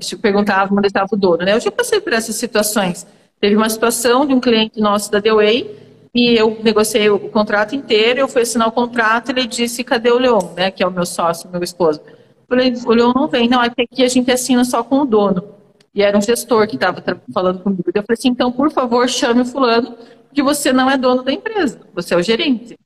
se 0.00 0.16
perguntava 0.16 0.74
onde 0.74 0.86
estava 0.86 1.08
o 1.12 1.16
dono. 1.16 1.44
Né? 1.44 1.54
Eu 1.54 1.60
já 1.60 1.70
passei 1.70 2.00
por 2.00 2.12
essas 2.12 2.34
situações. 2.36 3.06
Teve 3.40 3.56
uma 3.56 3.68
situação 3.68 4.26
de 4.26 4.34
um 4.34 4.40
cliente 4.40 4.80
nosso 4.80 5.10
da 5.10 5.18
Dewey 5.18 5.78
e 6.14 6.34
eu 6.34 6.58
negociei 6.62 7.08
o 7.08 7.18
contrato 7.18 7.74
inteiro, 7.74 8.20
eu 8.20 8.28
fui 8.28 8.42
assinar 8.42 8.68
o 8.68 8.72
contrato, 8.72 9.30
ele 9.30 9.46
disse, 9.46 9.84
cadê 9.84 10.10
o 10.10 10.18
Leon, 10.18 10.52
né, 10.56 10.70
que 10.70 10.82
é 10.82 10.86
o 10.86 10.90
meu 10.90 11.06
sócio, 11.06 11.48
meu 11.50 11.62
esposo. 11.62 12.00
Eu 12.06 12.46
falei, 12.48 12.74
o 12.84 12.92
Leon 12.92 13.12
não 13.14 13.28
vem, 13.28 13.48
não, 13.48 13.60
aqui 13.60 14.02
a 14.02 14.08
gente 14.08 14.30
assina 14.30 14.64
só 14.64 14.82
com 14.82 15.00
o 15.00 15.04
dono. 15.04 15.59
E 15.94 16.02
era 16.02 16.16
um 16.16 16.22
gestor 16.22 16.66
que 16.68 16.76
estava 16.76 17.02
falando 17.32 17.62
comigo. 17.62 17.82
Eu 17.86 18.02
falei 18.02 18.16
assim, 18.18 18.28
então, 18.28 18.52
por 18.52 18.70
favor, 18.70 19.08
chame 19.08 19.40
o 19.40 19.44
fulano, 19.44 19.96
que 20.32 20.42
você 20.42 20.72
não 20.72 20.88
é 20.88 20.96
dono 20.96 21.22
da 21.22 21.32
empresa, 21.32 21.80
você 21.92 22.14
é 22.14 22.16
o 22.16 22.22
gerente. 22.22 22.78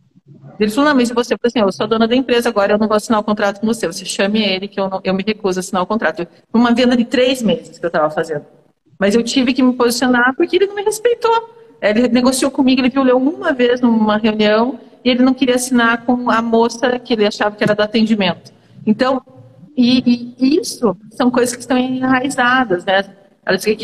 Ele 0.59 0.71
falou, 0.71 0.91
não, 0.91 0.97
mas 0.97 1.11
você, 1.11 1.37
falei 1.37 1.49
assim, 1.49 1.61
eu 1.61 1.73
sou 1.73 1.87
dona 1.87 2.07
da 2.07 2.15
empresa, 2.15 2.49
agora 2.49 2.75
eu 2.75 2.79
não 2.79 2.87
vou 2.87 2.97
assinar 2.97 3.21
o 3.21 3.25
contrato 3.25 3.61
com 3.61 3.67
você, 3.67 3.87
você 3.87 4.05
chame 4.05 4.43
ele, 4.43 4.69
que 4.69 4.81
eu, 4.81 4.89
não, 4.89 5.01
eu 5.03 5.13
me 5.13 5.23
recuso 5.27 5.59
a 5.59 5.61
assinar 5.61 5.83
o 5.83 5.87
contrato. 5.87 6.27
Foi 6.51 6.61
uma 6.61 6.73
venda 6.73 6.97
de 6.97 7.05
três 7.05 7.43
meses 7.43 7.79
que 7.79 7.85
eu 7.85 7.89
estava 7.89 8.11
fazendo. 8.11 8.47
Mas 8.99 9.15
eu 9.15 9.23
tive 9.23 9.53
que 9.53 9.63
me 9.63 9.75
posicionar 9.75 10.35
porque 10.37 10.57
ele 10.57 10.67
não 10.67 10.77
me 10.77 10.83
respeitou. 10.83 11.51
Ele 11.83 12.09
negociou 12.09 12.51
comigo, 12.51 12.81
ele 12.81 12.89
viu 12.89 13.07
eu 13.07 13.19
uma 13.19 13.53
vez 13.53 13.81
numa 13.81 14.17
reunião 14.17 14.79
e 15.05 15.11
ele 15.11 15.23
não 15.23 15.35
queria 15.35 15.57
assinar 15.57 16.05
com 16.05 16.31
a 16.31 16.41
moça 16.41 16.99
que 16.99 17.13
ele 17.13 17.27
achava 17.27 17.57
que 17.57 17.63
era 17.63 17.75
do 17.75 17.83
atendimento. 17.83 18.53
Então, 18.87 19.21
e, 19.77 20.35
e 20.39 20.61
isso 20.61 20.97
são 21.11 21.31
coisas 21.31 21.55
que 21.55 21.61
estão 21.61 21.77
enraizadas, 21.77 22.85
né? 22.85 23.05
Elas 23.45 23.65
que 23.65 23.77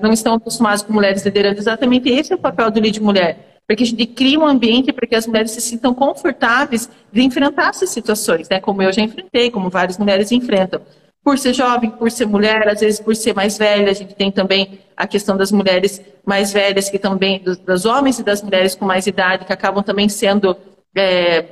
não 0.00 0.12
estão 0.12 0.34
acostumadas 0.34 0.82
com 0.82 0.92
mulheres 0.92 1.24
liderando. 1.24 1.58
Exatamente 1.58 2.08
esse 2.08 2.32
é 2.32 2.36
o 2.36 2.38
papel 2.38 2.70
do 2.70 2.80
líder 2.80 3.00
mulher. 3.00 3.60
Porque 3.66 3.82
a 3.82 3.86
gente 3.86 4.06
cria 4.06 4.38
um 4.38 4.46
ambiente 4.46 4.92
para 4.92 5.06
que 5.06 5.14
as 5.14 5.26
mulheres 5.26 5.50
se 5.50 5.60
sintam 5.60 5.94
confortáveis 5.94 6.90
de 7.12 7.22
enfrentar 7.22 7.70
essas 7.70 7.90
situações, 7.90 8.48
né? 8.48 8.60
Como 8.60 8.82
eu 8.82 8.92
já 8.92 9.02
enfrentei, 9.02 9.50
como 9.50 9.70
várias 9.70 9.98
mulheres 9.98 10.30
enfrentam. 10.30 10.82
Por 11.24 11.38
ser 11.38 11.54
jovem, 11.54 11.90
por 11.90 12.10
ser 12.10 12.26
mulher, 12.26 12.68
às 12.68 12.80
vezes 12.80 13.00
por 13.00 13.14
ser 13.14 13.34
mais 13.34 13.56
velha, 13.56 13.90
a 13.90 13.94
gente 13.94 14.14
tem 14.14 14.30
também 14.30 14.80
a 14.96 15.06
questão 15.06 15.36
das 15.36 15.52
mulheres 15.52 16.02
mais 16.26 16.52
velhas, 16.52 16.90
que 16.90 16.98
também, 16.98 17.40
dos, 17.40 17.58
dos 17.58 17.84
homens 17.84 18.18
e 18.18 18.24
das 18.24 18.42
mulheres 18.42 18.74
com 18.74 18.84
mais 18.84 19.06
idade, 19.06 19.44
que 19.44 19.52
acabam 19.52 19.82
também 19.82 20.08
sendo 20.08 20.56
é, 20.94 21.44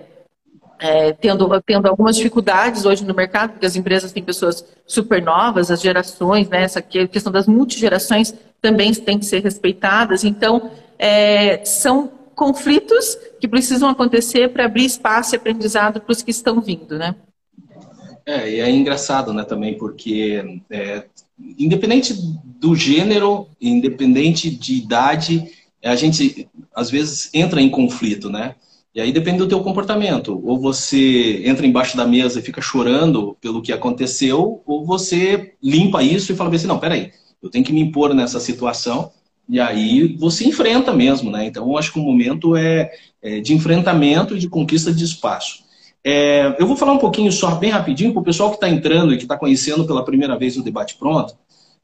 é, 0.80 1.12
tendo, 1.12 1.48
tendo 1.60 1.86
algumas 1.86 2.16
dificuldades 2.16 2.86
hoje 2.86 3.04
no 3.04 3.14
mercado, 3.14 3.52
porque 3.52 3.66
as 3.66 3.76
empresas 3.76 4.12
têm 4.12 4.22
pessoas 4.22 4.64
super 4.86 5.22
novas, 5.22 5.70
as 5.70 5.80
gerações, 5.80 6.48
né, 6.48 6.62
essa 6.62 6.80
questão 6.80 7.30
das 7.30 7.46
multigerações 7.46 8.34
também 8.62 8.92
tem 8.94 9.18
que 9.18 9.26
ser 9.26 9.42
respeitadas. 9.42 10.24
Então, 10.24 10.70
é, 10.98 11.62
são 11.64 12.10
conflitos 12.34 13.18
que 13.38 13.46
precisam 13.46 13.90
acontecer 13.90 14.48
para 14.48 14.64
abrir 14.64 14.86
espaço 14.86 15.34
e 15.34 15.36
aprendizado 15.36 16.00
para 16.00 16.12
os 16.12 16.22
que 16.22 16.30
estão 16.30 16.60
vindo, 16.60 16.98
né? 16.98 17.14
É, 18.24 18.50
e 18.50 18.60
é 18.60 18.70
engraçado, 18.70 19.32
né, 19.32 19.44
também, 19.44 19.76
porque 19.76 20.60
é, 20.70 21.04
independente 21.58 22.14
do 22.58 22.74
gênero, 22.74 23.48
independente 23.60 24.50
de 24.50 24.74
idade, 24.74 25.50
a 25.84 25.96
gente 25.96 26.48
às 26.74 26.90
vezes 26.90 27.30
entra 27.34 27.60
em 27.60 27.68
conflito, 27.68 28.30
né? 28.30 28.54
E 28.94 29.00
aí 29.00 29.12
depende 29.12 29.38
do 29.38 29.48
teu 29.48 29.60
comportamento. 29.60 30.40
Ou 30.44 30.58
você 30.58 31.42
entra 31.44 31.66
embaixo 31.66 31.96
da 31.96 32.06
mesa 32.06 32.40
e 32.40 32.42
fica 32.42 32.60
chorando 32.60 33.36
pelo 33.40 33.62
que 33.62 33.72
aconteceu, 33.72 34.62
ou 34.66 34.84
você 34.84 35.54
limpa 35.62 36.02
isso 36.02 36.32
e 36.32 36.36
fala 36.36 36.54
assim, 36.54 36.66
não, 36.66 36.78
peraí, 36.78 37.12
eu 37.42 37.48
tenho 37.48 37.64
que 37.64 37.72
me 37.72 37.80
impor 37.80 38.12
nessa 38.14 38.40
situação. 38.40 39.12
E 39.48 39.58
aí 39.58 40.16
você 40.16 40.46
enfrenta 40.46 40.92
mesmo, 40.92 41.30
né? 41.30 41.46
Então 41.46 41.68
eu 41.68 41.76
acho 41.76 41.92
que 41.92 41.98
o 41.98 42.02
momento 42.02 42.56
é, 42.56 42.90
é 43.22 43.40
de 43.40 43.54
enfrentamento 43.54 44.36
e 44.36 44.38
de 44.38 44.48
conquista 44.48 44.92
de 44.92 45.04
espaço. 45.04 45.64
É, 46.04 46.56
eu 46.58 46.66
vou 46.66 46.76
falar 46.76 46.92
um 46.92 46.98
pouquinho 46.98 47.30
só, 47.30 47.56
bem 47.56 47.70
rapidinho, 47.70 48.12
para 48.12 48.20
o 48.20 48.24
pessoal 48.24 48.50
que 48.50 48.56
está 48.56 48.68
entrando 48.68 49.12
e 49.12 49.16
que 49.16 49.24
está 49.24 49.36
conhecendo 49.36 49.86
pela 49.86 50.04
primeira 50.04 50.36
vez 50.38 50.56
o 50.56 50.62
Debate 50.62 50.96
Pronto. 50.96 51.34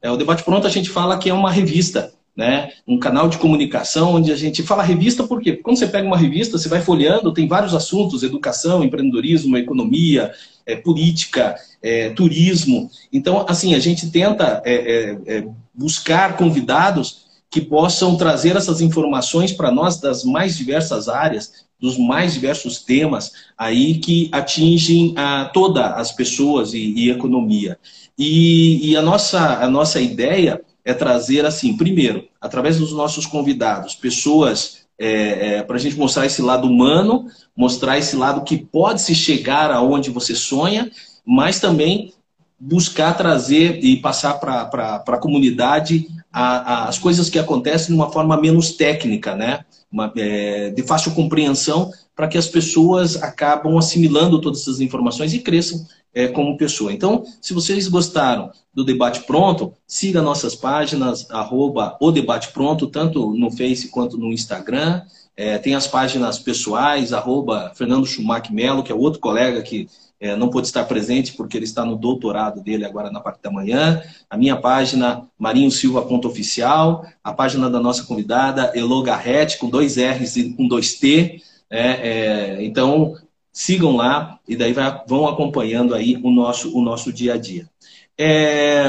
É, 0.01 0.09
o 0.09 0.17
Debate 0.17 0.43
Pronto 0.43 0.65
a 0.65 0.69
gente 0.69 0.89
fala 0.89 1.17
que 1.17 1.29
é 1.29 1.33
uma 1.33 1.51
revista, 1.51 2.13
né? 2.37 2.69
um 2.87 2.99
canal 2.99 3.27
de 3.27 3.39
comunicação 3.39 4.13
onde 4.13 4.31
a 4.31 4.35
gente 4.35 4.61
fala 4.61 4.83
revista 4.83 5.23
por 5.23 5.41
quê? 5.41 5.53
Porque 5.53 5.63
quando 5.63 5.77
você 5.77 5.87
pega 5.87 6.05
uma 6.05 6.17
revista, 6.17 6.55
você 6.55 6.69
vai 6.69 6.79
folheando, 6.79 7.33
tem 7.33 7.47
vários 7.47 7.73
assuntos, 7.73 8.21
educação, 8.21 8.83
empreendedorismo, 8.83 9.57
economia, 9.57 10.31
é, 10.63 10.75
política, 10.75 11.55
é, 11.81 12.11
turismo. 12.11 12.91
Então, 13.11 13.43
assim, 13.49 13.73
a 13.73 13.79
gente 13.79 14.11
tenta 14.11 14.61
é, 14.63 14.73
é, 14.73 15.17
é, 15.37 15.47
buscar 15.73 16.37
convidados 16.37 17.25
que 17.49 17.59
possam 17.59 18.15
trazer 18.15 18.55
essas 18.55 18.81
informações 18.81 19.51
para 19.51 19.71
nós 19.71 19.99
das 19.99 20.23
mais 20.23 20.55
diversas 20.55 21.09
áreas, 21.09 21.65
dos 21.79 21.97
mais 21.97 22.33
diversos 22.33 22.79
temas 22.79 23.31
aí 23.57 23.95
que 23.95 24.29
atingem 24.31 25.13
a 25.15 25.45
todas 25.45 25.85
as 25.93 26.11
pessoas 26.11 26.73
e, 26.73 26.93
e 26.95 27.09
economia. 27.09 27.79
E, 28.17 28.91
e, 28.91 28.97
a, 28.97 29.01
nossa, 29.01 29.63
a 29.63 29.69
nossa 29.69 30.01
ideia 30.01 30.61
é 30.87 30.93
trazer, 30.93 31.45
assim, 31.45 31.75
primeiro, 31.75 32.23
através 32.39 32.79
dos 32.79 32.93
nossos 32.93 33.25
convidados, 33.25 33.93
pessoas 33.93 34.87
é, 34.97 35.57
é, 35.57 35.63
para 35.63 35.75
a 35.75 35.79
gente 35.79 35.97
mostrar 35.97 36.25
esse 36.25 36.41
lado 36.41 36.65
humano, 36.65 37.27
mostrar 37.55 37.97
esse 37.97 38.15
lado 38.15 38.45
que 38.45 38.57
pode 38.57 39.01
se 39.01 39.13
chegar 39.13 39.69
aonde 39.69 40.09
você 40.09 40.33
sonha, 40.33 40.89
mas 41.25 41.59
também 41.59 42.13
buscar 42.57 43.17
trazer 43.17 43.83
e 43.83 43.97
passar 43.97 44.35
para 44.35 45.03
a 45.05 45.17
comunidade 45.17 46.07
as 46.31 46.97
coisas 46.97 47.29
que 47.29 47.37
acontecem 47.37 47.87
de 47.87 47.93
uma 47.93 48.09
forma 48.09 48.39
menos 48.39 48.71
técnica, 48.71 49.35
né? 49.35 49.65
Uma, 49.91 50.11
é, 50.15 50.69
de 50.69 50.83
fácil 50.83 51.11
compreensão, 51.11 51.91
para 52.15 52.27
que 52.27 52.37
as 52.37 52.47
pessoas 52.47 53.21
acabam 53.21 53.77
assimilando 53.77 54.39
todas 54.39 54.61
essas 54.61 54.79
informações 54.79 55.33
e 55.33 55.39
cresçam 55.39 55.85
é, 56.13 56.27
como 56.27 56.57
pessoa. 56.57 56.91
Então, 56.91 57.23
se 57.41 57.53
vocês 57.53 57.87
gostaram 57.87 58.51
do 58.73 58.83
Debate 58.83 59.21
Pronto, 59.21 59.73
siga 59.85 60.21
nossas 60.21 60.55
páginas, 60.55 61.29
arroba 61.29 61.97
o 61.99 62.11
Debate 62.11 62.51
Pronto, 62.51 62.87
tanto 62.87 63.33
no 63.33 63.51
Face 63.51 63.89
quanto 63.89 64.17
no 64.17 64.33
Instagram. 64.33 65.01
É, 65.35 65.57
tem 65.57 65.75
as 65.75 65.85
páginas 65.85 66.39
pessoais, 66.39 67.13
arroba 67.13 67.71
Fernando 67.75 68.07
Schumacher 68.07 68.51
Melo, 68.51 68.83
que 68.83 68.91
é 68.91 68.95
outro 68.95 69.19
colega 69.19 69.61
que 69.61 69.87
é, 70.19 70.35
não 70.35 70.49
pôde 70.49 70.65
estar 70.65 70.83
presente 70.85 71.33
porque 71.33 71.55
ele 71.57 71.65
está 71.65 71.85
no 71.85 71.95
doutorado 71.95 72.61
dele 72.61 72.85
agora 72.85 73.11
na 73.11 73.19
parte 73.19 73.41
da 73.41 73.51
manhã. 73.51 74.01
A 74.29 74.35
minha 74.35 74.57
página, 74.57 75.23
marinhosilva.oficial. 75.37 77.05
A 77.23 77.33
página 77.33 77.69
da 77.69 77.79
nossa 77.79 78.03
convidada, 78.03 78.71
Elo 78.75 79.03
Garrett, 79.03 79.59
com 79.59 79.69
dois 79.69 79.95
R's 79.97 80.35
e 80.35 80.53
com 80.53 80.67
dois 80.67 80.95
T. 80.95 81.41
É, 81.69 81.79
é, 81.79 82.63
então, 82.63 83.15
sigam 83.57 83.95
lá 83.95 84.39
e 84.47 84.55
daí 84.55 84.71
vai, 84.71 85.01
vão 85.07 85.27
acompanhando 85.27 85.95
aí 85.95 86.15
o 86.21 86.29
nosso, 86.29 86.77
o 86.77 86.79
nosso 86.79 87.11
dia 87.11 87.33
a 87.33 87.37
dia. 87.37 87.67
É, 88.15 88.85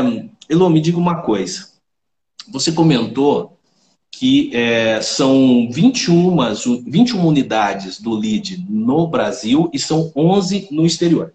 Elo, 0.47 0.69
me 0.69 0.79
diga 0.79 0.99
uma 0.99 1.23
coisa. 1.23 1.69
Você 2.53 2.71
comentou 2.71 3.57
que 4.11 4.55
é, 4.55 5.01
são 5.01 5.71
21, 5.71 6.37
21 6.87 7.27
unidades 7.27 7.99
do 7.99 8.14
LEAD 8.14 8.66
no 8.69 9.07
Brasil 9.07 9.71
e 9.73 9.79
são 9.79 10.12
11 10.14 10.69
no 10.71 10.85
exterior. 10.85 11.33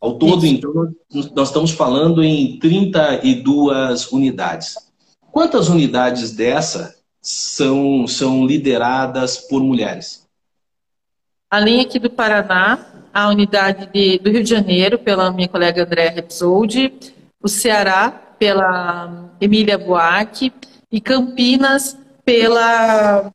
Ao 0.00 0.14
todo, 0.14 0.46
Isso. 0.46 0.54
então, 0.54 0.94
nós 1.34 1.48
estamos 1.48 1.72
falando 1.72 2.22
em 2.22 2.56
32 2.60 4.12
unidades. 4.12 4.76
Quantas 5.32 5.68
unidades 5.68 6.30
dessa 6.30 6.94
são, 7.20 8.06
são 8.06 8.46
lideradas 8.46 9.38
por 9.38 9.60
mulheres? 9.60 10.27
Além 11.50 11.80
aqui 11.80 11.98
do 11.98 12.10
Paraná, 12.10 12.78
a 13.12 13.28
unidade 13.28 13.88
de, 13.92 14.18
do 14.18 14.30
Rio 14.30 14.44
de 14.44 14.50
Janeiro, 14.50 14.98
pela 14.98 15.32
minha 15.32 15.48
colega 15.48 15.82
Andréa 15.82 16.10
Repsoldi, 16.10 16.92
o 17.42 17.48
Ceará, 17.48 18.10
pela 18.38 19.30
Emília 19.40 19.78
Buarque, 19.78 20.52
e 20.90 21.00
Campinas 21.00 21.98
pela 22.24 23.32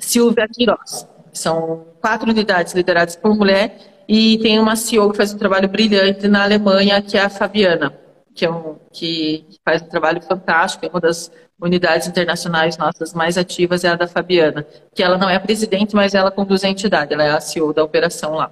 Silvia 0.00 0.46
Queiroz. 0.48 1.06
São 1.32 1.86
quatro 2.00 2.30
unidades 2.30 2.74
lideradas 2.74 3.16
por 3.16 3.34
mulher 3.34 3.78
e 4.08 4.38
tem 4.38 4.58
uma 4.58 4.76
CEO 4.76 5.10
que 5.10 5.16
faz 5.16 5.32
um 5.32 5.38
trabalho 5.38 5.68
brilhante 5.68 6.26
na 6.28 6.42
Alemanha, 6.42 7.00
que 7.00 7.16
é 7.16 7.22
a 7.22 7.30
Fabiana, 7.30 7.94
que, 8.34 8.44
é 8.44 8.50
um, 8.50 8.76
que 8.92 9.46
faz 9.64 9.80
um 9.82 9.86
trabalho 9.86 10.20
fantástico, 10.22 10.84
é 10.84 10.88
uma 10.88 11.00
das 11.00 11.30
unidades 11.60 12.08
internacionais 12.08 12.76
nossas 12.78 13.12
mais 13.12 13.36
ativas, 13.36 13.84
é 13.84 13.88
a 13.88 13.96
da 13.96 14.08
Fabiana, 14.08 14.66
que 14.94 15.02
ela 15.02 15.18
não 15.18 15.28
é 15.28 15.36
a 15.36 15.40
presidente, 15.40 15.94
mas 15.94 16.14
ela 16.14 16.30
conduz 16.30 16.64
a 16.64 16.68
entidade, 16.68 17.12
ela 17.12 17.24
é 17.24 17.30
a 17.30 17.40
CEO 17.40 17.72
da 17.72 17.84
operação 17.84 18.34
lá. 18.34 18.50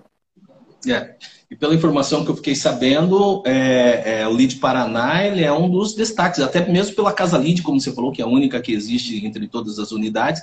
É. 0.86 1.14
E 1.50 1.56
pela 1.56 1.74
informação 1.74 2.24
que 2.24 2.30
eu 2.30 2.36
fiquei 2.36 2.54
sabendo, 2.54 3.42
é, 3.46 4.20
é, 4.20 4.28
o 4.28 4.32
Lead 4.32 4.56
Paraná 4.56 5.24
ele 5.24 5.42
é 5.42 5.52
um 5.52 5.68
dos 5.68 5.94
destaques, 5.94 6.40
até 6.40 6.70
mesmo 6.70 6.94
pela 6.94 7.12
Casa 7.12 7.38
Lead, 7.38 7.62
como 7.62 7.80
você 7.80 7.90
falou, 7.90 8.12
que 8.12 8.20
é 8.20 8.24
a 8.24 8.28
única 8.28 8.60
que 8.60 8.72
existe 8.72 9.24
entre 9.24 9.48
todas 9.48 9.78
as 9.78 9.90
unidades. 9.90 10.42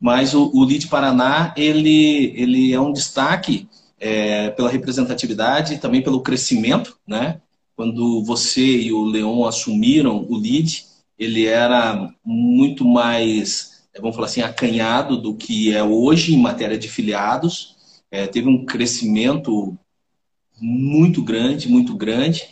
Mas 0.00 0.32
o, 0.32 0.50
o 0.54 0.64
Lead 0.64 0.86
Paraná 0.86 1.52
ele, 1.56 2.32
ele 2.36 2.72
é 2.72 2.80
um 2.80 2.92
destaque 2.92 3.68
é, 3.98 4.50
pela 4.50 4.70
representatividade 4.70 5.74
e 5.74 5.78
também 5.78 6.02
pelo 6.02 6.20
crescimento. 6.20 6.96
Né? 7.06 7.40
Quando 7.74 8.22
você 8.22 8.64
e 8.64 8.92
o 8.92 9.04
Leon 9.04 9.44
assumiram 9.44 10.24
o 10.28 10.36
Lead, 10.36 10.84
ele 11.18 11.46
era 11.46 12.10
muito 12.24 12.84
mais, 12.84 13.84
vamos 14.00 14.14
falar 14.14 14.26
assim, 14.26 14.42
acanhado 14.42 15.16
do 15.16 15.34
que 15.34 15.72
é 15.72 15.82
hoje 15.82 16.34
em 16.34 16.40
matéria 16.40 16.78
de 16.78 16.88
filiados. 16.88 17.76
É, 18.10 18.26
teve 18.26 18.48
um 18.48 18.64
crescimento 18.64 19.76
muito 20.60 21.22
grande, 21.22 21.68
muito 21.68 21.94
grande. 21.94 22.42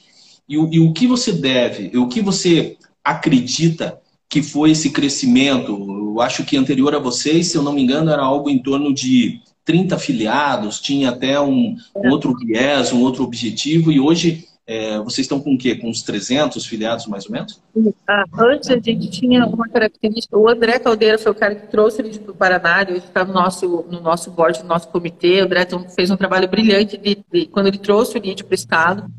E 0.49 0.59
o, 0.59 0.73
e 0.73 0.81
o 0.81 0.93
que 0.93 1.07
você 1.07 1.33
deve, 1.33 1.97
o 1.97 2.09
que 2.09 2.21
você 2.21 2.77
acredita 3.03 4.01
que 4.29 4.43
foi 4.43 4.71
esse 4.71 4.91
crescimento? 4.91 5.73
Eu 5.73 6.21
acho 6.21 6.45
que 6.45 6.57
anterior 6.57 6.95
a 6.95 6.99
vocês, 6.99 7.49
se 7.49 7.57
eu 7.57 7.63
não 7.63 7.73
me 7.73 7.83
engano, 7.83 8.11
era 8.11 8.23
algo 8.23 8.51
em 8.51 8.59
torno 8.59 8.93
de 8.93 9.41
30 9.65 9.95
afiliados, 9.95 10.81
tinha 10.81 11.11
até 11.11 11.41
um, 11.41 11.77
um 11.95 12.11
outro 12.11 12.37
viés, 12.37 12.93
um 12.93 13.01
outro 13.01 13.23
objetivo, 13.23 13.93
e 13.93 14.01
hoje 14.01 14.47
é, 14.65 14.99
vocês 14.99 15.25
estão 15.25 15.41
com 15.41 15.55
o 15.55 15.59
quê? 15.59 15.75
Com 15.75 15.89
uns 15.89 16.03
300 16.03 16.65
filiados, 16.65 17.07
mais 17.07 17.27
ou 17.27 17.33
menos? 17.33 17.61
Ah, 18.09 18.25
antes 18.39 18.71
a 18.71 18.79
gente 18.79 19.11
tinha 19.11 19.45
uma 19.45 19.69
característica. 19.69 20.39
O 20.39 20.49
André 20.49 20.79
Caldeira 20.79 21.19
foi 21.19 21.33
o 21.33 21.35
cara 21.35 21.55
que 21.55 21.67
trouxe 21.67 22.01
ele 22.01 22.17
para 22.19 22.31
o 22.31 22.35
Paraná, 22.35 22.83
ele 22.83 22.99
está 22.99 23.25
no 23.25 23.33
nosso, 23.33 23.85
no 23.91 24.01
nosso 24.01 24.31
board, 24.31 24.63
no 24.63 24.69
nosso 24.69 24.89
comitê. 24.89 25.41
O 25.41 25.45
André 25.45 25.67
fez 25.95 26.11
um 26.11 26.17
trabalho 26.17 26.49
brilhante 26.49 26.97
de, 26.97 27.19
de, 27.33 27.47
quando 27.47 27.67
ele 27.67 27.79
trouxe 27.79 28.17
o 28.17 28.21
LID 28.21 28.45
para 28.45 28.53
o 28.53 28.55
Estado. 28.55 29.11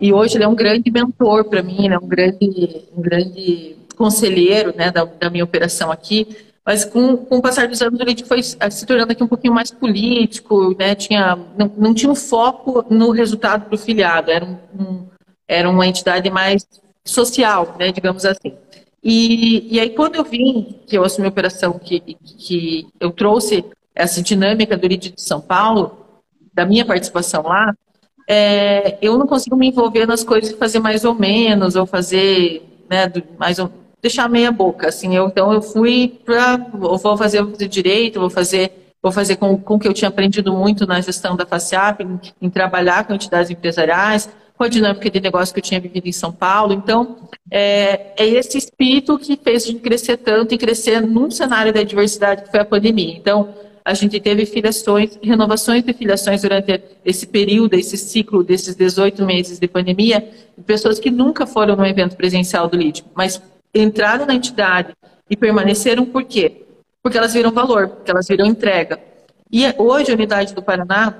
E 0.00 0.12
hoje 0.12 0.36
ele 0.36 0.44
é 0.44 0.48
um 0.48 0.54
grande 0.54 0.90
mentor 0.90 1.44
para 1.44 1.62
mim, 1.62 1.88
é 1.88 1.98
um 1.98 2.06
grande, 2.06 2.84
um 2.96 3.02
grande 3.02 3.76
conselheiro 3.96 4.74
né, 4.76 4.90
da, 4.90 5.04
da 5.04 5.30
minha 5.30 5.44
operação 5.44 5.90
aqui. 5.90 6.28
Mas 6.66 6.84
com, 6.84 7.16
com 7.16 7.38
o 7.38 7.42
passar 7.42 7.68
dos 7.68 7.82
anos, 7.82 8.00
ele 8.00 8.24
foi 8.24 8.42
se 8.42 8.86
tornando 8.86 9.12
aqui 9.12 9.22
um 9.22 9.28
pouquinho 9.28 9.52
mais 9.52 9.70
político, 9.70 10.74
né? 10.78 10.94
tinha, 10.94 11.36
não, 11.58 11.70
não 11.76 11.94
tinha 11.94 12.10
um 12.10 12.14
foco 12.14 12.84
no 12.88 13.10
resultado 13.10 13.66
para 13.66 13.74
o 13.74 13.78
filiado, 13.78 14.30
era, 14.30 14.44
um, 14.44 14.56
um, 14.78 15.06
era 15.46 15.68
uma 15.68 15.86
entidade 15.86 16.30
mais 16.30 16.66
social, 17.04 17.76
né? 17.78 17.92
digamos 17.92 18.24
assim. 18.24 18.54
E, 19.02 19.74
e 19.74 19.78
aí, 19.78 19.90
quando 19.90 20.14
eu 20.14 20.24
vim, 20.24 20.80
que 20.86 20.96
eu 20.96 21.04
assumi 21.04 21.26
a 21.26 21.30
operação, 21.30 21.78
que, 21.78 22.00
que 22.00 22.86
eu 22.98 23.10
trouxe 23.10 23.62
essa 23.94 24.22
dinâmica 24.22 24.74
do 24.78 24.86
LID 24.86 25.10
de 25.10 25.20
São 25.20 25.42
Paulo, 25.42 25.98
da 26.54 26.64
minha 26.64 26.86
participação 26.86 27.42
lá, 27.42 27.74
é, 28.26 28.96
eu 29.02 29.18
não 29.18 29.26
consigo 29.26 29.54
me 29.54 29.68
envolver 29.68 30.06
nas 30.06 30.24
coisas 30.24 30.50
e 30.50 30.56
fazer 30.56 30.78
mais 30.78 31.04
ou 31.04 31.14
menos, 31.14 31.76
ou 31.76 31.84
fazer 31.84 32.62
né, 32.88 33.12
mais 33.38 33.58
ou, 33.58 33.70
deixar 34.04 34.28
meia 34.28 34.52
boca, 34.52 34.88
assim, 34.88 35.16
eu, 35.16 35.28
então 35.28 35.50
eu 35.50 35.62
fui 35.62 36.20
para, 36.26 36.58
vou 36.58 37.16
fazer, 37.16 37.42
direito, 37.66 38.20
vou 38.20 38.28
fazer 38.28 38.92
vou 39.02 39.10
fazer 39.10 39.36
com, 39.36 39.56
com 39.58 39.78
que 39.78 39.88
eu 39.88 39.94
tinha 39.94 40.08
aprendido 40.08 40.52
muito 40.52 40.86
na 40.86 41.00
gestão 41.00 41.36
da 41.36 41.44
FACIAP, 41.46 42.02
em, 42.02 42.20
em 42.40 42.50
trabalhar 42.50 43.06
com 43.06 43.14
entidades 43.14 43.50
empresariais, 43.50 44.28
com 44.56 44.64
a 44.64 44.68
dinâmica 44.68 45.10
de 45.10 45.20
negócio 45.20 45.52
que 45.52 45.60
eu 45.60 45.64
tinha 45.64 45.80
vivido 45.80 46.06
em 46.06 46.12
São 46.12 46.32
Paulo. 46.32 46.72
Então, 46.72 47.16
é, 47.50 48.12
é, 48.16 48.26
esse 48.26 48.56
espírito 48.56 49.18
que 49.18 49.36
fez 49.36 49.66
gente 49.66 49.80
crescer 49.80 50.18
tanto 50.18 50.54
e 50.54 50.58
crescer 50.58 51.02
num 51.02 51.30
cenário 51.30 51.72
da 51.72 51.82
diversidade 51.82 52.44
que 52.44 52.50
foi 52.50 52.60
a 52.60 52.64
pandemia. 52.64 53.14
Então, 53.14 53.54
a 53.84 53.92
gente 53.92 54.18
teve 54.20 54.46
filiações, 54.46 55.18
renovações 55.22 55.82
de 55.82 55.92
filiações 55.92 56.40
durante 56.40 56.82
esse 57.04 57.26
período, 57.26 57.74
esse 57.74 57.98
ciclo 57.98 58.42
desses 58.42 58.74
18 58.74 59.22
meses 59.26 59.58
de 59.58 59.68
pandemia, 59.68 60.26
de 60.56 60.64
pessoas 60.64 60.98
que 60.98 61.10
nunca 61.10 61.46
foram 61.46 61.76
no 61.76 61.84
evento 61.84 62.16
presencial 62.16 62.68
do 62.68 62.76
LID, 62.78 63.04
mas 63.14 63.42
entraram 63.74 64.26
na 64.26 64.34
entidade 64.34 64.94
e 65.28 65.36
permaneceram 65.36 66.04
por 66.04 66.24
quê? 66.24 66.62
Porque 67.02 67.18
elas 67.18 67.34
viram 67.34 67.50
valor, 67.50 67.88
porque 67.88 68.10
elas 68.10 68.28
viram 68.28 68.46
entrega. 68.46 68.98
E 69.50 69.62
hoje 69.78 70.10
a 70.10 70.14
unidade 70.14 70.54
do 70.54 70.62
Paraná 70.62 71.14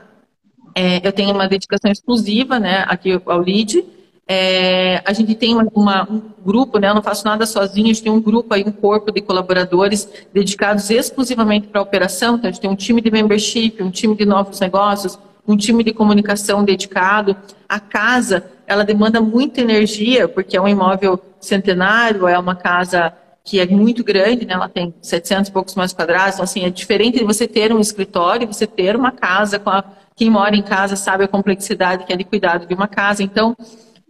é, 0.75 1.07
eu 1.07 1.13
tenho 1.13 1.33
uma 1.33 1.47
dedicação 1.47 1.91
exclusiva 1.91 2.59
né, 2.59 2.85
aqui 2.89 3.21
ao 3.27 3.41
LID. 3.41 3.85
É, 4.27 5.03
a 5.05 5.13
gente 5.13 5.35
tem 5.35 5.55
uma, 5.55 6.11
um 6.11 6.23
grupo, 6.45 6.79
né, 6.79 6.89
eu 6.89 6.95
não 6.95 7.03
faço 7.03 7.25
nada 7.25 7.45
sozinho, 7.47 7.87
a 7.87 7.93
gente 7.93 8.03
tem 8.03 8.11
um 8.11 8.21
grupo 8.21 8.55
aí, 8.55 8.65
um 8.67 8.73
corpo 8.73 9.13
de 9.13 9.21
colaboradores 9.21 10.09
dedicados 10.33 10.91
exclusivamente 10.91 11.69
para 11.69 11.81
a 11.81 11.83
operação. 11.83 12.37
Então, 12.37 12.49
a 12.49 12.53
gente 12.53 12.61
tem 12.61 12.71
um 12.71 12.77
time 12.77 13.01
de 13.01 13.11
membership, 13.11 13.83
um 13.83 13.91
time 13.91 14.17
de 14.17 14.25
novos 14.25 14.59
negócios, 14.59 15.19
um 15.47 15.57
time 15.57 15.85
de 15.85 15.93
comunicação 15.93 16.65
dedicado. 16.65 17.37
A 17.69 17.79
casa, 17.79 18.45
ela 18.67 18.85
demanda 18.85 19.21
muita 19.21 19.61
energia, 19.61 20.29
porque 20.29 20.57
é 20.57 20.61
um 20.61 20.69
imóvel 20.69 21.21
centenário, 21.41 22.27
é 22.27 22.39
uma 22.39 22.55
casa 22.55 23.13
que 23.45 23.61
é 23.61 23.67
muito 23.67 24.03
grande, 24.03 24.47
né? 24.47 24.55
ela 24.55 24.71
tem 24.71 24.95
700 25.03 25.51
e 25.51 25.53
poucos 25.53 25.75
metros 25.75 25.93
quadrados, 25.93 26.35
então, 26.35 26.45
assim, 26.45 26.65
é 26.65 26.71
diferente 26.71 27.19
de 27.19 27.25
você 27.25 27.47
ter 27.47 27.75
um 27.75 27.79
escritório, 27.79 28.47
você 28.47 28.67
ter 28.67 28.97
uma 28.97 29.13
casa 29.13 29.61
a 29.67 29.85
quem 30.17 30.31
mora 30.31 30.57
em 30.57 30.63
casa 30.63 30.97
sabe 30.97 31.25
a 31.25 31.29
complexidade 31.29 32.07
que 32.07 32.13
é 32.13 32.17
de 32.17 32.25
cuidado 32.25 32.67
de 32.67 32.75
uma 32.75 32.89
casa. 32.89 33.23
Então, 33.23 33.57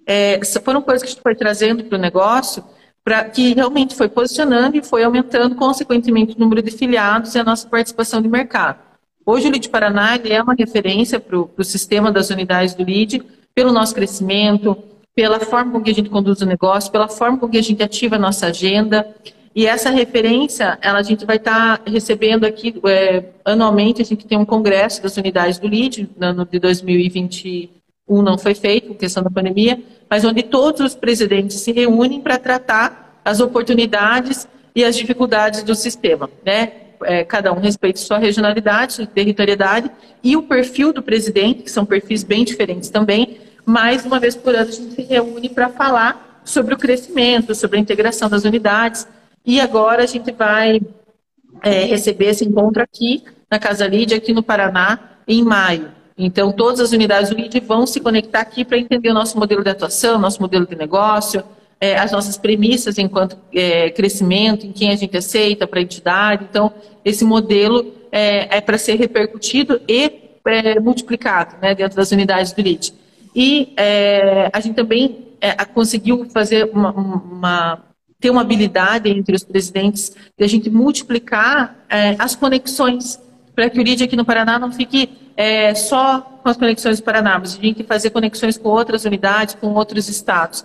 é, 0.06 0.38
foram 0.62 0.82
coisas 0.82 1.02
que 1.02 1.08
a 1.08 1.12
gente 1.12 1.22
foi 1.22 1.34
trazendo 1.34 1.82
para 1.84 1.96
o 1.96 2.00
negócio, 2.00 2.62
para 3.02 3.24
que 3.24 3.54
realmente 3.54 3.94
foi 3.94 4.08
posicionando 4.08 4.76
e 4.76 4.82
foi 4.82 5.02
aumentando, 5.02 5.54
consequentemente, 5.56 6.36
o 6.36 6.38
número 6.38 6.62
de 6.62 6.70
filiados 6.70 7.34
e 7.34 7.38
a 7.38 7.44
nossa 7.44 7.68
participação 7.68 8.20
de 8.20 8.28
mercado. 8.28 8.78
Hoje, 9.26 9.48
o 9.48 9.50
LID 9.50 9.70
Paraná 9.70 10.18
é 10.22 10.42
uma 10.42 10.54
referência 10.54 11.18
para 11.18 11.38
o 11.38 11.64
sistema 11.64 12.12
das 12.12 12.28
unidades 12.28 12.74
do 12.74 12.84
LID, 12.84 13.22
pelo 13.54 13.72
nosso 13.72 13.94
crescimento, 13.94 14.76
pela 15.14 15.40
forma 15.40 15.72
com 15.72 15.82
que 15.82 15.90
a 15.90 15.94
gente 15.94 16.10
conduz 16.10 16.42
o 16.42 16.46
negócio, 16.46 16.92
pela 16.92 17.08
forma 17.08 17.38
com 17.38 17.48
que 17.48 17.56
a 17.56 17.62
gente 17.62 17.82
ativa 17.82 18.16
a 18.16 18.18
nossa 18.18 18.48
agenda. 18.48 19.06
E 19.54 19.66
essa 19.66 19.88
referência, 19.88 20.78
ela, 20.82 20.98
a 20.98 21.02
gente 21.02 21.24
vai 21.24 21.36
estar 21.36 21.78
tá 21.78 21.90
recebendo 21.90 22.44
aqui, 22.44 22.74
é, 22.86 23.24
anualmente, 23.44 24.02
a 24.02 24.04
gente 24.04 24.26
tem 24.26 24.36
um 24.36 24.44
congresso 24.44 25.02
das 25.02 25.16
unidades 25.16 25.58
do 25.58 25.68
LID, 25.68 26.10
no 26.18 26.26
ano 26.26 26.44
de 26.44 26.58
2021 26.58 27.70
não 28.22 28.36
foi 28.36 28.54
feito, 28.54 28.88
por 28.88 28.96
questão 28.96 29.22
da 29.22 29.30
pandemia, 29.30 29.80
mas 30.10 30.24
onde 30.24 30.42
todos 30.42 30.80
os 30.82 30.94
presidentes 30.94 31.60
se 31.60 31.72
reúnem 31.72 32.20
para 32.20 32.38
tratar 32.38 33.22
as 33.24 33.40
oportunidades 33.40 34.46
e 34.74 34.84
as 34.84 34.94
dificuldades 34.96 35.62
do 35.62 35.74
sistema, 35.74 36.28
né? 36.44 36.83
É, 37.02 37.24
cada 37.24 37.52
um 37.52 37.60
respeita 37.60 37.98
sua 37.98 38.18
regionalidade, 38.18 38.94
sua 38.94 39.06
territorialidade 39.06 39.90
e 40.22 40.36
o 40.36 40.42
perfil 40.42 40.92
do 40.92 41.02
presidente, 41.02 41.62
que 41.62 41.70
são 41.70 41.84
perfis 41.84 42.22
bem 42.22 42.44
diferentes 42.44 42.88
também, 42.88 43.38
mas 43.66 44.04
uma 44.04 44.20
vez 44.20 44.36
por 44.36 44.54
ano 44.54 44.68
a 44.68 44.72
gente 44.72 44.94
se 44.94 45.02
reúne 45.02 45.48
para 45.48 45.68
falar 45.68 46.40
sobre 46.44 46.74
o 46.74 46.78
crescimento, 46.78 47.54
sobre 47.54 47.78
a 47.78 47.80
integração 47.80 48.28
das 48.28 48.44
unidades, 48.44 49.06
e 49.44 49.60
agora 49.60 50.02
a 50.02 50.06
gente 50.06 50.32
vai 50.32 50.80
é, 51.62 51.84
receber 51.84 52.26
esse 52.26 52.44
encontro 52.44 52.82
aqui 52.82 53.24
na 53.50 53.58
Casa 53.58 53.86
Lídia, 53.86 54.16
aqui 54.16 54.32
no 54.32 54.42
Paraná, 54.42 54.98
em 55.26 55.42
maio. 55.42 55.90
Então, 56.16 56.52
todas 56.52 56.80
as 56.80 56.92
unidades 56.92 57.30
do 57.30 57.36
LID 57.36 57.60
vão 57.60 57.86
se 57.86 58.00
conectar 58.00 58.40
aqui 58.40 58.64
para 58.64 58.78
entender 58.78 59.10
o 59.10 59.14
nosso 59.14 59.38
modelo 59.38 59.64
de 59.64 59.70
atuação, 59.70 60.18
nosso 60.18 60.40
modelo 60.40 60.66
de 60.66 60.76
negócio, 60.76 61.42
é, 61.80 61.96
as 61.96 62.12
nossas 62.12 62.36
premissas 62.36 62.98
enquanto 62.98 63.36
é, 63.52 63.90
crescimento, 63.90 64.66
em 64.66 64.72
quem 64.72 64.90
a 64.90 64.96
gente 64.96 65.16
aceita 65.16 65.66
para 65.66 65.80
a 65.80 65.82
entidade. 65.82 66.46
Então, 66.48 66.72
esse 67.04 67.24
modelo 67.24 67.92
é, 68.10 68.58
é 68.58 68.60
para 68.60 68.78
ser 68.78 68.94
repercutido 68.94 69.80
e 69.88 70.38
é, 70.46 70.78
multiplicado 70.78 71.56
né, 71.60 71.74
dentro 71.74 71.96
das 71.96 72.12
unidades 72.12 72.52
do 72.52 72.62
LID. 72.62 72.94
E 73.34 73.72
é, 73.76 74.48
a 74.52 74.60
gente 74.60 74.76
também 74.76 75.34
é, 75.40 75.52
conseguiu 75.64 76.24
fazer 76.30 76.70
uma, 76.72 76.92
uma 76.92 77.84
ter 78.20 78.30
uma 78.30 78.40
habilidade 78.40 79.10
entre 79.10 79.34
os 79.34 79.44
presidentes 79.44 80.14
de 80.38 80.44
a 80.44 80.46
gente 80.46 80.70
multiplicar 80.70 81.76
as 82.18 82.34
conexões 82.34 83.20
para 83.54 83.68
que 83.68 83.78
o 83.78 83.82
LID 83.82 84.04
aqui 84.04 84.16
no 84.16 84.24
Paraná 84.24 84.58
não 84.58 84.72
fique 84.72 85.10
só 85.76 86.20
com 86.42 86.48
as 86.48 86.56
conexões 86.56 87.00
do 87.00 87.04
Paraná, 87.04 87.38
mas 87.38 87.58
a 87.58 87.60
gente 87.60 87.84
fazer 87.84 88.08
conexões 88.08 88.56
com 88.56 88.70
outras 88.70 89.04
unidades, 89.04 89.54
com 89.54 89.74
outros 89.74 90.08
estados. 90.08 90.64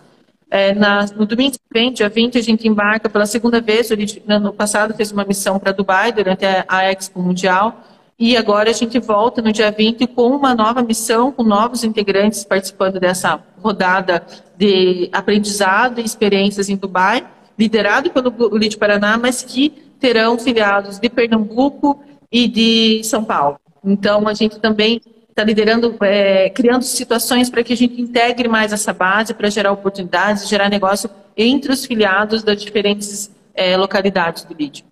É, 0.51 0.73
na, 0.73 1.05
no 1.15 1.25
domingo 1.25 1.53
que 1.53 1.59
vem, 1.71 1.93
dia 1.93 2.09
20, 2.09 2.37
a 2.37 2.41
gente 2.41 2.67
embarca 2.67 3.09
pela 3.09 3.25
segunda 3.25 3.61
vez. 3.61 3.91
LID, 3.91 4.23
no 4.25 4.35
ano 4.35 4.53
passado, 4.53 4.93
fez 4.95 5.11
uma 5.11 5.23
missão 5.23 5.59
para 5.59 5.71
Dubai 5.71 6.11
durante 6.11 6.45
a, 6.45 6.65
a 6.67 6.91
Expo 6.91 7.21
Mundial. 7.21 7.83
E 8.17 8.35
agora 8.35 8.69
a 8.69 8.73
gente 8.73 8.99
volta 8.99 9.41
no 9.41 9.51
dia 9.51 9.71
20 9.71 10.07
com 10.07 10.35
uma 10.35 10.53
nova 10.53 10.81
missão, 10.81 11.31
com 11.31 11.43
novos 11.43 11.83
integrantes 11.83 12.43
participando 12.43 12.99
dessa 12.99 13.41
rodada 13.61 14.25
de 14.57 15.09
aprendizado 15.13 16.01
e 16.01 16.03
experiências 16.05 16.67
em 16.67 16.75
Dubai 16.75 17.25
liderado 17.59 18.09
pelo 18.09 18.57
Lide 18.57 18.77
Paraná, 18.77 19.17
mas 19.17 19.43
que 19.43 19.69
terão 19.99 20.39
filiados 20.39 20.97
de 20.97 21.09
Pernambuco 21.09 22.01
e 22.31 22.47
de 22.47 23.03
São 23.03 23.21
Paulo. 23.21 23.59
Então, 23.83 24.29
a 24.29 24.33
gente 24.33 24.59
também 24.59 25.01
está 25.29 25.43
liderando, 25.43 25.95
é, 26.01 26.49
criando 26.49 26.83
situações 26.83 27.49
para 27.49 27.63
que 27.63 27.73
a 27.73 27.77
gente 27.77 28.01
integre 28.01 28.47
mais 28.47 28.73
essa 28.73 28.91
base, 28.91 29.33
para 29.33 29.49
gerar 29.49 29.71
oportunidades, 29.71 30.47
gerar 30.47 30.69
negócio 30.69 31.09
entre 31.37 31.71
os 31.71 31.85
filiados 31.85 32.43
das 32.43 32.61
diferentes 32.61 33.31
é, 33.53 33.77
localidades 33.77 34.43
do 34.43 34.53
LID. 34.53 34.85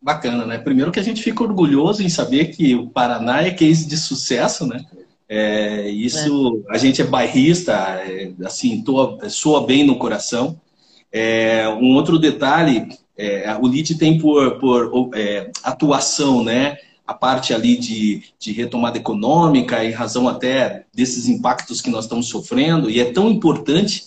Bacana, 0.00 0.44
né? 0.44 0.58
Primeiro 0.58 0.90
que 0.90 0.98
a 0.98 1.02
gente 1.02 1.22
fica 1.22 1.44
orgulhoso 1.44 2.02
em 2.02 2.08
saber 2.08 2.46
que 2.46 2.74
o 2.74 2.88
Paraná 2.88 3.42
é 3.42 3.50
case 3.50 3.86
de 3.86 3.96
sucesso, 3.96 4.66
né? 4.66 4.84
É, 5.28 5.88
isso, 5.88 6.62
é. 6.68 6.74
a 6.74 6.78
gente 6.78 7.00
é 7.00 7.04
bairrista, 7.04 7.72
é, 7.72 8.32
assim, 8.44 8.82
toa, 8.82 9.30
soa 9.30 9.64
bem 9.66 9.86
no 9.86 9.96
coração. 9.96 10.60
É, 11.10 11.68
um 11.68 11.94
outro 11.94 12.18
detalhe, 12.18 12.88
é, 13.16 13.56
o 13.60 13.66
LID 13.66 13.94
tem 13.94 14.18
por, 14.18 14.58
por 14.58 15.10
atuação, 15.62 16.42
né? 16.42 16.76
A 17.12 17.14
parte 17.14 17.52
ali 17.52 17.76
de, 17.76 18.22
de 18.38 18.52
retomada 18.52 18.96
econômica, 18.96 19.84
em 19.84 19.90
razão 19.90 20.26
até 20.26 20.86
desses 20.94 21.28
impactos 21.28 21.82
que 21.82 21.90
nós 21.90 22.06
estamos 22.06 22.28
sofrendo, 22.28 22.88
e 22.88 23.00
é 23.00 23.12
tão 23.12 23.30
importante, 23.30 24.04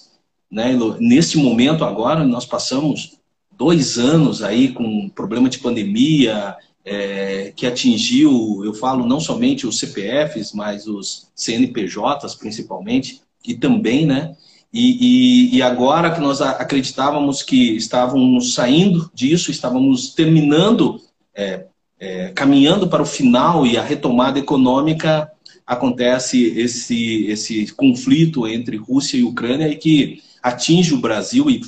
né, 0.49 0.75
neste 0.99 1.37
momento 1.37 1.85
agora, 1.85 2.23
nós 2.25 2.47
passamos 2.47 3.19
dois 3.55 3.99
anos 3.99 4.41
aí 4.41 4.71
com 4.71 5.07
problema 5.09 5.47
de 5.47 5.59
pandemia, 5.59 6.55
é, 6.83 7.53
que 7.55 7.67
atingiu, 7.67 8.63
eu 8.65 8.73
falo 8.73 9.05
não 9.05 9.19
somente 9.19 9.67
os 9.67 9.77
CPFs, 9.77 10.51
mas 10.51 10.87
os 10.87 11.27
CNPJs 11.35 12.33
principalmente, 12.33 13.21
e 13.45 13.53
também, 13.53 14.07
né? 14.07 14.35
E, 14.73 15.51
e, 15.53 15.57
e, 15.57 15.61
agora 15.61 16.11
que 16.11 16.19
nós 16.19 16.41
acreditávamos 16.41 17.43
que 17.43 17.75
estávamos 17.75 18.55
saindo 18.55 19.11
disso, 19.13 19.51
estávamos 19.51 20.15
terminando, 20.15 20.99
é, 21.35 21.67
é, 21.99 22.29
caminhando 22.29 22.87
para 22.87 23.03
o 23.03 23.05
final 23.05 23.65
e 23.65 23.77
a 23.77 23.83
retomada 23.83 24.39
econômica, 24.39 25.31
acontece 25.65 26.53
esse, 26.57 27.25
esse 27.25 27.73
conflito 27.73 28.47
entre 28.47 28.77
Rússia 28.77 29.17
e 29.17 29.23
Ucrânia 29.23 29.67
e 29.67 29.75
que 29.75 30.21
atinge 30.43 30.93
o 30.93 30.99
Brasil 30.99 31.49
e 31.49 31.61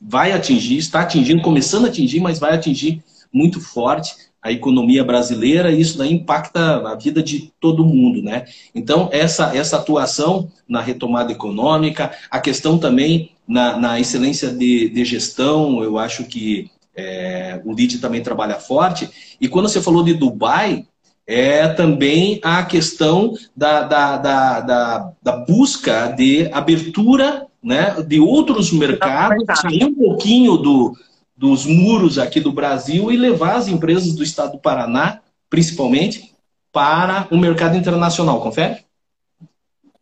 vai 0.00 0.32
atingir, 0.32 0.76
está 0.76 1.00
atingindo, 1.00 1.42
começando 1.42 1.86
a 1.86 1.88
atingir, 1.88 2.20
mas 2.20 2.38
vai 2.38 2.54
atingir 2.54 3.02
muito 3.32 3.60
forte 3.60 4.14
a 4.40 4.52
economia 4.52 5.02
brasileira 5.02 5.72
e 5.72 5.80
isso 5.80 5.98
daí 5.98 6.12
impacta 6.12 6.88
a 6.88 6.94
vida 6.94 7.20
de 7.20 7.52
todo 7.58 7.84
mundo, 7.84 8.22
né? 8.22 8.44
Então, 8.72 9.08
essa, 9.10 9.56
essa 9.56 9.76
atuação 9.76 10.48
na 10.68 10.80
retomada 10.80 11.32
econômica, 11.32 12.12
a 12.30 12.38
questão 12.38 12.78
também 12.78 13.32
na, 13.48 13.76
na 13.76 13.98
excelência 13.98 14.52
de, 14.52 14.88
de 14.88 15.04
gestão, 15.04 15.82
eu 15.82 15.98
acho 15.98 16.24
que 16.24 16.70
é, 16.96 17.60
o 17.64 17.72
LID 17.72 17.98
também 17.98 18.22
trabalha 18.22 18.54
forte. 18.54 19.08
E 19.40 19.48
quando 19.48 19.68
você 19.68 19.80
falou 19.80 20.02
de 20.02 20.14
Dubai, 20.14 20.86
é 21.26 21.68
também 21.68 22.40
a 22.42 22.64
questão 22.64 23.34
da, 23.54 23.82
da, 23.82 24.16
da, 24.16 24.60
da, 24.60 25.12
da 25.22 25.36
busca 25.36 26.08
de 26.16 26.48
abertura 26.52 27.46
né, 27.62 27.96
de 28.06 28.20
outros 28.20 28.72
mercados, 28.72 29.44
sair 29.60 29.84
um 29.84 29.94
pouquinho 29.94 30.56
do, 30.56 30.96
dos 31.36 31.66
muros 31.66 32.16
aqui 32.16 32.38
do 32.38 32.52
Brasil 32.52 33.10
e 33.10 33.16
levar 33.16 33.56
as 33.56 33.66
empresas 33.66 34.14
do 34.14 34.22
estado 34.22 34.52
do 34.52 34.58
Paraná, 34.58 35.20
principalmente, 35.50 36.32
para 36.72 37.26
o 37.30 37.36
mercado 37.36 37.76
internacional. 37.76 38.40
Confere? 38.40 38.85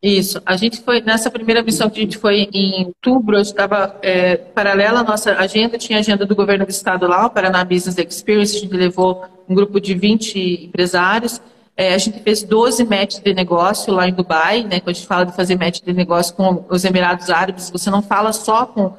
Isso. 0.04 0.38
A 0.44 0.54
gente 0.54 0.82
foi 0.82 1.00
nessa 1.00 1.30
primeira 1.30 1.62
missão 1.62 1.88
que 1.88 1.98
a 1.98 2.02
gente 2.02 2.18
foi 2.18 2.46
em 2.52 2.84
outubro, 2.88 3.40
estava 3.40 3.98
é, 4.02 4.36
paralela 4.36 5.00
à 5.00 5.02
nossa 5.02 5.32
agenda, 5.32 5.78
tinha 5.78 5.98
agenda 5.98 6.26
do 6.26 6.36
governo 6.36 6.66
do 6.66 6.70
estado 6.70 7.06
lá, 7.06 7.24
o 7.24 7.30
Paraná 7.30 7.64
Business 7.64 7.96
Experience, 7.96 8.54
a 8.54 8.60
gente 8.60 8.76
levou 8.76 9.24
um 9.48 9.54
grupo 9.54 9.80
de 9.80 9.94
20 9.94 10.66
empresários. 10.66 11.40
É, 11.74 11.94
a 11.94 11.98
gente 11.98 12.20
fez 12.20 12.42
12 12.42 12.84
matches 12.84 13.20
de 13.20 13.32
negócio 13.32 13.94
lá 13.94 14.06
em 14.06 14.12
Dubai, 14.12 14.62
né? 14.62 14.78
Quando 14.78 14.90
a 14.90 14.92
gente 14.92 15.06
fala 15.06 15.24
de 15.24 15.34
fazer 15.34 15.56
match 15.56 15.80
de 15.80 15.92
negócio 15.94 16.34
com 16.34 16.66
os 16.68 16.84
Emirados 16.84 17.30
Árabes, 17.30 17.70
você 17.70 17.88
não 17.88 18.02
fala 18.02 18.34
só 18.34 18.66
com, 18.66 18.92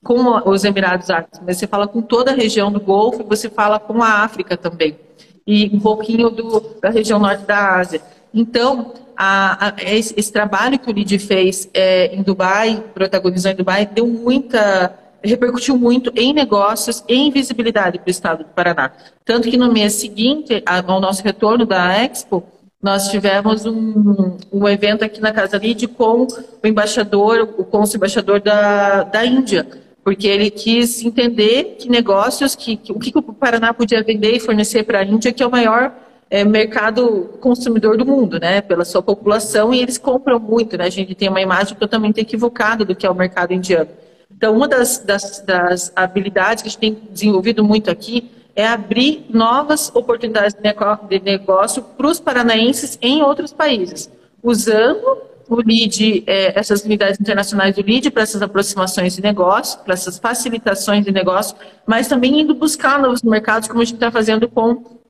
com 0.00 0.48
os 0.48 0.62
Emirados 0.62 1.10
Árabes, 1.10 1.40
mas 1.44 1.56
você 1.56 1.66
fala 1.66 1.88
com 1.88 2.00
toda 2.00 2.30
a 2.30 2.34
região 2.34 2.70
do 2.70 2.80
Golfo, 2.80 3.24
você 3.24 3.50
fala 3.50 3.80
com 3.80 4.00
a 4.00 4.22
África 4.22 4.56
também. 4.56 4.96
E 5.44 5.68
um 5.74 5.80
pouquinho 5.80 6.30
do, 6.30 6.60
da 6.80 6.88
região 6.88 7.18
norte 7.18 7.44
da 7.44 7.78
Ásia. 7.78 8.00
Então, 8.32 8.94
a, 9.24 9.68
a, 9.68 9.74
esse, 9.78 10.12
esse, 10.16 10.32
trabalho 10.32 10.80
que 10.80 10.90
o 10.90 10.92
LID 10.92 11.16
fez 11.20 11.70
é, 11.72 12.12
em 12.12 12.22
Dubai, 12.24 12.82
protagonizou 12.92 13.52
em 13.52 13.54
Dubai, 13.54 13.86
deu 13.86 14.04
muita, 14.04 14.98
repercutiu 15.22 15.78
muito 15.78 16.12
em 16.16 16.32
negócios 16.32 17.04
e 17.08 17.14
em 17.14 17.30
visibilidade 17.30 18.00
para 18.00 18.08
o 18.08 18.10
estado 18.10 18.38
do 18.42 18.50
Paraná. 18.50 18.90
Tanto 19.24 19.48
que 19.48 19.56
no 19.56 19.72
mês 19.72 19.92
seguinte, 19.92 20.60
ao 20.66 21.00
nosso 21.00 21.22
retorno 21.22 21.64
da 21.64 22.02
Expo, 22.02 22.42
nós 22.82 23.12
tivemos 23.12 23.64
um, 23.64 24.38
um 24.52 24.68
evento 24.68 25.04
aqui 25.04 25.20
na 25.20 25.30
Casa 25.30 25.56
LID 25.56 25.86
com 25.86 26.26
o 26.26 26.66
embaixador, 26.66 27.48
o 27.56 27.64
cônsul 27.64 27.98
embaixador 27.98 28.40
da, 28.40 29.04
da 29.04 29.24
Índia, 29.24 29.64
porque 30.02 30.26
ele 30.26 30.50
quis 30.50 31.04
entender 31.04 31.76
que 31.78 31.88
negócios, 31.88 32.56
que, 32.56 32.76
que 32.76 32.90
o 32.90 32.98
que 32.98 33.16
o 33.16 33.22
Paraná 33.22 33.72
podia 33.72 34.02
vender 34.02 34.34
e 34.34 34.40
fornecer 34.40 34.82
para 34.82 34.98
a 34.98 35.04
Índia, 35.04 35.32
que 35.32 35.44
é 35.44 35.46
o 35.46 35.50
maior 35.50 35.92
é, 36.32 36.46
mercado 36.46 37.28
consumidor 37.42 37.98
do 37.98 38.06
mundo, 38.06 38.40
né, 38.40 38.62
pela 38.62 38.86
sua 38.86 39.02
população, 39.02 39.74
e 39.74 39.82
eles 39.82 39.98
compram 39.98 40.40
muito, 40.40 40.78
né, 40.78 40.86
a 40.86 40.90
gente 40.90 41.14
tem 41.14 41.28
uma 41.28 41.42
imagem 41.42 41.76
totalmente 41.76 42.18
equivocada 42.18 42.86
do 42.86 42.96
que 42.96 43.04
é 43.04 43.10
o 43.10 43.14
mercado 43.14 43.52
indiano. 43.52 43.90
Então, 44.34 44.56
uma 44.56 44.66
das, 44.66 44.96
das, 44.96 45.42
das 45.42 45.92
habilidades 45.94 46.62
que 46.62 46.68
a 46.68 46.70
gente 46.70 46.80
tem 46.80 46.98
desenvolvido 47.10 47.62
muito 47.62 47.90
aqui 47.90 48.30
é 48.56 48.66
abrir 48.66 49.26
novas 49.28 49.94
oportunidades 49.94 50.54
de 50.54 51.20
negócio 51.20 51.82
para 51.82 52.06
os 52.06 52.18
paranaenses 52.18 52.98
em 53.02 53.22
outros 53.22 53.52
países, 53.52 54.10
usando 54.42 55.04
o 55.50 55.60
LID, 55.60 56.24
é, 56.26 56.58
essas 56.58 56.82
unidades 56.82 57.20
internacionais 57.20 57.76
do 57.76 57.82
LID 57.82 58.10
para 58.10 58.22
essas 58.22 58.40
aproximações 58.40 59.14
de 59.14 59.20
negócio, 59.20 59.80
para 59.80 59.92
essas 59.92 60.18
facilitações 60.18 61.04
de 61.04 61.12
negócio, 61.12 61.54
mas 61.86 62.08
também 62.08 62.40
indo 62.40 62.54
buscar 62.54 62.98
novos 62.98 63.22
mercados, 63.22 63.68
como 63.68 63.82
a 63.82 63.84
gente 63.84 63.96
está 63.96 64.10
fazendo 64.10 64.48
com 64.48 65.01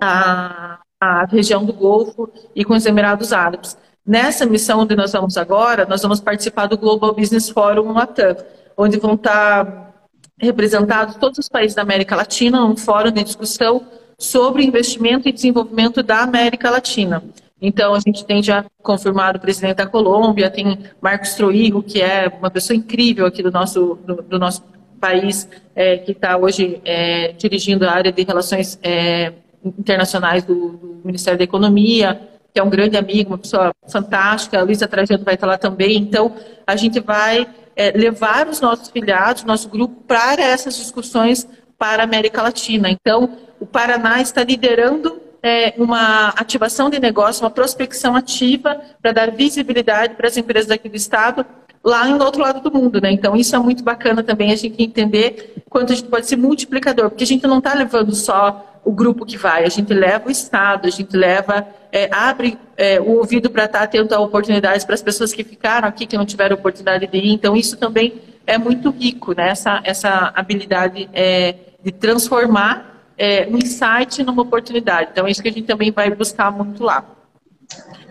a, 0.00 0.78
a 1.00 1.24
região 1.26 1.64
do 1.64 1.72
Golfo 1.72 2.30
e 2.54 2.64
com 2.64 2.74
os 2.74 2.86
Emirados 2.86 3.32
Árabes. 3.32 3.76
Nessa 4.06 4.46
missão 4.46 4.80
onde 4.80 4.94
nós 4.94 5.12
vamos 5.12 5.36
agora, 5.36 5.84
nós 5.84 6.02
vamos 6.02 6.20
participar 6.20 6.66
do 6.66 6.78
Global 6.78 7.14
Business 7.14 7.48
Forum 7.48 7.92
Latam, 7.92 8.36
onde 8.76 8.98
vão 8.98 9.14
estar 9.14 9.92
representados 10.38 11.16
todos 11.16 11.38
os 11.38 11.48
países 11.48 11.74
da 11.74 11.82
América 11.82 12.14
Latina, 12.14 12.64
um 12.64 12.76
fórum 12.76 13.10
de 13.10 13.24
discussão 13.24 13.84
sobre 14.18 14.64
investimento 14.64 15.28
e 15.28 15.32
desenvolvimento 15.32 16.02
da 16.02 16.20
América 16.20 16.70
Latina. 16.70 17.22
Então, 17.60 17.94
a 17.94 18.00
gente 18.00 18.24
tem 18.24 18.42
já 18.42 18.64
confirmado 18.82 19.38
o 19.38 19.40
presidente 19.40 19.76
da 19.76 19.86
Colômbia, 19.86 20.50
tem 20.50 20.78
Marcos 21.00 21.34
Troigo, 21.34 21.82
que 21.82 22.02
é 22.02 22.28
uma 22.38 22.50
pessoa 22.50 22.76
incrível 22.76 23.26
aqui 23.26 23.42
do 23.42 23.50
nosso, 23.50 23.98
do, 24.06 24.16
do 24.22 24.38
nosso 24.38 24.62
país, 25.00 25.48
é, 25.74 25.96
que 25.96 26.12
está 26.12 26.36
hoje 26.36 26.80
é, 26.84 27.32
dirigindo 27.32 27.86
a 27.86 27.92
área 27.92 28.12
de 28.12 28.22
relações 28.22 28.78
é, 28.82 29.32
internacionais 29.78 30.44
do, 30.44 30.70
do, 30.70 31.00
Ministério 31.04 31.38
da 31.38 31.44
Economia, 31.44 32.20
que 32.52 32.60
é 32.60 32.62
um 32.62 32.70
grande 32.70 32.96
amigo, 32.96 33.30
uma 33.30 33.38
pessoa 33.38 33.72
fantástica. 33.88 34.58
A 34.58 34.62
Luísa 34.62 34.88
Trajano 34.88 35.24
vai 35.24 35.34
estar 35.34 35.46
lá 35.46 35.58
também. 35.58 35.96
Então, 35.96 36.34
a 36.66 36.74
gente 36.74 37.00
vai 37.00 37.46
é, 37.74 37.90
levar 37.92 38.48
os 38.48 38.60
nossos 38.60 38.88
filiados, 38.88 39.44
nosso 39.44 39.68
grupo, 39.68 40.02
para 40.06 40.42
essas 40.42 40.76
discussões 40.76 41.46
para 41.78 42.02
a 42.02 42.04
América 42.04 42.42
Latina. 42.42 42.90
Então, 42.90 43.36
o 43.60 43.66
Paraná 43.66 44.20
está 44.20 44.42
liderando 44.42 45.20
é, 45.42 45.74
uma 45.78 46.30
ativação 46.30 46.90
de 46.90 46.98
negócio, 46.98 47.44
uma 47.44 47.50
prospecção 47.50 48.16
ativa 48.16 48.80
para 49.00 49.12
dar 49.12 49.30
visibilidade 49.30 50.14
para 50.14 50.26
as 50.26 50.36
empresas 50.36 50.70
aqui 50.70 50.88
do 50.88 50.96
Estado 50.96 51.46
lá 51.84 52.04
no 52.04 52.24
outro 52.24 52.42
lado 52.42 52.60
do 52.60 52.76
mundo, 52.76 53.00
né? 53.00 53.12
Então 53.12 53.36
isso 53.36 53.54
é 53.54 53.58
muito 53.60 53.84
bacana 53.84 54.20
também 54.20 54.50
a 54.50 54.56
gente 54.56 54.82
entender 54.82 55.54
quanto 55.70 55.92
a 55.92 55.96
gente 55.96 56.08
pode 56.08 56.26
ser 56.26 56.34
multiplicador, 56.34 57.10
porque 57.10 57.22
a 57.22 57.26
gente 57.26 57.46
não 57.46 57.58
está 57.58 57.74
levando 57.74 58.12
só 58.12 58.75
o 58.86 58.92
grupo 58.92 59.26
que 59.26 59.36
vai, 59.36 59.64
a 59.64 59.68
gente 59.68 59.92
leva 59.92 60.28
o 60.28 60.30
Estado, 60.30 60.86
a 60.86 60.90
gente 60.90 61.16
leva, 61.16 61.66
é, 61.90 62.08
abre 62.12 62.56
é, 62.76 63.00
o 63.00 63.16
ouvido 63.16 63.50
para 63.50 63.64
estar 63.64 63.80
tá 63.80 63.84
atento 63.84 64.14
a 64.14 64.20
oportunidades 64.20 64.84
para 64.84 64.94
as 64.94 65.02
pessoas 65.02 65.32
que 65.32 65.42
ficaram 65.42 65.88
aqui, 65.88 66.06
que 66.06 66.16
não 66.16 66.24
tiveram 66.24 66.54
oportunidade 66.54 67.04
de 67.04 67.18
ir. 67.18 67.32
Então, 67.32 67.56
isso 67.56 67.76
também 67.76 68.22
é 68.46 68.56
muito 68.56 68.90
rico, 68.90 69.34
né? 69.36 69.48
essa, 69.48 69.80
essa 69.82 70.32
habilidade 70.36 71.10
é, 71.12 71.56
de 71.82 71.90
transformar 71.90 73.02
é, 73.18 73.48
um 73.48 73.56
insight 73.58 74.22
numa 74.22 74.42
oportunidade. 74.42 75.08
Então, 75.10 75.26
é 75.26 75.32
isso 75.32 75.42
que 75.42 75.48
a 75.48 75.52
gente 75.52 75.66
também 75.66 75.90
vai 75.90 76.08
buscar 76.14 76.52
muito 76.52 76.84
lá. 76.84 77.04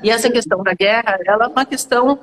E 0.03 0.09
essa 0.09 0.29
questão 0.29 0.61
da 0.61 0.73
guerra, 0.73 1.17
ela 1.25 1.45
é 1.45 1.47
uma 1.47 1.65
questão 1.65 2.19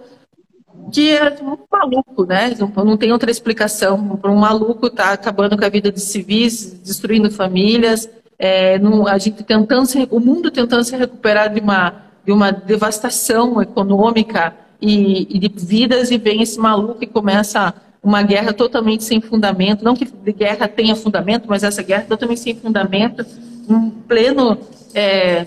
que 0.92 1.10
é 1.10 1.30
muito 1.40 1.64
maluco, 1.72 2.26
né? 2.26 2.54
Não, 2.76 2.98
tem 2.98 3.12
outra 3.12 3.30
explicação. 3.30 4.18
Para 4.18 4.30
um 4.30 4.36
maluco 4.36 4.90
tá 4.90 5.12
acabando 5.12 5.56
com 5.56 5.64
a 5.64 5.70
vida 5.70 5.90
de 5.90 6.00
civis, 6.00 6.78
destruindo 6.82 7.30
famílias, 7.30 8.10
é, 8.38 8.80
a 9.08 9.18
gente 9.18 9.42
tentando 9.42 9.86
se, 9.86 10.08
o 10.10 10.18
mundo 10.18 10.50
tentando 10.50 10.84
se 10.84 10.96
recuperar 10.96 11.52
de 11.52 11.60
uma, 11.60 11.94
de 12.24 12.32
uma 12.32 12.50
devastação 12.50 13.60
econômica 13.62 14.54
e, 14.80 15.36
e 15.36 15.38
de 15.38 15.64
vidas, 15.64 16.10
e 16.10 16.18
vem 16.18 16.42
esse 16.42 16.58
maluco 16.58 17.02
e 17.02 17.06
começa 17.06 17.72
uma 18.02 18.22
guerra 18.22 18.52
totalmente 18.52 19.04
sem 19.04 19.20
fundamento, 19.20 19.84
não 19.84 19.94
que 19.94 20.04
guerra 20.32 20.66
tenha 20.66 20.96
fundamento, 20.96 21.44
mas 21.48 21.62
essa 21.62 21.82
guerra 21.82 22.04
totalmente 22.08 22.40
sem 22.40 22.56
fundamento, 22.56 23.24
um 23.68 23.90
pleno 23.90 24.58
é, 24.92 25.46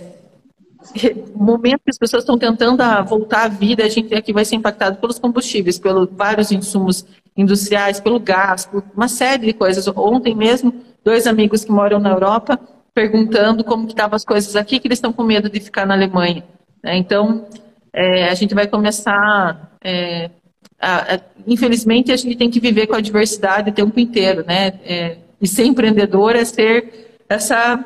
momento 1.36 1.81
que 1.83 1.89
as 1.89 1.97
pessoas 1.97 2.23
estão 2.23 2.38
tentando 2.38 2.81
voltar 3.05 3.43
à 3.43 3.47
vida, 3.47 3.83
a 3.83 3.89
gente 3.89 4.13
aqui 4.13 4.31
vai 4.31 4.45
ser 4.45 4.55
impactado 4.55 4.97
pelos 4.97 5.19
combustíveis, 5.19 5.77
pelos 5.77 6.07
vários 6.11 6.51
insumos 6.51 7.05
industriais, 7.36 7.99
pelo 7.99 8.19
gás, 8.19 8.65
por 8.65 8.83
uma 8.95 9.07
série 9.07 9.47
de 9.47 9.53
coisas. 9.53 9.88
Ontem 9.89 10.33
mesmo, 10.33 10.73
dois 11.03 11.27
amigos 11.27 11.65
que 11.65 11.71
moram 11.71 11.99
na 11.99 12.11
Europa 12.11 12.59
perguntando 12.95 13.61
como 13.61 13.85
que 13.85 13.91
estavam 13.91 14.15
as 14.15 14.23
coisas 14.23 14.55
aqui, 14.55 14.79
que 14.79 14.87
eles 14.87 14.97
estão 14.97 15.11
com 15.11 15.21
medo 15.21 15.49
de 15.49 15.59
ficar 15.59 15.85
na 15.85 15.93
Alemanha. 15.93 16.45
Né? 16.81 16.95
Então, 16.95 17.45
é, 17.91 18.29
a 18.29 18.33
gente 18.33 18.55
vai 18.55 18.67
começar... 18.67 19.77
É, 19.83 20.31
a, 20.79 21.15
a, 21.15 21.19
infelizmente, 21.45 22.13
a 22.13 22.15
gente 22.15 22.37
tem 22.37 22.49
que 22.49 22.59
viver 22.61 22.87
com 22.87 22.95
a 22.95 23.01
diversidade 23.01 23.69
o 23.69 23.73
tempo 23.73 23.99
inteiro, 23.99 24.45
né? 24.47 24.79
É, 24.85 25.17
e 25.41 25.47
ser 25.47 25.65
empreendedor 25.65 26.37
é 26.37 26.45
ser 26.45 27.19
essa... 27.27 27.83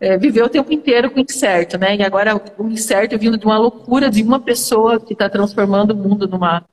É, 0.00 0.16
viver 0.18 0.42
o 0.42 0.48
tempo 0.48 0.72
inteiro 0.72 1.10
com 1.10 1.20
o 1.20 1.22
incerto, 1.22 1.78
né? 1.78 1.96
E 1.96 2.02
agora 2.02 2.40
o 2.58 2.68
incerto 2.68 3.18
vindo 3.18 3.38
de 3.38 3.46
uma 3.46 3.58
loucura 3.58 4.10
de 4.10 4.22
uma 4.22 4.40
pessoa 4.40 5.00
que 5.00 5.12
está 5.12 5.28
transformando 5.28 5.92
o 5.92 5.96
mundo 5.96 6.28
numa, 6.28 6.64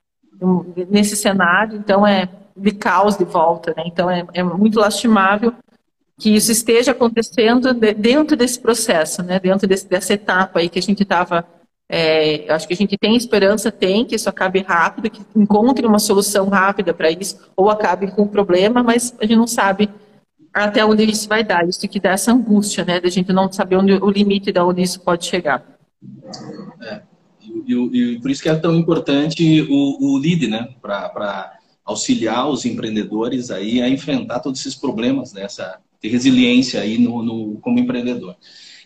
nesse 0.90 1.16
cenário, 1.16 1.78
então 1.78 2.06
é 2.06 2.28
de 2.56 2.72
caos 2.72 3.18
de 3.18 3.24
volta, 3.24 3.74
né? 3.78 3.84
Então 3.86 4.10
é, 4.10 4.26
é 4.34 4.44
muito 4.44 4.78
lastimável 4.78 5.54
que 6.20 6.36
isso 6.36 6.52
esteja 6.52 6.92
acontecendo 6.92 7.74
dentro 7.74 8.38
desse 8.38 8.60
processo, 8.60 9.24
né? 9.24 9.40
dentro 9.40 9.68
desse, 9.68 9.88
dessa 9.88 10.14
etapa 10.14 10.60
aí 10.60 10.70
que 10.70 10.80
a 10.80 10.82
gente 10.82 11.04
estava. 11.04 11.46
É, 11.90 12.52
acho 12.52 12.68
que 12.68 12.74
a 12.74 12.78
gente 12.78 12.98
tem 12.98 13.16
esperança, 13.16 13.72
tem, 13.72 14.06
que 14.06 14.16
isso 14.16 14.30
acabe 14.30 14.62
rápido, 14.62 15.10
que 15.10 15.22
encontre 15.36 15.86
uma 15.86 16.00
solução 16.00 16.48
rápida 16.50 16.94
para 16.94 17.12
isso, 17.12 17.38
ou 17.56 17.70
acabe 17.70 18.10
com 18.12 18.24
o 18.24 18.28
problema, 18.28 18.82
mas 18.82 19.14
a 19.20 19.26
gente 19.26 19.36
não 19.36 19.46
sabe 19.46 19.90
até 20.54 20.86
onde 20.86 21.04
isso 21.04 21.28
vai 21.28 21.44
dar. 21.44 21.68
Isso 21.68 21.88
que 21.88 22.00
dá 22.00 22.12
essa 22.12 22.32
angústia, 22.32 22.86
né? 22.86 23.00
Da 23.00 23.10
gente 23.10 23.34
não 23.34 23.52
saber 23.52 23.76
onde, 23.76 23.94
o 23.94 24.10
limite 24.10 24.52
de 24.52 24.60
onde 24.60 24.82
isso 24.82 25.02
pode 25.02 25.26
chegar. 25.26 25.66
É, 26.82 27.02
e, 27.42 27.74
e, 27.74 28.14
e, 28.16 28.22
por 28.22 28.32
isso 28.32 28.42
que 28.42 28.50
é 28.50 28.56
tão 28.56 28.76
importante 28.76 29.62
o, 29.70 30.16
o 30.16 30.20
LID, 30.20 30.48
né? 30.48 30.70
Para 30.82 31.60
auxiliar 31.84 32.48
os 32.48 32.66
empreendedores 32.66 33.52
aí 33.52 33.82
a 33.82 33.90
enfrentar 33.90 34.40
todos 34.40 34.60
esses 34.60 34.76
problemas 34.76 35.32
dessa 35.34 35.80
ter 36.04 36.10
resiliência 36.10 36.82
aí 36.82 36.98
no, 36.98 37.24
no 37.24 37.58
como 37.62 37.80
empreendedor. 37.80 38.36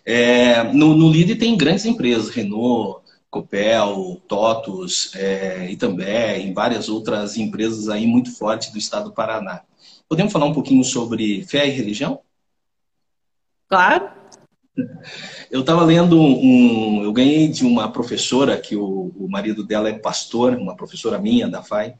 É, 0.06 0.64
no, 0.72 0.96
no 0.96 1.10
LID 1.10 1.36
tem 1.36 1.58
grandes 1.58 1.84
empresas, 1.86 2.30
Renault, 2.30 3.02
Copel, 3.30 4.22
TOTUS, 4.28 5.16
é, 5.16 5.70
Itambé, 5.72 6.40
e 6.40 6.54
várias 6.54 6.88
outras 6.88 7.36
empresas 7.36 7.90
aí 7.90 8.06
muito 8.06 8.32
fortes 8.38 8.72
do 8.72 8.78
estado 8.78 9.06
do 9.06 9.16
Paraná. 9.16 9.64
Podemos 10.08 10.32
falar 10.32 10.46
um 10.46 10.54
pouquinho 10.54 10.84
sobre 10.84 11.44
fé 11.44 11.68
e 11.68 11.72
religião? 11.72 12.22
Claro. 13.68 14.12
Eu 15.50 15.62
estava 15.62 15.84
lendo 15.84 16.22
um. 16.22 17.04
Eu 17.04 17.12
ganhei 17.12 17.48
de 17.48 17.66
uma 17.66 17.92
professora, 17.92 18.58
que 18.58 18.76
o, 18.76 19.12
o 19.18 19.28
marido 19.28 19.64
dela 19.64 19.90
é 19.90 19.98
pastor, 19.98 20.54
uma 20.54 20.76
professora 20.76 21.18
minha 21.18 21.48
da 21.48 21.64
FAI, 21.64 21.98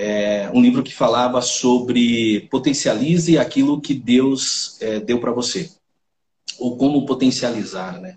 é, 0.00 0.48
um 0.54 0.62
livro 0.62 0.84
que 0.84 0.94
falava 0.94 1.42
sobre 1.42 2.46
potencialize 2.52 3.36
aquilo 3.36 3.80
que 3.80 3.92
Deus 3.92 4.80
é, 4.80 5.00
deu 5.00 5.18
para 5.18 5.32
você, 5.32 5.68
ou 6.60 6.76
como 6.76 7.04
potencializar, 7.04 8.00
né? 8.00 8.16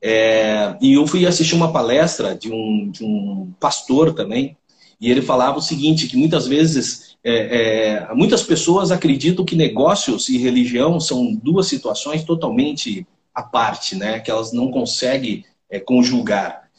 É, 0.00 0.78
e 0.80 0.94
eu 0.94 1.06
fui 1.06 1.26
assistir 1.26 1.54
uma 1.54 1.74
palestra 1.74 2.34
de 2.34 2.50
um, 2.50 2.90
de 2.90 3.04
um 3.04 3.52
pastor 3.60 4.14
também, 4.14 4.56
e 4.98 5.10
ele 5.10 5.20
falava 5.20 5.58
o 5.58 5.62
seguinte, 5.62 6.06
que 6.06 6.16
muitas 6.16 6.46
vezes, 6.46 7.18
é, 7.22 8.06
é, 8.08 8.14
muitas 8.14 8.42
pessoas 8.42 8.90
acreditam 8.90 9.44
que 9.44 9.54
negócios 9.54 10.30
e 10.30 10.38
religião 10.38 10.98
são 10.98 11.34
duas 11.34 11.66
situações 11.66 12.24
totalmente 12.24 13.06
à 13.34 13.42
parte, 13.42 13.94
né? 13.94 14.20
Que 14.20 14.30
elas 14.30 14.54
não 14.54 14.70
conseguem 14.70 15.44
é, 15.68 15.78
conjugar. 15.78 16.70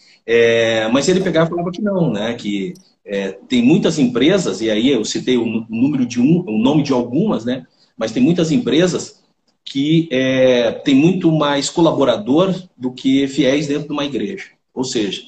Mas 0.93 1.09
ele 1.09 1.19
pegava 1.19 1.47
e 1.47 1.49
falava 1.49 1.71
que 1.71 1.81
não, 1.81 2.11
né? 2.11 2.33
Que 2.35 2.73
é, 3.05 3.31
tem 3.47 3.61
muitas 3.61 3.97
empresas, 3.97 4.61
e 4.61 4.69
aí 4.69 4.89
eu 4.89 5.03
citei 5.03 5.37
o 5.37 5.65
número 5.69 6.05
de 6.05 6.19
um, 6.19 6.43
o 6.47 6.57
nome 6.57 6.83
de 6.83 6.93
algumas, 6.93 7.45
né? 7.45 7.65
Mas 7.97 8.11
tem 8.11 8.21
muitas 8.21 8.51
empresas 8.51 9.21
que 9.63 10.07
é, 10.11 10.71
tem 10.71 10.95
muito 10.95 11.31
mais 11.31 11.69
colaborador 11.69 12.53
do 12.77 12.91
que 12.91 13.27
fiéis 13.27 13.67
dentro 13.67 13.87
de 13.87 13.93
uma 13.93 14.05
igreja. 14.05 14.49
Ou 14.73 14.83
seja, 14.83 15.21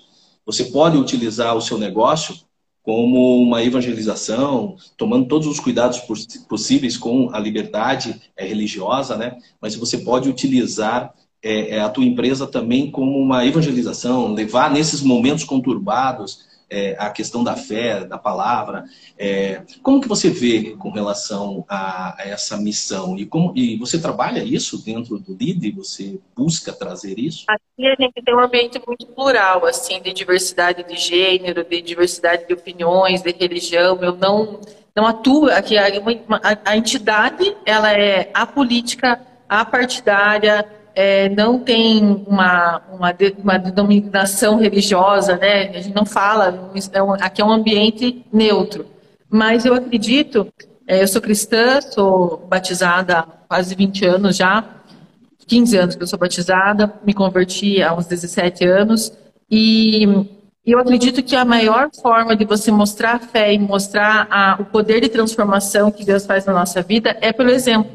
você 0.45 0.65
pode 0.65 0.97
utilizar 0.97 1.55
o 1.55 1.61
seu 1.61 1.77
negócio 1.77 2.35
como 2.83 3.41
uma 3.41 3.63
evangelização, 3.63 4.75
tomando 4.97 5.27
todos 5.27 5.47
os 5.47 5.59
cuidados 5.59 5.99
possíveis 6.49 6.97
com 6.97 7.29
a 7.31 7.39
liberdade 7.39 8.21
é, 8.35 8.45
religiosa, 8.45 9.15
né? 9.15 9.37
Mas 9.61 9.75
você 9.75 9.99
pode 9.99 10.27
utilizar 10.27 11.13
é, 11.41 11.75
é, 11.75 11.79
a 11.79 11.89
tua 11.89 12.03
empresa 12.03 12.45
também 12.45 12.91
como 12.91 13.17
uma 13.17 13.45
evangelização, 13.45 14.33
levar 14.33 14.69
nesses 14.71 15.01
momentos 15.01 15.45
conturbados 15.45 16.52
é, 16.73 16.95
a 16.97 17.11
questão 17.11 17.43
da 17.43 17.55
fé, 17.55 18.03
da 18.03 18.17
palavra. 18.17 18.85
É, 19.17 19.61
como 19.83 20.01
que 20.01 20.07
você 20.07 20.31
vê 20.31 20.71
com 20.71 20.89
relação 20.89 21.63
a, 21.69 22.19
a, 22.19 22.27
essa 22.27 22.57
missão? 22.57 23.15
E, 23.15 23.27
como, 23.27 23.53
e 23.55 23.77
você 23.77 24.01
trabalha 24.01 24.43
isso 24.43 24.83
dentro 24.83 25.19
do 25.19 25.35
LIDE? 25.35 25.71
Você 25.71 26.19
busca 26.35 26.73
trazer 26.73 27.19
isso? 27.19 27.45
Aqui 27.47 27.87
a 27.87 27.95
gente 27.99 28.23
tem 28.25 28.35
um 28.35 28.39
ambiente 28.39 28.81
muito 28.87 29.05
plural, 29.05 29.67
assim, 29.67 30.01
de 30.01 30.11
diversidade 30.11 30.83
de 30.83 30.97
gênero, 30.97 31.63
de 31.63 31.79
diversidade 31.79 32.47
de 32.47 32.53
opiniões, 32.53 33.21
de 33.21 33.31
religião. 33.31 33.99
Eu 34.01 34.15
não, 34.15 34.59
não 34.95 35.05
atuo 35.05 35.49
aqui. 35.51 35.77
A, 35.77 35.85
a, 35.85 36.71
a 36.71 36.77
entidade, 36.77 37.55
ela 37.67 37.93
é 37.93 38.31
apolítica, 38.33 39.21
apartidária, 39.47 40.65
é, 40.95 41.29
não 41.29 41.59
tem 41.59 42.23
uma, 42.27 42.81
uma, 42.91 43.15
uma 43.43 43.59
denominação 43.59 44.57
religiosa, 44.57 45.37
né? 45.37 45.69
A 45.69 45.81
gente 45.81 45.95
não 45.95 46.05
fala, 46.05 46.71
é 46.73 46.99
aqui 47.25 47.41
é 47.41 47.45
um 47.45 47.51
ambiente 47.51 48.25
neutro. 48.31 48.85
Mas 49.29 49.65
eu 49.65 49.73
acredito, 49.73 50.47
é, 50.87 51.01
eu 51.01 51.07
sou 51.07 51.21
cristã, 51.21 51.81
sou 51.81 52.45
batizada 52.47 53.19
há 53.19 53.23
quase 53.23 53.73
20 53.75 54.05
anos 54.05 54.35
já, 54.35 54.63
15 55.47 55.77
anos 55.77 55.95
que 55.95 56.03
eu 56.03 56.07
sou 56.07 56.19
batizada, 56.19 56.93
me 57.03 57.13
converti 57.13 57.81
há 57.81 57.93
uns 57.93 58.05
17 58.05 58.65
anos, 58.65 59.11
e 59.49 60.27
eu 60.65 60.79
acredito 60.79 61.21
que 61.23 61.35
a 61.35 61.43
maior 61.43 61.89
forma 62.01 62.35
de 62.35 62.45
você 62.45 62.71
mostrar 62.71 63.15
a 63.15 63.19
fé 63.19 63.53
e 63.53 63.59
mostrar 63.59 64.27
a, 64.29 64.57
o 64.61 64.65
poder 64.65 65.01
de 65.01 65.09
transformação 65.09 65.91
que 65.91 66.05
Deus 66.05 66.25
faz 66.25 66.45
na 66.45 66.53
nossa 66.53 66.81
vida 66.81 67.17
é 67.19 67.33
pelo 67.33 67.49
exemplo, 67.49 67.91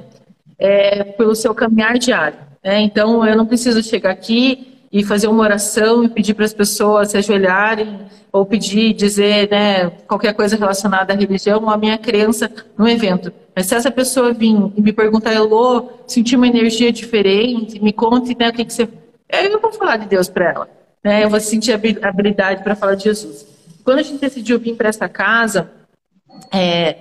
é 0.59 1.05
pelo 1.05 1.35
seu 1.35 1.55
caminhar 1.55 1.99
diário. 1.99 2.48
Né? 2.69 2.83
Então, 2.83 3.27
eu 3.27 3.35
não 3.35 3.47
preciso 3.47 3.83
chegar 3.83 4.11
aqui 4.11 4.77
e 4.93 5.03
fazer 5.03 5.27
uma 5.27 5.43
oração 5.43 6.05
e 6.05 6.09
pedir 6.11 6.35
para 6.35 6.45
as 6.45 6.53
pessoas 6.53 7.11
se 7.11 7.17
ajoelharem 7.17 8.01
ou 8.31 8.45
pedir, 8.45 8.93
dizer 8.93 9.49
né, 9.51 9.89
qualquer 10.07 10.35
coisa 10.35 10.55
relacionada 10.55 11.15
à 11.15 11.17
religião 11.17 11.63
ou 11.63 11.71
à 11.71 11.79
minha 11.79 11.97
crença 11.97 12.51
no 12.77 12.87
evento. 12.87 13.33
Mas 13.57 13.65
se 13.65 13.75
essa 13.75 13.91
pessoa 13.91 14.35
vir 14.35 14.55
e 14.77 14.83
me 14.83 14.93
perguntar, 14.93 15.33
Elô, 15.33 15.89
senti 16.07 16.37
uma 16.37 16.47
energia 16.47 16.93
diferente, 16.93 17.83
me 17.83 17.91
conte 17.91 18.37
né, 18.39 18.51
o 18.51 18.53
que, 18.53 18.67
que 18.67 18.73
você... 18.75 18.87
Eu 19.31 19.59
vou 19.63 19.73
falar 19.73 19.97
de 19.97 20.07
Deus 20.07 20.29
para 20.29 20.51
ela. 20.51 20.69
Né? 21.03 21.25
Eu 21.25 21.31
vou 21.31 21.41
sentir 21.41 21.73
habilidade 21.73 22.63
para 22.63 22.77
falar 22.77 22.97
de 22.97 23.05
Jesus. 23.05 23.47
Quando 23.83 24.01
a 24.01 24.03
gente 24.03 24.21
decidiu 24.21 24.59
vir 24.59 24.77
para 24.77 24.91
essa 24.91 25.09
casa, 25.09 25.71
é, 26.53 26.97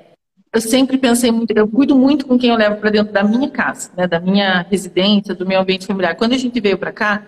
eu 0.57 0.61
sempre 0.61 0.97
pensei 0.97 1.31
muito, 1.31 1.51
eu 1.55 1.67
cuido 1.67 1.95
muito 1.95 2.25
com 2.25 2.35
quem 2.35 2.49
eu 2.49 2.55
levo 2.55 2.77
para 2.77 2.89
dentro 2.89 3.13
da 3.13 3.23
minha 3.23 3.47
casa, 3.47 3.91
né, 3.95 4.07
da 4.07 4.19
minha 4.19 4.65
residência, 4.67 5.35
do 5.35 5.45
meu 5.45 5.61
ambiente 5.61 5.85
familiar. 5.85 6.15
Quando 6.15 6.33
a 6.33 6.37
gente 6.37 6.59
veio 6.59 6.79
para 6.79 6.91
cá, 6.91 7.23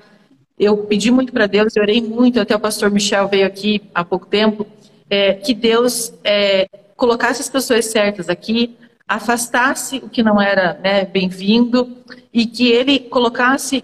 eu 0.58 0.76
pedi 0.78 1.12
muito 1.12 1.32
para 1.32 1.46
Deus, 1.46 1.76
eu 1.76 1.84
orei 1.84 2.02
muito, 2.02 2.40
até 2.40 2.56
o 2.56 2.60
pastor 2.60 2.90
Michel 2.90 3.28
veio 3.28 3.46
aqui 3.46 3.84
há 3.94 4.04
pouco 4.04 4.26
tempo, 4.26 4.66
é, 5.08 5.34
que 5.34 5.54
Deus 5.54 6.12
é, 6.24 6.68
colocasse 6.98 7.40
as 7.40 7.48
pessoas 7.48 7.86
certas 7.86 8.30
aqui, 8.30 8.76
afastasse 9.08 9.98
o 9.98 10.10
que 10.10 10.24
não 10.24 10.42
era 10.42 10.80
né, 10.84 11.06
bem-vindo 11.06 11.98
e 12.34 12.48
que 12.48 12.72
ele 12.72 12.98
colocasse 12.98 13.84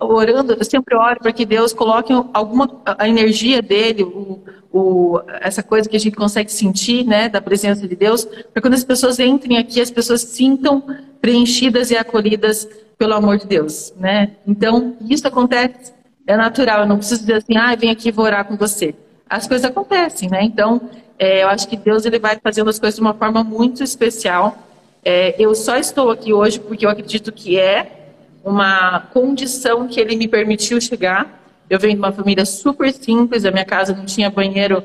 orando, 0.00 0.52
eu 0.52 0.64
sempre 0.64 0.94
oro 0.96 1.20
para 1.20 1.32
que 1.32 1.44
Deus 1.44 1.72
coloque 1.72 2.12
alguma 2.32 2.70
a 2.84 3.08
energia 3.08 3.60
dele, 3.60 4.04
o, 4.04 4.40
o, 4.72 5.20
essa 5.40 5.62
coisa 5.62 5.88
que 5.88 5.96
a 5.96 6.00
gente 6.00 6.16
consegue 6.16 6.52
sentir, 6.52 7.04
né, 7.04 7.28
da 7.28 7.40
presença 7.40 7.86
de 7.86 7.96
Deus, 7.96 8.24
para 8.24 8.62
quando 8.62 8.74
as 8.74 8.84
pessoas 8.84 9.18
entrem 9.18 9.58
aqui, 9.58 9.80
as 9.80 9.90
pessoas 9.90 10.22
sintam 10.22 10.82
preenchidas 11.20 11.90
e 11.90 11.96
acolhidas 11.96 12.68
pelo 12.96 13.14
amor 13.14 13.38
de 13.38 13.46
Deus, 13.46 13.92
né? 13.96 14.32
Então, 14.46 14.96
isso 15.08 15.26
acontece, 15.26 15.92
é 16.26 16.36
natural, 16.36 16.80
eu 16.80 16.86
não 16.86 16.98
preciso 16.98 17.20
dizer 17.20 17.34
assim, 17.34 17.56
ah, 17.56 17.74
vem 17.74 17.90
aqui, 17.90 18.10
vou 18.10 18.24
orar 18.24 18.44
com 18.44 18.56
você. 18.56 18.94
As 19.28 19.46
coisas 19.46 19.64
acontecem, 19.64 20.28
né? 20.28 20.42
Então, 20.42 20.80
é, 21.18 21.42
eu 21.42 21.48
acho 21.48 21.68
que 21.68 21.76
Deus 21.76 22.04
ele 22.04 22.18
vai 22.18 22.38
fazendo 22.42 22.70
as 22.70 22.78
coisas 22.78 22.96
de 22.96 23.00
uma 23.00 23.14
forma 23.14 23.42
muito 23.44 23.82
especial. 23.82 24.56
É, 25.04 25.34
eu 25.38 25.54
só 25.54 25.76
estou 25.76 26.10
aqui 26.10 26.32
hoje 26.32 26.58
porque 26.60 26.86
eu 26.86 26.90
acredito 26.90 27.32
que 27.32 27.58
é 27.58 27.97
uma 28.44 29.00
condição 29.12 29.86
que 29.86 30.00
ele 30.00 30.16
me 30.16 30.28
permitiu 30.28 30.80
chegar. 30.80 31.40
Eu 31.68 31.78
venho 31.78 31.94
de 31.94 31.98
uma 31.98 32.12
família 32.12 32.44
super 32.46 32.92
simples, 32.92 33.44
a 33.44 33.50
minha 33.50 33.64
casa 33.64 33.94
não 33.94 34.06
tinha 34.06 34.30
banheiro, 34.30 34.82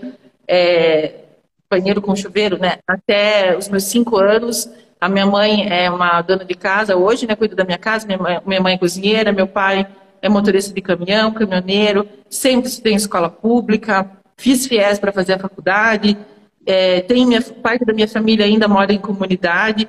é, 0.47 1.13
banheiro 1.69 2.01
com 2.01 2.15
chuveiro, 2.15 2.57
né? 2.57 2.77
Até 2.87 3.57
os 3.57 3.69
meus 3.69 3.83
cinco 3.85 4.17
anos. 4.17 4.69
A 4.99 5.09
minha 5.09 5.25
mãe 5.25 5.67
é 5.69 5.89
uma 5.89 6.21
dona 6.21 6.45
de 6.45 6.53
casa 6.55 6.95
hoje, 6.95 7.27
né? 7.27 7.35
Cuida 7.35 7.55
da 7.55 7.63
minha 7.63 7.77
casa. 7.77 8.05
Minha 8.05 8.17
mãe, 8.17 8.41
minha 8.45 8.61
mãe 8.61 8.73
é 8.75 8.77
cozinheira, 8.77 9.31
meu 9.31 9.47
pai 9.47 9.87
é 10.21 10.29
motorista 10.29 10.73
de 10.73 10.81
caminhão, 10.81 11.31
caminhoneiro. 11.31 12.07
Sempre 12.29 12.69
estudei 12.69 12.93
em 12.93 12.95
escola 12.95 13.29
pública, 13.29 14.09
fiz 14.37 14.65
FIES 14.65 14.99
para 14.99 15.11
fazer 15.11 15.33
a 15.33 15.39
faculdade. 15.39 16.17
É, 16.65 17.01
tem 17.01 17.25
minha, 17.25 17.41
parte 17.41 17.83
da 17.83 17.93
minha 17.93 18.07
família 18.07 18.45
ainda 18.45 18.67
mora 18.67 18.93
em 18.93 18.97
comunidade. 18.97 19.87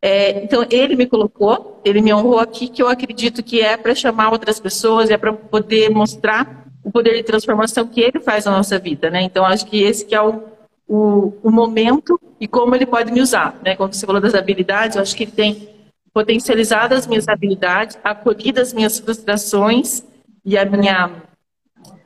É, 0.00 0.44
então, 0.44 0.64
ele 0.70 0.94
me 0.94 1.06
colocou, 1.06 1.80
ele 1.84 2.00
me 2.00 2.14
honrou 2.14 2.38
aqui, 2.38 2.68
que 2.68 2.82
eu 2.82 2.88
acredito 2.88 3.42
que 3.42 3.60
é 3.60 3.76
para 3.76 3.94
chamar 3.94 4.30
outras 4.30 4.60
pessoas, 4.60 5.10
é 5.10 5.16
para 5.16 5.32
poder 5.32 5.90
mostrar 5.90 6.66
o 6.84 6.90
poder 6.90 7.16
de 7.16 7.22
transformação 7.24 7.86
que 7.86 8.00
ele 8.00 8.20
faz 8.20 8.44
na 8.44 8.52
nossa 8.52 8.78
vida, 8.78 9.10
né? 9.10 9.22
Então, 9.22 9.44
acho 9.44 9.66
que 9.66 9.82
esse 9.82 10.06
que 10.06 10.14
é 10.14 10.22
o, 10.22 10.44
o, 10.88 11.34
o 11.42 11.50
momento 11.50 12.18
e 12.40 12.46
como 12.46 12.74
ele 12.74 12.86
pode 12.86 13.12
me 13.12 13.20
usar, 13.20 13.58
né? 13.62 13.74
Quando 13.74 13.92
você 13.92 14.06
falou 14.06 14.20
das 14.20 14.34
habilidades, 14.34 14.96
eu 14.96 15.02
acho 15.02 15.16
que 15.16 15.24
ele 15.24 15.32
tem 15.32 15.68
potencializado 16.14 16.94
as 16.94 17.06
minhas 17.06 17.28
habilidades, 17.28 17.98
acolhido 18.02 18.60
as 18.60 18.72
minhas 18.72 18.98
frustrações 18.98 20.02
e 20.44 20.56
a 20.56 20.64
minha, 20.64 21.22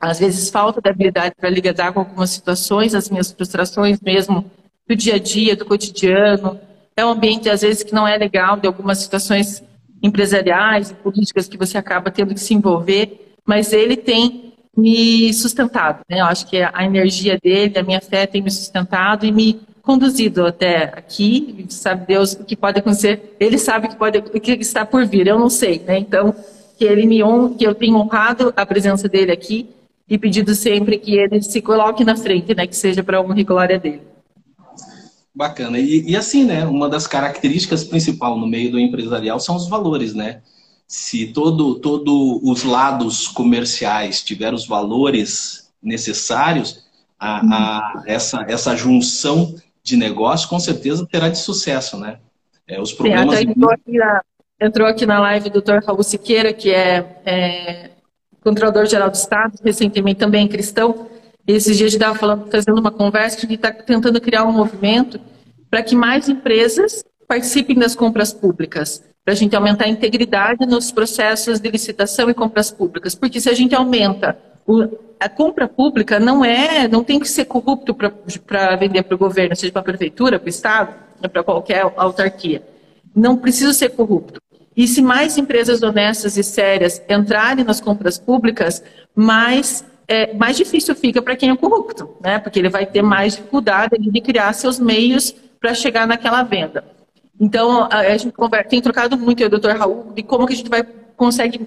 às 0.01 0.19
vezes, 0.19 0.49
falta 0.49 0.81
de 0.81 0.89
habilidade 0.89 1.35
para 1.35 1.49
lidar 1.49 1.93
com 1.93 1.99
algumas 1.99 2.31
situações, 2.31 2.95
as 2.95 3.09
minhas 3.09 3.31
frustrações 3.31 4.01
mesmo 4.01 4.49
do 4.87 4.95
dia 4.95 5.15
a 5.15 5.19
dia, 5.19 5.55
do 5.55 5.65
cotidiano, 5.65 6.59
é 6.95 7.05
um 7.05 7.09
ambiente, 7.09 7.49
às 7.49 7.61
vezes, 7.61 7.83
que 7.83 7.93
não 7.93 8.07
é 8.07 8.17
legal, 8.17 8.57
de 8.57 8.67
algumas 8.67 8.99
situações 8.99 9.63
empresariais 10.01 10.91
e 10.91 10.95
políticas 10.95 11.47
que 11.47 11.57
você 11.57 11.77
acaba 11.77 12.11
tendo 12.11 12.33
que 12.33 12.39
se 12.39 12.53
envolver, 12.53 13.35
mas 13.45 13.71
ele 13.71 13.95
tem 13.95 14.53
me 14.75 15.33
sustentado. 15.33 16.01
Né? 16.09 16.19
Eu 16.19 16.25
acho 16.25 16.47
que 16.47 16.61
a 16.61 16.83
energia 16.83 17.39
dele, 17.41 17.77
a 17.77 17.83
minha 17.83 18.01
fé 18.01 18.25
tem 18.25 18.41
me 18.41 18.51
sustentado 18.51 19.25
e 19.25 19.31
me 19.31 19.61
conduzido 19.81 20.45
até 20.45 20.85
aqui. 20.85 21.65
Sabe 21.69 22.07
Deus 22.07 22.33
o 22.33 22.43
que 22.43 22.55
pode 22.55 22.79
acontecer. 22.79 23.35
Ele 23.39 23.57
sabe 23.57 23.87
que 23.87 23.95
pode 23.95 24.17
o 24.17 24.39
que 24.39 24.51
está 24.53 24.85
por 24.85 25.05
vir. 25.05 25.27
Eu 25.27 25.37
não 25.37 25.49
sei, 25.49 25.79
né? 25.79 25.99
Então 25.99 26.33
que 26.77 26.85
ele 26.85 27.05
me 27.05 27.23
honra, 27.23 27.55
que 27.55 27.67
eu 27.67 27.75
tenho 27.75 27.95
honrado 27.97 28.51
a 28.55 28.65
presença 28.65 29.07
dele 29.07 29.31
aqui 29.31 29.69
e 30.09 30.17
pedido 30.17 30.55
sempre 30.55 30.97
que 30.97 31.15
ele 31.15 31.41
se 31.41 31.61
coloque 31.61 32.03
na 32.03 32.15
frente, 32.15 32.55
né? 32.55 32.65
Que 32.65 32.75
seja 32.75 33.03
para 33.03 33.21
honra 33.21 33.39
e 33.39 33.43
glória 33.43 33.79
dele. 33.79 34.01
Bacana. 35.35 35.79
E, 35.79 36.11
e, 36.11 36.15
assim, 36.15 36.43
né? 36.43 36.65
Uma 36.65 36.87
das 36.87 37.07
características 37.07 37.83
principais 37.83 38.37
no 38.37 38.45
meio 38.45 38.71
do 38.71 38.79
empresarial 38.79 39.39
são 39.39 39.55
os 39.55 39.67
valores, 39.67 40.13
né? 40.13 40.41
Se 40.87 41.27
todo, 41.27 41.75
todo 41.79 42.39
os 42.43 42.63
lados 42.63 43.27
comerciais 43.27 44.21
tiver 44.21 44.53
os 44.53 44.67
valores 44.67 45.71
necessários, 45.81 46.85
a, 47.19 47.39
a, 47.39 48.03
essa, 48.05 48.45
essa 48.47 48.75
junção 48.75 49.55
de 49.81 49.97
negócio 49.97 50.47
com 50.47 50.59
certeza 50.59 51.07
terá 51.09 51.29
de 51.29 51.37
sucesso, 51.39 51.97
né? 51.97 52.19
É, 52.67 52.79
os 52.79 52.93
problemas. 52.93 53.39
Sim, 53.39 53.49
entrou, 53.49 53.71
aqui 53.71 53.91
na, 53.91 54.21
entrou 54.61 54.87
aqui 54.87 55.05
na 55.05 55.19
live 55.19 55.49
o 55.49 55.61
Dr. 55.61 55.83
Raul 55.85 56.03
Siqueira, 56.03 56.53
que 56.53 56.71
é, 56.71 57.21
é 57.25 57.89
controlador-geral 58.41 59.09
do 59.09 59.15
Estado, 59.15 59.57
recentemente 59.63 60.19
também 60.19 60.47
cristão. 60.47 61.07
Esses 61.47 61.77
dias 61.77 61.93
estava 61.93 62.17
falando, 62.17 62.49
fazendo 62.49 62.79
uma 62.79 62.91
conversa, 62.91 63.37
a 63.37 63.41
gente 63.41 63.55
está 63.55 63.71
tentando 63.71 64.19
criar 64.21 64.45
um 64.45 64.51
movimento 64.51 65.19
para 65.69 65.83
que 65.83 65.95
mais 65.95 66.29
empresas 66.29 67.03
participem 67.27 67.75
das 67.75 67.95
compras 67.95 68.33
públicas. 68.33 69.03
para 69.25 69.33
a 69.33 69.37
gente 69.37 69.55
aumentar 69.55 69.85
a 69.85 69.89
integridade 69.89 70.65
nos 70.65 70.91
processos 70.91 71.59
de 71.59 71.69
licitação 71.71 72.29
e 72.29 72.33
compras 72.33 72.69
públicas. 72.69 73.15
Porque 73.15 73.39
se 73.39 73.49
a 73.49 73.53
gente 73.53 73.73
aumenta 73.73 74.37
o, 74.67 74.83
a 75.19 75.29
compra 75.29 75.67
pública, 75.67 76.19
não 76.19 76.43
é, 76.43 76.87
não 76.89 77.03
tem 77.03 77.19
que 77.19 77.27
ser 77.27 77.45
corrupto 77.45 77.95
para 77.95 78.75
vender 78.75 79.03
para 79.03 79.15
o 79.15 79.17
governo, 79.17 79.55
seja 79.55 79.71
para 79.71 79.81
a 79.81 79.85
prefeitura, 79.85 80.39
para 80.39 80.47
o 80.47 80.49
Estado, 80.49 80.93
para 81.31 81.43
qualquer 81.43 81.81
autarquia. 81.95 82.61
Não 83.15 83.37
precisa 83.37 83.71
ser 83.71 83.89
corrupto. 83.91 84.41
E 84.75 84.87
se 84.87 85.01
mais 85.01 85.37
empresas 85.37 85.83
honestas 85.83 86.35
e 86.35 86.43
sérias 86.43 87.01
entrarem 87.07 87.63
nas 87.63 87.79
compras 87.79 88.17
públicas, 88.17 88.83
mais, 89.15 89.85
é, 90.07 90.33
mais 90.33 90.57
difícil 90.57 90.95
fica 90.95 91.21
para 91.21 91.35
quem 91.35 91.49
é 91.49 91.55
corrupto, 91.55 92.17
né? 92.21 92.39
porque 92.39 92.59
ele 92.59 92.69
vai 92.69 92.85
ter 92.85 93.01
mais 93.01 93.35
dificuldade 93.35 93.97
de 93.97 94.21
criar 94.21 94.53
seus 94.53 94.79
meios 94.79 95.33
para 95.59 95.73
chegar 95.73 96.07
naquela 96.07 96.43
venda. 96.43 96.83
Então, 97.39 97.87
a, 97.91 98.17
gente 98.17 98.33
conversa, 98.33 98.69
tem 98.69 98.81
trocado 98.81 99.17
muito, 99.17 99.41
eu 99.41 99.47
o 99.47 99.49
doutor 99.49 99.75
Raul, 99.75 100.11
de 100.13 100.23
como 100.23 100.45
que 100.45 100.53
a 100.53 100.55
gente 100.55 100.69
vai 100.69 100.83
consegue 101.15 101.59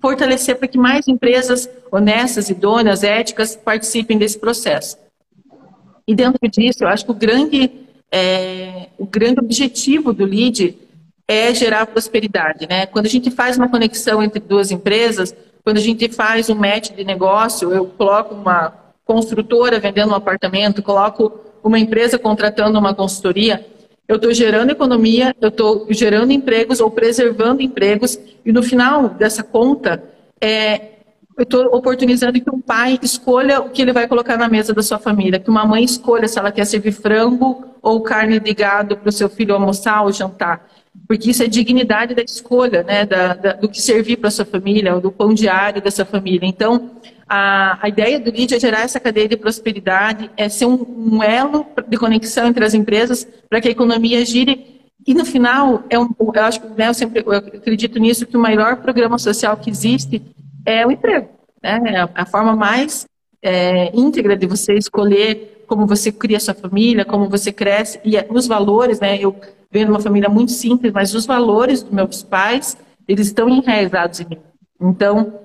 fortalecer 0.00 0.56
para 0.56 0.66
que 0.66 0.78
mais 0.78 1.06
empresas 1.06 1.68
honestas, 1.92 2.48
idôneas, 2.48 3.02
éticas 3.02 3.54
participem 3.54 4.18
desse 4.18 4.38
processo. 4.38 4.96
E 6.06 6.14
dentro 6.14 6.48
disso, 6.48 6.84
eu 6.84 6.88
acho 6.88 7.04
que 7.04 7.10
o 7.10 7.14
grande, 7.14 7.70
é, 8.10 8.88
o 8.98 9.06
grande 9.06 9.40
objetivo 9.40 10.12
do 10.12 10.24
LEAD 10.24 10.76
é 11.28 11.54
gerar 11.54 11.86
prosperidade. 11.86 12.66
Né? 12.68 12.86
Quando 12.86 13.06
a 13.06 13.10
gente 13.10 13.30
faz 13.30 13.56
uma 13.56 13.68
conexão 13.68 14.22
entre 14.22 14.40
duas 14.40 14.70
empresas, 14.70 15.34
quando 15.64 15.76
a 15.76 15.80
gente 15.80 16.08
faz 16.08 16.48
um 16.48 16.54
match 16.54 16.90
de 16.90 17.04
negócio, 17.04 17.72
eu 17.72 17.86
coloco 17.86 18.34
uma 18.34 18.72
construtora 19.04 19.78
vendendo 19.78 20.10
um 20.10 20.14
apartamento, 20.14 20.82
coloco 20.82 21.40
uma 21.62 21.78
empresa 21.78 22.18
contratando 22.18 22.78
uma 22.78 22.94
consultoria, 22.94 23.66
eu 24.08 24.16
estou 24.16 24.32
gerando 24.32 24.70
economia, 24.70 25.34
eu 25.40 25.48
estou 25.48 25.86
gerando 25.90 26.32
empregos 26.32 26.80
ou 26.80 26.90
preservando 26.90 27.62
empregos, 27.62 28.18
e 28.44 28.52
no 28.52 28.62
final 28.62 29.08
dessa 29.10 29.42
conta, 29.42 30.02
é, 30.40 30.90
eu 31.36 31.44
estou 31.44 31.66
oportunizando 31.74 32.40
que 32.40 32.50
um 32.50 32.60
pai 32.60 32.98
escolha 33.02 33.60
o 33.60 33.70
que 33.70 33.80
ele 33.80 33.92
vai 33.92 34.08
colocar 34.08 34.36
na 34.36 34.48
mesa 34.48 34.74
da 34.74 34.82
sua 34.82 34.98
família, 34.98 35.38
que 35.38 35.50
uma 35.50 35.64
mãe 35.64 35.84
escolha 35.84 36.26
se 36.26 36.38
ela 36.38 36.50
quer 36.50 36.64
servir 36.64 36.92
frango 36.92 37.64
ou 37.80 38.02
carne 38.02 38.40
de 38.40 38.52
gado 38.52 38.96
para 38.96 39.08
o 39.08 39.12
seu 39.12 39.28
filho 39.28 39.54
almoçar 39.54 40.02
ou 40.02 40.12
jantar 40.12 40.66
porque 41.06 41.30
isso 41.30 41.42
é 41.42 41.46
dignidade 41.46 42.14
da 42.14 42.22
escolha, 42.22 42.82
né, 42.82 43.04
da, 43.04 43.34
da, 43.34 43.52
do 43.54 43.68
que 43.68 43.80
servir 43.80 44.16
para 44.16 44.30
sua 44.30 44.44
família, 44.44 44.98
do 45.00 45.10
pão 45.10 45.32
diário 45.32 45.80
dessa 45.80 46.04
família. 46.04 46.46
Então, 46.46 46.90
a, 47.28 47.78
a 47.80 47.88
ideia 47.88 48.18
do 48.18 48.30
LEAD 48.30 48.54
é 48.54 48.60
gerar 48.60 48.80
essa 48.82 48.98
cadeia 48.98 49.28
de 49.28 49.36
prosperidade, 49.36 50.30
é 50.36 50.48
ser 50.48 50.66
um, 50.66 50.84
um 51.14 51.22
elo 51.22 51.66
de 51.88 51.96
conexão 51.96 52.48
entre 52.48 52.64
as 52.64 52.74
empresas 52.74 53.26
para 53.48 53.60
que 53.60 53.68
a 53.68 53.70
economia 53.70 54.24
gire. 54.24 54.80
E 55.06 55.14
no 55.14 55.24
final, 55.24 55.84
é 55.88 55.98
um, 55.98 56.08
eu 56.18 56.42
acho 56.42 56.60
né, 56.76 56.88
eu 56.88 56.94
sempre 56.94 57.22
eu 57.24 57.32
acredito 57.32 57.98
nisso, 57.98 58.26
que 58.26 58.36
o 58.36 58.40
maior 58.40 58.76
programa 58.76 59.18
social 59.18 59.56
que 59.56 59.70
existe 59.70 60.20
é 60.66 60.86
o 60.86 60.90
emprego. 60.90 61.28
Né? 61.62 61.80
É 61.86 62.00
a, 62.00 62.10
a 62.14 62.26
forma 62.26 62.54
mais 62.54 63.06
é, 63.42 63.96
íntegra 63.96 64.36
de 64.36 64.46
você 64.46 64.74
escolher 64.74 65.64
como 65.66 65.86
você 65.86 66.10
cria 66.10 66.40
sua 66.40 66.52
família, 66.52 67.04
como 67.04 67.28
você 67.28 67.52
cresce, 67.52 68.00
e 68.04 68.16
os 68.28 68.48
valores, 68.48 68.98
né? 68.98 69.16
Eu 69.20 69.36
venho 69.70 69.86
de 69.86 69.92
uma 69.92 70.00
família 70.00 70.28
muito 70.28 70.52
simples, 70.52 70.92
mas 70.92 71.14
os 71.14 71.26
valores 71.26 71.82
dos 71.82 71.92
meus 71.92 72.22
pais, 72.22 72.76
eles 73.06 73.28
estão 73.28 73.48
enraizados 73.48 74.20
em 74.20 74.26
mim. 74.28 74.38
Então, 74.80 75.40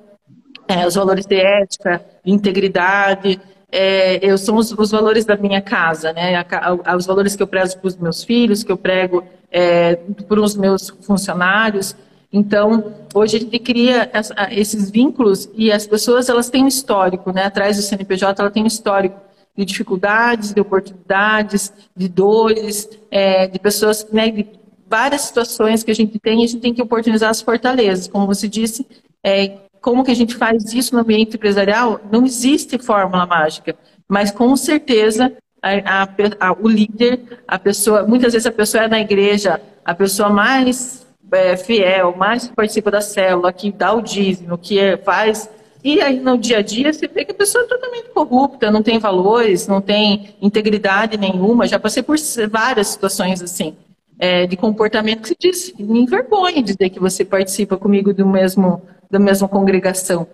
é, 0.68 0.88
os 0.88 0.96
valores 0.96 1.26
de 1.26 1.36
ética, 1.36 2.04
de 2.24 2.32
integridade, 2.32 3.40
é, 3.72 4.20
eu 4.26 4.38
são 4.38 4.56
os, 4.56 4.72
os, 4.72 4.92
valores 4.92 5.26
da 5.26 5.36
minha 5.36 5.62
casa, 5.62 6.14
né? 6.14 6.36
A, 6.36 6.46
a, 6.86 6.96
os 6.96 7.06
valores 7.06 7.36
que 7.36 7.44
eu 7.44 7.48
prezo 7.48 7.78
para 7.78 7.88
os 7.88 7.98
meus 7.98 8.24
filhos, 8.24 8.64
que 8.64 8.72
eu 8.72 8.78
prego 8.78 9.24
é, 9.52 9.96
para 10.28 10.40
os 10.40 10.56
meus 10.56 10.90
funcionários. 11.02 11.96
Então, 12.32 12.94
hoje 13.14 13.38
a 13.38 13.40
gente 13.40 13.60
cria 13.60 14.10
essa, 14.12 14.34
esses 14.52 14.90
vínculos 14.90 15.50
e 15.54 15.72
as 15.72 15.86
pessoas 15.86 16.30
elas 16.30 16.50
têm 16.50 16.64
um 16.64 16.68
histórico, 16.68 17.32
né? 17.32 17.46
Atrás 17.46 17.78
do 17.78 17.84
CNPJ 17.84 18.42
ela 18.42 18.52
tem 18.52 18.64
um 18.64 18.68
histórico 18.68 19.20
de 19.58 19.66
dificuldades, 19.66 20.54
de 20.54 20.62
oportunidades, 20.62 21.72
de 21.96 22.10
dores, 22.10 22.90
é, 23.10 23.48
de 23.48 23.58
pessoas, 23.60 24.06
né, 24.12 24.30
de 24.30 24.48
várias 24.88 25.22
situações 25.22 25.84
que 25.84 25.92
a 25.92 25.96
gente 25.96 26.20
tem, 26.20 26.44
a 26.44 26.48
gente 26.48 26.62
tem 26.62 26.74
que 26.74 26.82
oportunizar 26.82 27.30
as 27.30 27.42
fortalezas. 27.42 28.08
Como 28.08 28.28
você 28.28 28.48
disse, 28.48 28.86
é, 29.24 29.58
como 29.82 30.04
que 30.04 30.12
a 30.12 30.16
gente 30.16 30.36
faz 30.36 30.74
isso 30.74 30.94
no 30.96 31.02
ambiente 31.02 31.36
empresarial? 31.36 32.02
Não 32.12 32.26
existe 32.26 32.78
fórmula 32.78 33.26
mágica, 33.26 33.76
mas 34.08 34.32
com 34.32 34.56
certeza 34.56 35.34
a, 35.62 36.04
a, 36.04 36.50
a, 36.50 36.54
o 36.54 36.68
líder, 36.68 37.42
a 37.48 37.58
pessoa, 37.58 38.04
muitas 38.04 38.34
vezes 38.34 38.46
a 38.46 38.52
pessoa 38.52 38.84
é 38.84 38.88
na 38.88 39.00
igreja, 39.00 39.62
a 39.84 39.96
pessoa 39.96 40.30
mais 40.30 41.06
é, 41.32 41.58
fiel, 41.58 42.16
mais 42.16 42.48
que 42.48 42.56
participa 42.56 42.92
da 42.92 43.02
célula, 43.02 43.52
que 43.52 43.72
dá 43.72 43.94
o 43.94 44.02
dízimo, 44.02 44.58
que 44.58 44.80
é, 44.80 44.98
faz 44.98 45.50
e 45.86 46.02
aí 46.02 46.20
no 46.20 46.36
dia 46.36 46.58
a 46.58 46.62
dia 46.64 46.92
você 46.92 47.08
vê 47.08 47.24
que 47.24 47.32
a 47.32 47.36
pessoa 47.36 47.64
é 47.64 47.68
totalmente 47.68 48.10
corrupta, 48.10 48.72
não 48.72 48.82
tem 48.82 48.98
valores, 48.98 49.68
não 49.68 49.80
tem 49.80 50.36
integridade 50.42 51.16
nenhuma. 51.16 51.68
Já 51.68 51.80
passei 51.80 52.02
por 52.02 52.18
várias 52.50 52.88
situações 52.88 53.40
assim, 53.40 53.76
é, 54.18 54.48
de 54.48 54.58
comportamento 54.58 55.22
que 55.22 55.28
se 55.28 55.38
diz, 55.40 55.74
me 55.78 56.00
envergonha 56.00 56.64
dizer 56.64 56.90
que 56.90 57.00
você 57.00 57.24
participa 57.24 57.78
comigo 57.78 58.12
do 58.12 58.26
mesmo, 58.26 58.82
da 59.12 59.20
mesma 59.20 59.48
congregação. 59.48 60.28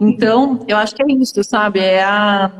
Então, 0.00 0.64
eu 0.66 0.76
acho 0.76 0.92
que 0.96 1.04
é 1.04 1.06
isso, 1.06 1.40
sabe? 1.44 1.78
É, 1.78 2.02
a, 2.02 2.50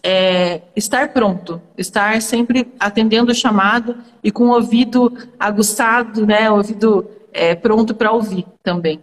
é 0.00 0.62
estar 0.76 1.12
pronto, 1.12 1.60
estar 1.76 2.22
sempre 2.22 2.72
atendendo 2.78 3.32
o 3.32 3.34
chamado 3.34 3.96
e 4.22 4.30
com 4.30 4.44
o 4.44 4.54
ouvido 4.54 5.12
aguçado, 5.40 6.24
né? 6.24 6.48
O 6.52 6.58
ouvido 6.58 7.04
é, 7.32 7.56
pronto 7.56 7.96
para 7.96 8.12
ouvir 8.12 8.46
também. 8.62 9.00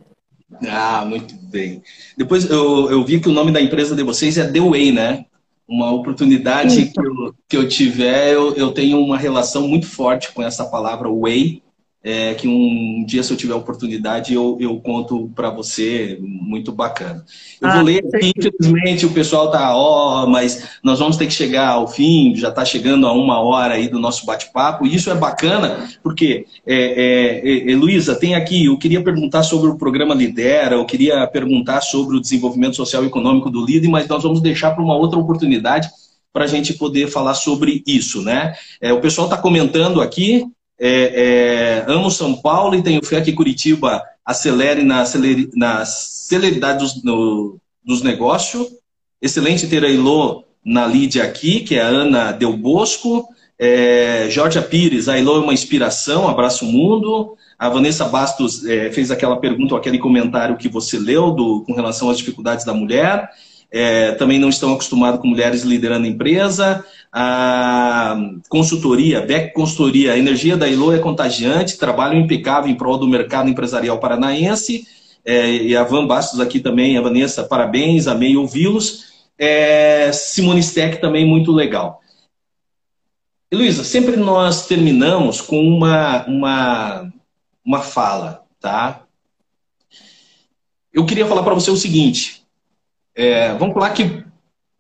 Ah, 0.68 1.04
muito 1.06 1.36
bem. 1.36 1.82
Depois 2.18 2.50
eu, 2.50 2.92
eu 2.92 3.04
vi 3.04 3.20
que 3.20 3.30
o 3.30 3.34
nome 3.34 3.52
da 3.52 3.62
empresa 3.62 3.96
de 3.96 4.04
vocês 4.04 4.38
é 4.38 4.50
The 4.50 4.60
Way, 4.60 4.92
né? 4.92 5.26
Uma 5.68 5.92
oportunidade 5.92 6.88
que 6.88 7.00
eu, 7.00 7.36
que 7.50 7.58
eu 7.58 7.68
tiver, 7.68 8.34
eu, 8.34 8.54
eu 8.56 8.72
tenho 8.72 9.00
uma 9.00 9.18
relação 9.18 9.68
muito 9.68 9.88
forte 9.88 10.32
com 10.32 10.44
essa 10.44 10.66
palavra 10.66 11.10
Way 11.10 11.63
é, 12.04 12.34
que 12.34 12.50
um 12.50 13.06
dia, 13.06 13.24
se 13.24 13.32
eu 13.32 13.38
tiver 13.38 13.54
oportunidade, 13.54 14.34
eu, 14.34 14.58
eu 14.60 14.78
conto 14.82 15.32
para 15.34 15.50
você, 15.50 16.18
muito 16.20 16.72
bacana. 16.74 17.24
Eu 17.62 17.70
ah, 17.70 17.76
vou 17.76 17.84
ler 17.84 18.04
aqui, 18.14 18.34
infelizmente 18.38 19.06
o 19.06 19.12
pessoal 19.12 19.50
tá, 19.50 19.74
ó, 19.74 20.24
oh, 20.24 20.28
mas 20.28 20.68
nós 20.84 21.00
vamos 21.00 21.16
ter 21.16 21.28
que 21.28 21.34
chegar 21.34 21.70
ao 21.70 21.88
fim, 21.88 22.36
já 22.36 22.50
está 22.50 22.66
chegando 22.66 23.08
a 23.08 23.14
uma 23.14 23.40
hora 23.40 23.76
aí 23.76 23.88
do 23.88 24.00
nosso 24.00 24.26
bate-papo, 24.26 24.86
e 24.86 24.94
isso 24.94 25.10
é 25.10 25.16
bacana, 25.16 25.90
porque, 26.04 26.46
é, 26.68 27.62
é, 27.66 27.72
é, 27.72 27.76
Luísa, 27.76 28.16
tem 28.16 28.36
aqui, 28.36 28.66
eu 28.66 28.78
queria 28.78 29.02
perguntar 29.02 29.44
sobre 29.44 29.70
o 29.70 29.78
programa 29.78 30.14
Lidera, 30.14 30.76
eu 30.76 30.86
queria 30.86 31.26
perguntar 31.28 31.80
sobre 31.80 32.18
o 32.18 32.22
desenvolvimento 32.22 32.76
social 32.76 33.04
e 33.04 33.08
econômico 33.08 33.50
do 33.50 33.66
LIDE, 33.66 33.88
mas 33.88 34.08
nós 34.10 34.24
vamos 34.24 34.42
deixar 34.42 34.72
para 34.72 34.84
uma 34.84 34.96
outra 34.96 35.18
oportunidade 35.18 35.90
para 36.34 36.44
a 36.46 36.48
gente 36.48 36.74
poder 36.74 37.08
falar 37.08 37.36
sobre 37.36 37.84
isso, 37.88 38.22
né? 38.24 38.56
É, 38.82 38.92
o 38.92 39.00
pessoal 39.00 39.28
está 39.28 39.38
comentando 39.38 40.02
aqui, 40.02 40.46
é, 40.80 41.84
é, 41.88 41.92
amo 41.92 42.10
São 42.10 42.36
Paulo 42.36 42.76
e 42.76 42.84
tenho 42.84 43.06
fé 43.06 43.22
que 43.22 43.34
Curitiba 43.34 44.04
acelere 44.26 44.84
na, 44.84 45.06
celeri, 45.06 45.50
na 45.54 45.86
celeridade 45.86 46.80
dos, 46.80 47.04
no, 47.04 47.58
dos 47.84 48.02
negócios. 48.02 48.68
Excelente 49.22 49.68
ter 49.68 49.84
a 49.84 49.90
Ilô 49.90 50.44
na 50.64 50.88
Lídia 50.88 51.24
aqui, 51.24 51.62
que 51.62 51.76
é 51.76 51.82
a 51.82 51.88
Ana 51.88 52.32
Del 52.32 52.56
Bosco. 52.58 53.28
É, 53.60 54.28
Jorge 54.30 54.62
Pires, 54.62 55.08
a 55.08 55.18
Ilô 55.18 55.38
é 55.38 55.40
uma 55.40 55.54
inspiração, 55.54 56.28
abraço 56.28 56.66
mundo. 56.66 57.38
A 57.58 57.70
Vanessa 57.70 58.06
Bastos 58.06 58.66
é, 58.66 58.92
fez 58.92 59.12
aquela 59.12 59.38
pergunta 59.38 59.74
ou 59.74 59.80
aquele 59.80 60.00
comentário 60.00 60.58
que 60.58 60.68
você 60.68 60.98
leu 60.98 61.32
do, 61.32 61.62
com 61.62 61.74
relação 61.74 62.10
às 62.10 62.18
dificuldades 62.18 62.66
da 62.66 62.74
mulher. 62.74 63.30
É, 63.72 64.12
também 64.14 64.38
não 64.38 64.50
estão 64.50 64.74
acostumados 64.74 65.20
com 65.20 65.28
mulheres 65.28 65.64
liderando 65.64 66.06
a 66.06 66.10
empresa 66.10 66.86
a 67.16 68.18
consultoria, 68.50 69.22
Beck 69.22 69.54
Consultoria, 69.54 70.14
a 70.14 70.18
energia 70.18 70.58
da 70.58 70.68
Ilo 70.68 70.92
é 70.92 70.98
contagiante, 70.98 71.78
trabalho 71.78 72.18
impecável 72.18 72.72
em 72.72 72.76
prol 72.76 72.98
do 72.98 73.08
mercado 73.08 73.48
empresarial 73.48 74.00
paranaense. 74.00 74.88
É, 75.24 75.52
e 75.52 75.76
a 75.76 75.84
Van 75.84 76.08
Bastos 76.08 76.40
aqui 76.40 76.60
também, 76.60 76.98
a 76.98 77.02
Vanessa, 77.02 77.44
parabéns, 77.44 78.08
amei 78.08 78.36
ouvi-los. 78.36 79.14
É, 79.38 80.12
Simone 80.12 80.64
Steck 80.64 81.00
também, 81.00 81.24
muito 81.24 81.52
legal. 81.52 82.02
E, 83.52 83.56
Luísa, 83.56 83.84
sempre 83.84 84.16
nós 84.16 84.66
terminamos 84.66 85.40
com 85.40 85.62
uma, 85.62 86.26
uma, 86.26 87.14
uma 87.64 87.82
fala, 87.82 88.44
tá? 88.60 89.04
Eu 90.92 91.06
queria 91.06 91.28
falar 91.28 91.44
para 91.44 91.54
você 91.54 91.70
o 91.70 91.78
seguinte. 91.78 92.44
É, 93.14 93.54
vamos 93.54 93.76
falar 93.76 93.92
que 93.92 94.24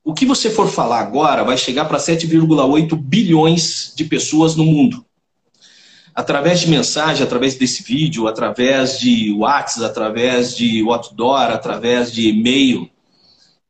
o 0.03 0.13
que 0.13 0.25
você 0.25 0.49
for 0.49 0.69
falar 0.69 0.99
agora 0.99 1.43
vai 1.43 1.57
chegar 1.57 1.85
para 1.85 1.97
7,8 1.97 2.95
bilhões 2.95 3.93
de 3.95 4.03
pessoas 4.03 4.55
no 4.55 4.65
mundo. 4.65 5.05
Através 6.13 6.59
de 6.59 6.69
mensagem, 6.69 7.23
através 7.23 7.55
desse 7.55 7.81
vídeo, 7.81 8.27
através 8.27 8.99
de 8.99 9.31
WhatsApp, 9.31 9.85
através 9.85 10.55
de 10.55 10.81
outdoor, 10.83 11.51
através 11.51 12.11
de 12.11 12.29
e-mail. 12.29 12.89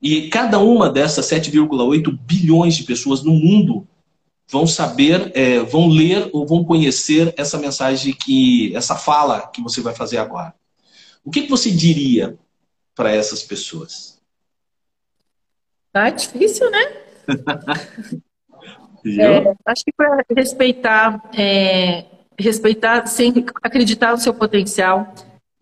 E 0.01 0.27
cada 0.27 0.59
uma 0.59 0.89
dessas 0.89 1.27
7,8 1.27 2.17
bilhões 2.25 2.75
de 2.75 2.83
pessoas 2.83 3.23
no 3.23 3.31
mundo 3.31 3.87
vão 4.49 4.67
saber, 4.67 5.31
é, 5.35 5.59
vão 5.59 5.87
ler 5.87 6.29
ou 6.33 6.45
vão 6.45 6.63
conhecer 6.63 7.33
essa 7.37 7.57
mensagem 7.57 8.13
que, 8.13 8.75
essa 8.75 8.95
fala 8.95 9.47
que 9.47 9.61
você 9.61 9.81
vai 9.81 9.95
fazer 9.95 10.17
agora. 10.17 10.53
O 11.23 11.31
que, 11.31 11.43
que 11.43 11.49
você 11.49 11.71
diria 11.71 12.37
para 12.93 13.11
essas 13.11 13.43
pessoas? 13.43 14.12
Tá 15.93 16.09
difícil, 16.09 16.71
né? 16.71 16.91
é, 19.05 19.53
acho 19.67 19.85
que 19.85 19.93
para 19.95 20.25
respeitar, 20.35 21.21
é, 21.37 22.05
respeitar, 22.37 23.05
sempre 23.05 23.45
acreditar 23.61 24.11
no 24.11 24.17
seu 24.17 24.33
potencial, 24.33 25.13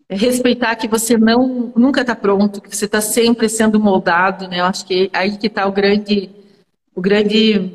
é, 0.08 0.16
respeitar 0.16 0.74
que 0.76 0.88
você 0.88 1.18
não 1.18 1.70
nunca 1.76 2.00
está 2.00 2.16
pronto, 2.16 2.62
que 2.62 2.74
você 2.74 2.86
está 2.86 3.02
sempre 3.02 3.46
sendo 3.46 3.78
moldado, 3.78 4.48
né? 4.48 4.60
Eu 4.60 4.64
acho 4.64 4.86
que 4.86 5.10
é 5.12 5.18
aí 5.18 5.36
que 5.36 5.48
está 5.48 5.66
o 5.66 5.72
grande, 5.72 6.30
o 6.94 7.02
grande 7.02 7.70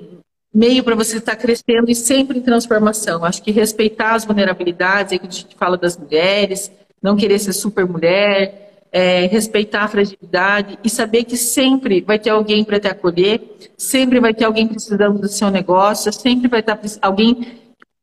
meio 0.52 0.84
para 0.84 0.96
você 0.96 1.18
estar 1.18 1.36
tá 1.36 1.42
crescendo 1.42 1.92
e 1.92 1.96
sempre 1.96 2.40
em 2.40 2.42
transformação. 2.42 3.24
Acho 3.24 3.44
que 3.44 3.52
respeitar 3.52 4.16
as 4.16 4.26
vulnerabilidades, 4.26 5.14
aí 5.14 5.20
que 5.20 5.28
a 5.28 5.30
gente 5.30 5.56
fala 5.56 5.78
das 5.78 5.96
mulheres, 5.96 6.72
não 7.00 7.16
querer 7.16 7.38
ser 7.38 7.54
super 7.54 7.86
mulher, 7.86 8.67
é, 8.98 9.28
respeitar 9.28 9.84
a 9.84 9.88
fragilidade 9.88 10.80
e 10.84 10.90
saber 10.90 11.24
que 11.24 11.38
sempre 11.38 12.02
vai 12.02 12.18
ter 12.18 12.32
alguém 12.32 12.64
para 12.64 12.80
te 12.80 12.88
acolher, 12.88 13.40
sempre 13.78 14.20
vai 14.20 14.34
ter 14.34 14.44
alguém 14.44 14.68
precisando 14.68 15.20
do 15.20 15.28
seu 15.28 15.52
negócio, 15.52 16.12
sempre 16.12 16.48
vai 16.48 16.62
estar 16.62 16.80
alguém 17.00 17.60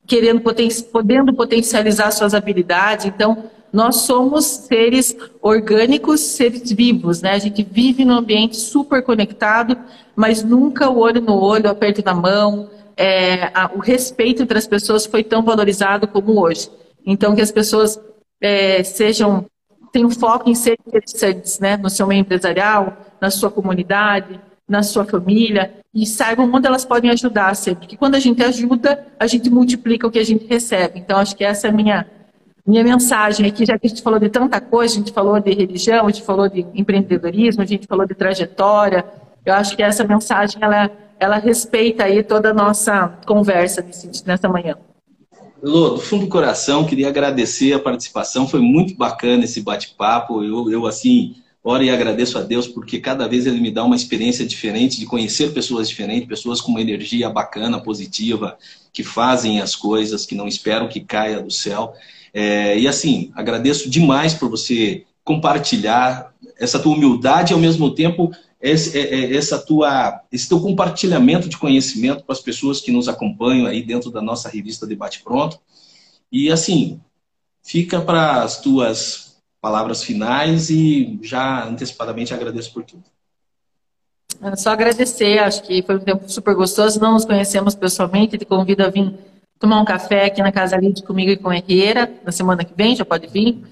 querendo 0.06 0.40
poten 0.40 0.68
podendo 0.92 1.34
potencializar 1.34 2.12
suas 2.12 2.32
habilidades. 2.32 3.06
Então, 3.06 3.50
nós 3.72 4.02
somos 4.02 4.44
seres 4.44 5.16
orgânicos, 5.42 6.20
seres 6.20 6.70
vivos, 6.70 7.20
né? 7.20 7.32
A 7.32 7.38
gente 7.38 7.66
vive 7.68 8.04
num 8.04 8.14
ambiente 8.14 8.54
super 8.54 9.02
conectado, 9.02 9.76
mas 10.14 10.44
nunca 10.44 10.88
o 10.88 11.00
olho 11.00 11.20
no 11.20 11.34
olho, 11.34 11.66
o 11.66 11.70
aperto 11.70 12.02
da 12.02 12.14
mão, 12.14 12.70
é, 12.96 13.50
a, 13.52 13.68
o 13.74 13.80
respeito 13.80 14.44
entre 14.44 14.56
as 14.56 14.68
pessoas 14.68 15.06
foi 15.06 15.24
tão 15.24 15.42
valorizado 15.42 16.06
como 16.06 16.40
hoje. 16.40 16.70
Então, 17.04 17.34
que 17.34 17.42
as 17.42 17.50
pessoas 17.50 18.00
é, 18.40 18.84
sejam 18.84 19.44
tenham 19.94 20.10
foco 20.10 20.50
em 20.50 20.56
ser 20.56 20.76
interessantes, 20.84 21.60
né, 21.60 21.76
no 21.76 21.88
seu 21.88 22.04
meio 22.04 22.20
empresarial, 22.20 22.96
na 23.20 23.30
sua 23.30 23.48
comunidade, 23.48 24.40
na 24.68 24.82
sua 24.82 25.04
família 25.04 25.72
e 25.94 26.04
saibam 26.04 26.50
onde 26.52 26.66
elas 26.66 26.84
podem 26.84 27.12
ajudar 27.12 27.54
sempre. 27.54 27.82
Porque 27.82 27.96
quando 27.96 28.16
a 28.16 28.18
gente 28.18 28.42
ajuda, 28.42 29.06
a 29.20 29.28
gente 29.28 29.48
multiplica 29.48 30.04
o 30.04 30.10
que 30.10 30.18
a 30.18 30.24
gente 30.24 30.46
recebe. 30.46 30.98
Então, 30.98 31.16
acho 31.16 31.36
que 31.36 31.44
essa 31.44 31.68
é 31.68 31.70
a 31.70 31.72
minha 31.72 32.06
minha 32.66 32.82
mensagem 32.82 33.46
aqui, 33.46 33.66
já 33.66 33.78
que 33.78 33.86
a 33.86 33.90
gente 33.90 34.02
falou 34.02 34.18
de 34.18 34.30
tanta 34.30 34.58
coisa, 34.58 34.94
a 34.94 34.98
gente 34.98 35.12
falou 35.12 35.38
de 35.38 35.52
religião, 35.52 36.06
a 36.06 36.10
gente 36.10 36.24
falou 36.24 36.48
de 36.48 36.66
empreendedorismo, 36.74 37.62
a 37.62 37.66
gente 37.66 37.86
falou 37.86 38.06
de 38.06 38.14
trajetória. 38.14 39.04
Eu 39.44 39.52
acho 39.52 39.76
que 39.76 39.82
essa 39.82 40.02
mensagem 40.02 40.56
ela, 40.62 40.90
ela 41.20 41.36
respeita 41.36 42.04
aí 42.04 42.22
toda 42.22 42.50
a 42.50 42.54
nossa 42.54 43.18
conversa 43.26 43.84
nessa 44.26 44.48
manhã. 44.48 44.76
Lô, 45.64 45.88
do 45.94 45.98
fundo 45.98 46.26
do 46.26 46.28
coração, 46.28 46.84
queria 46.84 47.08
agradecer 47.08 47.72
a 47.72 47.78
participação, 47.78 48.46
foi 48.46 48.60
muito 48.60 48.94
bacana 48.96 49.44
esse 49.44 49.62
bate-papo. 49.62 50.44
Eu, 50.44 50.70
eu, 50.70 50.86
assim, 50.86 51.36
oro 51.62 51.82
e 51.82 51.88
agradeço 51.88 52.36
a 52.36 52.42
Deus 52.42 52.68
porque 52.68 53.00
cada 53.00 53.26
vez 53.26 53.46
ele 53.46 53.58
me 53.58 53.70
dá 53.70 53.82
uma 53.82 53.96
experiência 53.96 54.44
diferente 54.44 54.98
de 54.98 55.06
conhecer 55.06 55.54
pessoas 55.54 55.88
diferentes, 55.88 56.28
pessoas 56.28 56.60
com 56.60 56.70
uma 56.70 56.82
energia 56.82 57.30
bacana, 57.30 57.80
positiva, 57.80 58.58
que 58.92 59.02
fazem 59.02 59.58
as 59.58 59.74
coisas, 59.74 60.26
que 60.26 60.34
não 60.34 60.46
esperam 60.46 60.86
que 60.86 61.00
caia 61.00 61.40
do 61.40 61.50
céu. 61.50 61.94
É, 62.34 62.78
e 62.78 62.86
assim, 62.86 63.32
agradeço 63.34 63.88
demais 63.88 64.34
por 64.34 64.50
você 64.50 65.04
compartilhar 65.24 66.34
essa 66.58 66.78
tua 66.78 66.92
humildade 66.92 67.52
e 67.52 67.54
ao 67.54 67.60
mesmo 67.60 67.90
tempo 67.90 68.30
esse, 68.64 68.98
é, 68.98 69.14
é, 69.14 69.36
essa 69.36 69.58
tua, 69.58 70.22
esse 70.32 70.48
teu 70.48 70.58
compartilhamento 70.58 71.48
de 71.48 71.58
conhecimento 71.58 72.24
com 72.24 72.32
as 72.32 72.40
pessoas 72.40 72.80
que 72.80 72.90
nos 72.90 73.08
acompanham 73.08 73.66
aí 73.66 73.82
dentro 73.82 74.10
da 74.10 74.22
nossa 74.22 74.48
revista 74.48 74.86
Debate 74.86 75.22
Pronto. 75.22 75.60
E 76.32 76.50
assim, 76.50 76.98
fica 77.62 78.00
para 78.00 78.42
as 78.42 78.60
tuas 78.60 79.36
palavras 79.60 80.02
finais 80.02 80.70
e 80.70 81.18
já 81.22 81.66
antecipadamente 81.66 82.32
agradeço 82.32 82.72
por 82.72 82.84
tudo. 82.84 83.04
Só 84.56 84.70
agradecer, 84.70 85.38
acho 85.38 85.62
que 85.62 85.82
foi 85.82 85.96
um 85.96 86.00
tempo 86.00 86.28
super 86.28 86.54
gostoso. 86.54 86.98
Não 86.98 87.12
nos 87.12 87.24
conhecemos 87.26 87.74
pessoalmente, 87.74 88.38
te 88.38 88.46
convido 88.46 88.82
a 88.82 88.88
vir 88.88 89.14
tomar 89.58 89.80
um 89.80 89.84
café 89.84 90.24
aqui 90.24 90.42
na 90.42 90.50
Casa 90.50 90.76
Lide 90.76 91.02
comigo 91.02 91.30
e 91.30 91.36
com 91.36 91.50
a 91.50 91.56
Herrera 91.56 92.12
na 92.24 92.32
semana 92.32 92.64
que 92.64 92.74
vem, 92.74 92.96
já 92.96 93.04
pode 93.04 93.26
vir. 93.26 93.62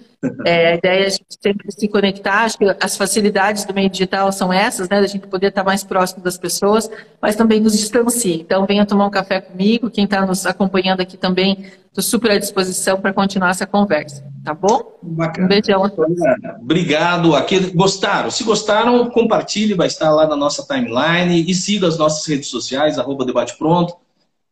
É, 0.46 0.72
a 0.72 0.74
ideia 0.76 1.02
é 1.02 1.06
a 1.06 1.10
gente 1.10 1.26
sempre 1.40 1.72
se 1.72 1.88
conectar, 1.88 2.44
acho 2.44 2.56
que 2.56 2.76
as 2.80 2.96
facilidades 2.96 3.64
do 3.64 3.74
meio 3.74 3.90
digital 3.90 4.30
são 4.30 4.52
essas, 4.52 4.88
né, 4.88 5.00
da 5.00 5.06
gente 5.08 5.26
poder 5.26 5.48
estar 5.48 5.64
mais 5.64 5.82
próximo 5.82 6.22
das 6.22 6.38
pessoas, 6.38 6.88
mas 7.20 7.34
também 7.34 7.58
nos 7.58 7.72
distancia. 7.72 8.36
Então, 8.36 8.64
venha 8.64 8.86
tomar 8.86 9.06
um 9.06 9.10
café 9.10 9.40
comigo, 9.40 9.90
quem 9.90 10.04
está 10.04 10.24
nos 10.24 10.46
acompanhando 10.46 11.00
aqui 11.00 11.16
também, 11.16 11.66
estou 11.86 12.04
super 12.04 12.30
à 12.30 12.38
disposição 12.38 13.00
para 13.00 13.12
continuar 13.12 13.50
essa 13.50 13.66
conversa, 13.66 14.24
tá 14.44 14.54
bom? 14.54 14.96
Bacana. 15.02 15.46
Um 15.46 15.48
beijão 15.48 15.84
a 15.84 15.90
todos. 15.90 16.16
Obrigado. 16.60 17.34
Aqui, 17.34 17.58
gostaram? 17.74 18.30
Se 18.30 18.44
gostaram, 18.44 19.10
compartilhe, 19.10 19.74
vai 19.74 19.88
estar 19.88 20.12
lá 20.12 20.26
na 20.26 20.36
nossa 20.36 20.64
timeline 20.64 21.44
e 21.50 21.52
siga 21.52 21.88
as 21.88 21.98
nossas 21.98 22.24
redes 22.26 22.48
sociais, 22.48 22.96
arroba 22.96 23.24
debate 23.24 23.58
pronto, 23.58 23.96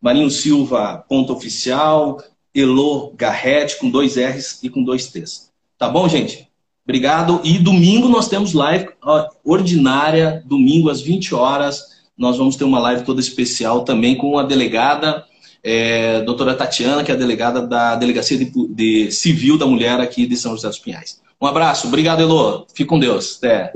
Marinho 0.03 0.31
Silva, 0.31 1.05
ponto 1.09 1.33
oficial, 1.33 2.21
Elo 2.53 3.12
Garrett, 3.16 3.79
com 3.79 3.89
dois 3.89 4.16
R's 4.16 4.59
e 4.64 4.68
com 4.68 4.83
dois 4.83 5.07
T's. 5.07 5.49
Tá 5.81 5.89
bom, 5.89 6.07
gente? 6.07 6.47
Obrigado. 6.85 7.41
E 7.43 7.59
domingo 7.59 8.07
nós 8.07 8.28
temos 8.28 8.53
live 8.53 8.91
ordinária, 9.43 10.43
domingo 10.45 10.91
às 10.91 11.01
20 11.01 11.35
horas. 11.35 12.03
Nós 12.18 12.37
vamos 12.37 12.55
ter 12.55 12.64
uma 12.64 12.78
live 12.78 13.03
toda 13.03 13.18
especial 13.18 13.83
também 13.83 14.14
com 14.14 14.39
a 14.39 14.43
delegada, 14.43 15.24
é, 15.64 16.20
doutora 16.20 16.55
Tatiana, 16.55 17.03
que 17.03 17.11
é 17.11 17.14
a 17.14 17.18
delegada 17.18 17.66
da 17.66 17.97
Delegacia 17.97 18.37
de, 18.37 18.53
de 18.68 19.11
Civil 19.11 19.57
da 19.57 19.64
Mulher 19.66 19.99
aqui 20.01 20.26
de 20.26 20.37
São 20.37 20.53
José 20.53 20.68
dos 20.68 20.78
Pinhais. 20.78 21.18
Um 21.41 21.47
abraço. 21.47 21.87
Obrigado, 21.87 22.20
Elo. 22.20 22.66
Fique 22.74 22.85
com 22.85 22.99
Deus. 22.99 23.39
Até. 23.39 23.72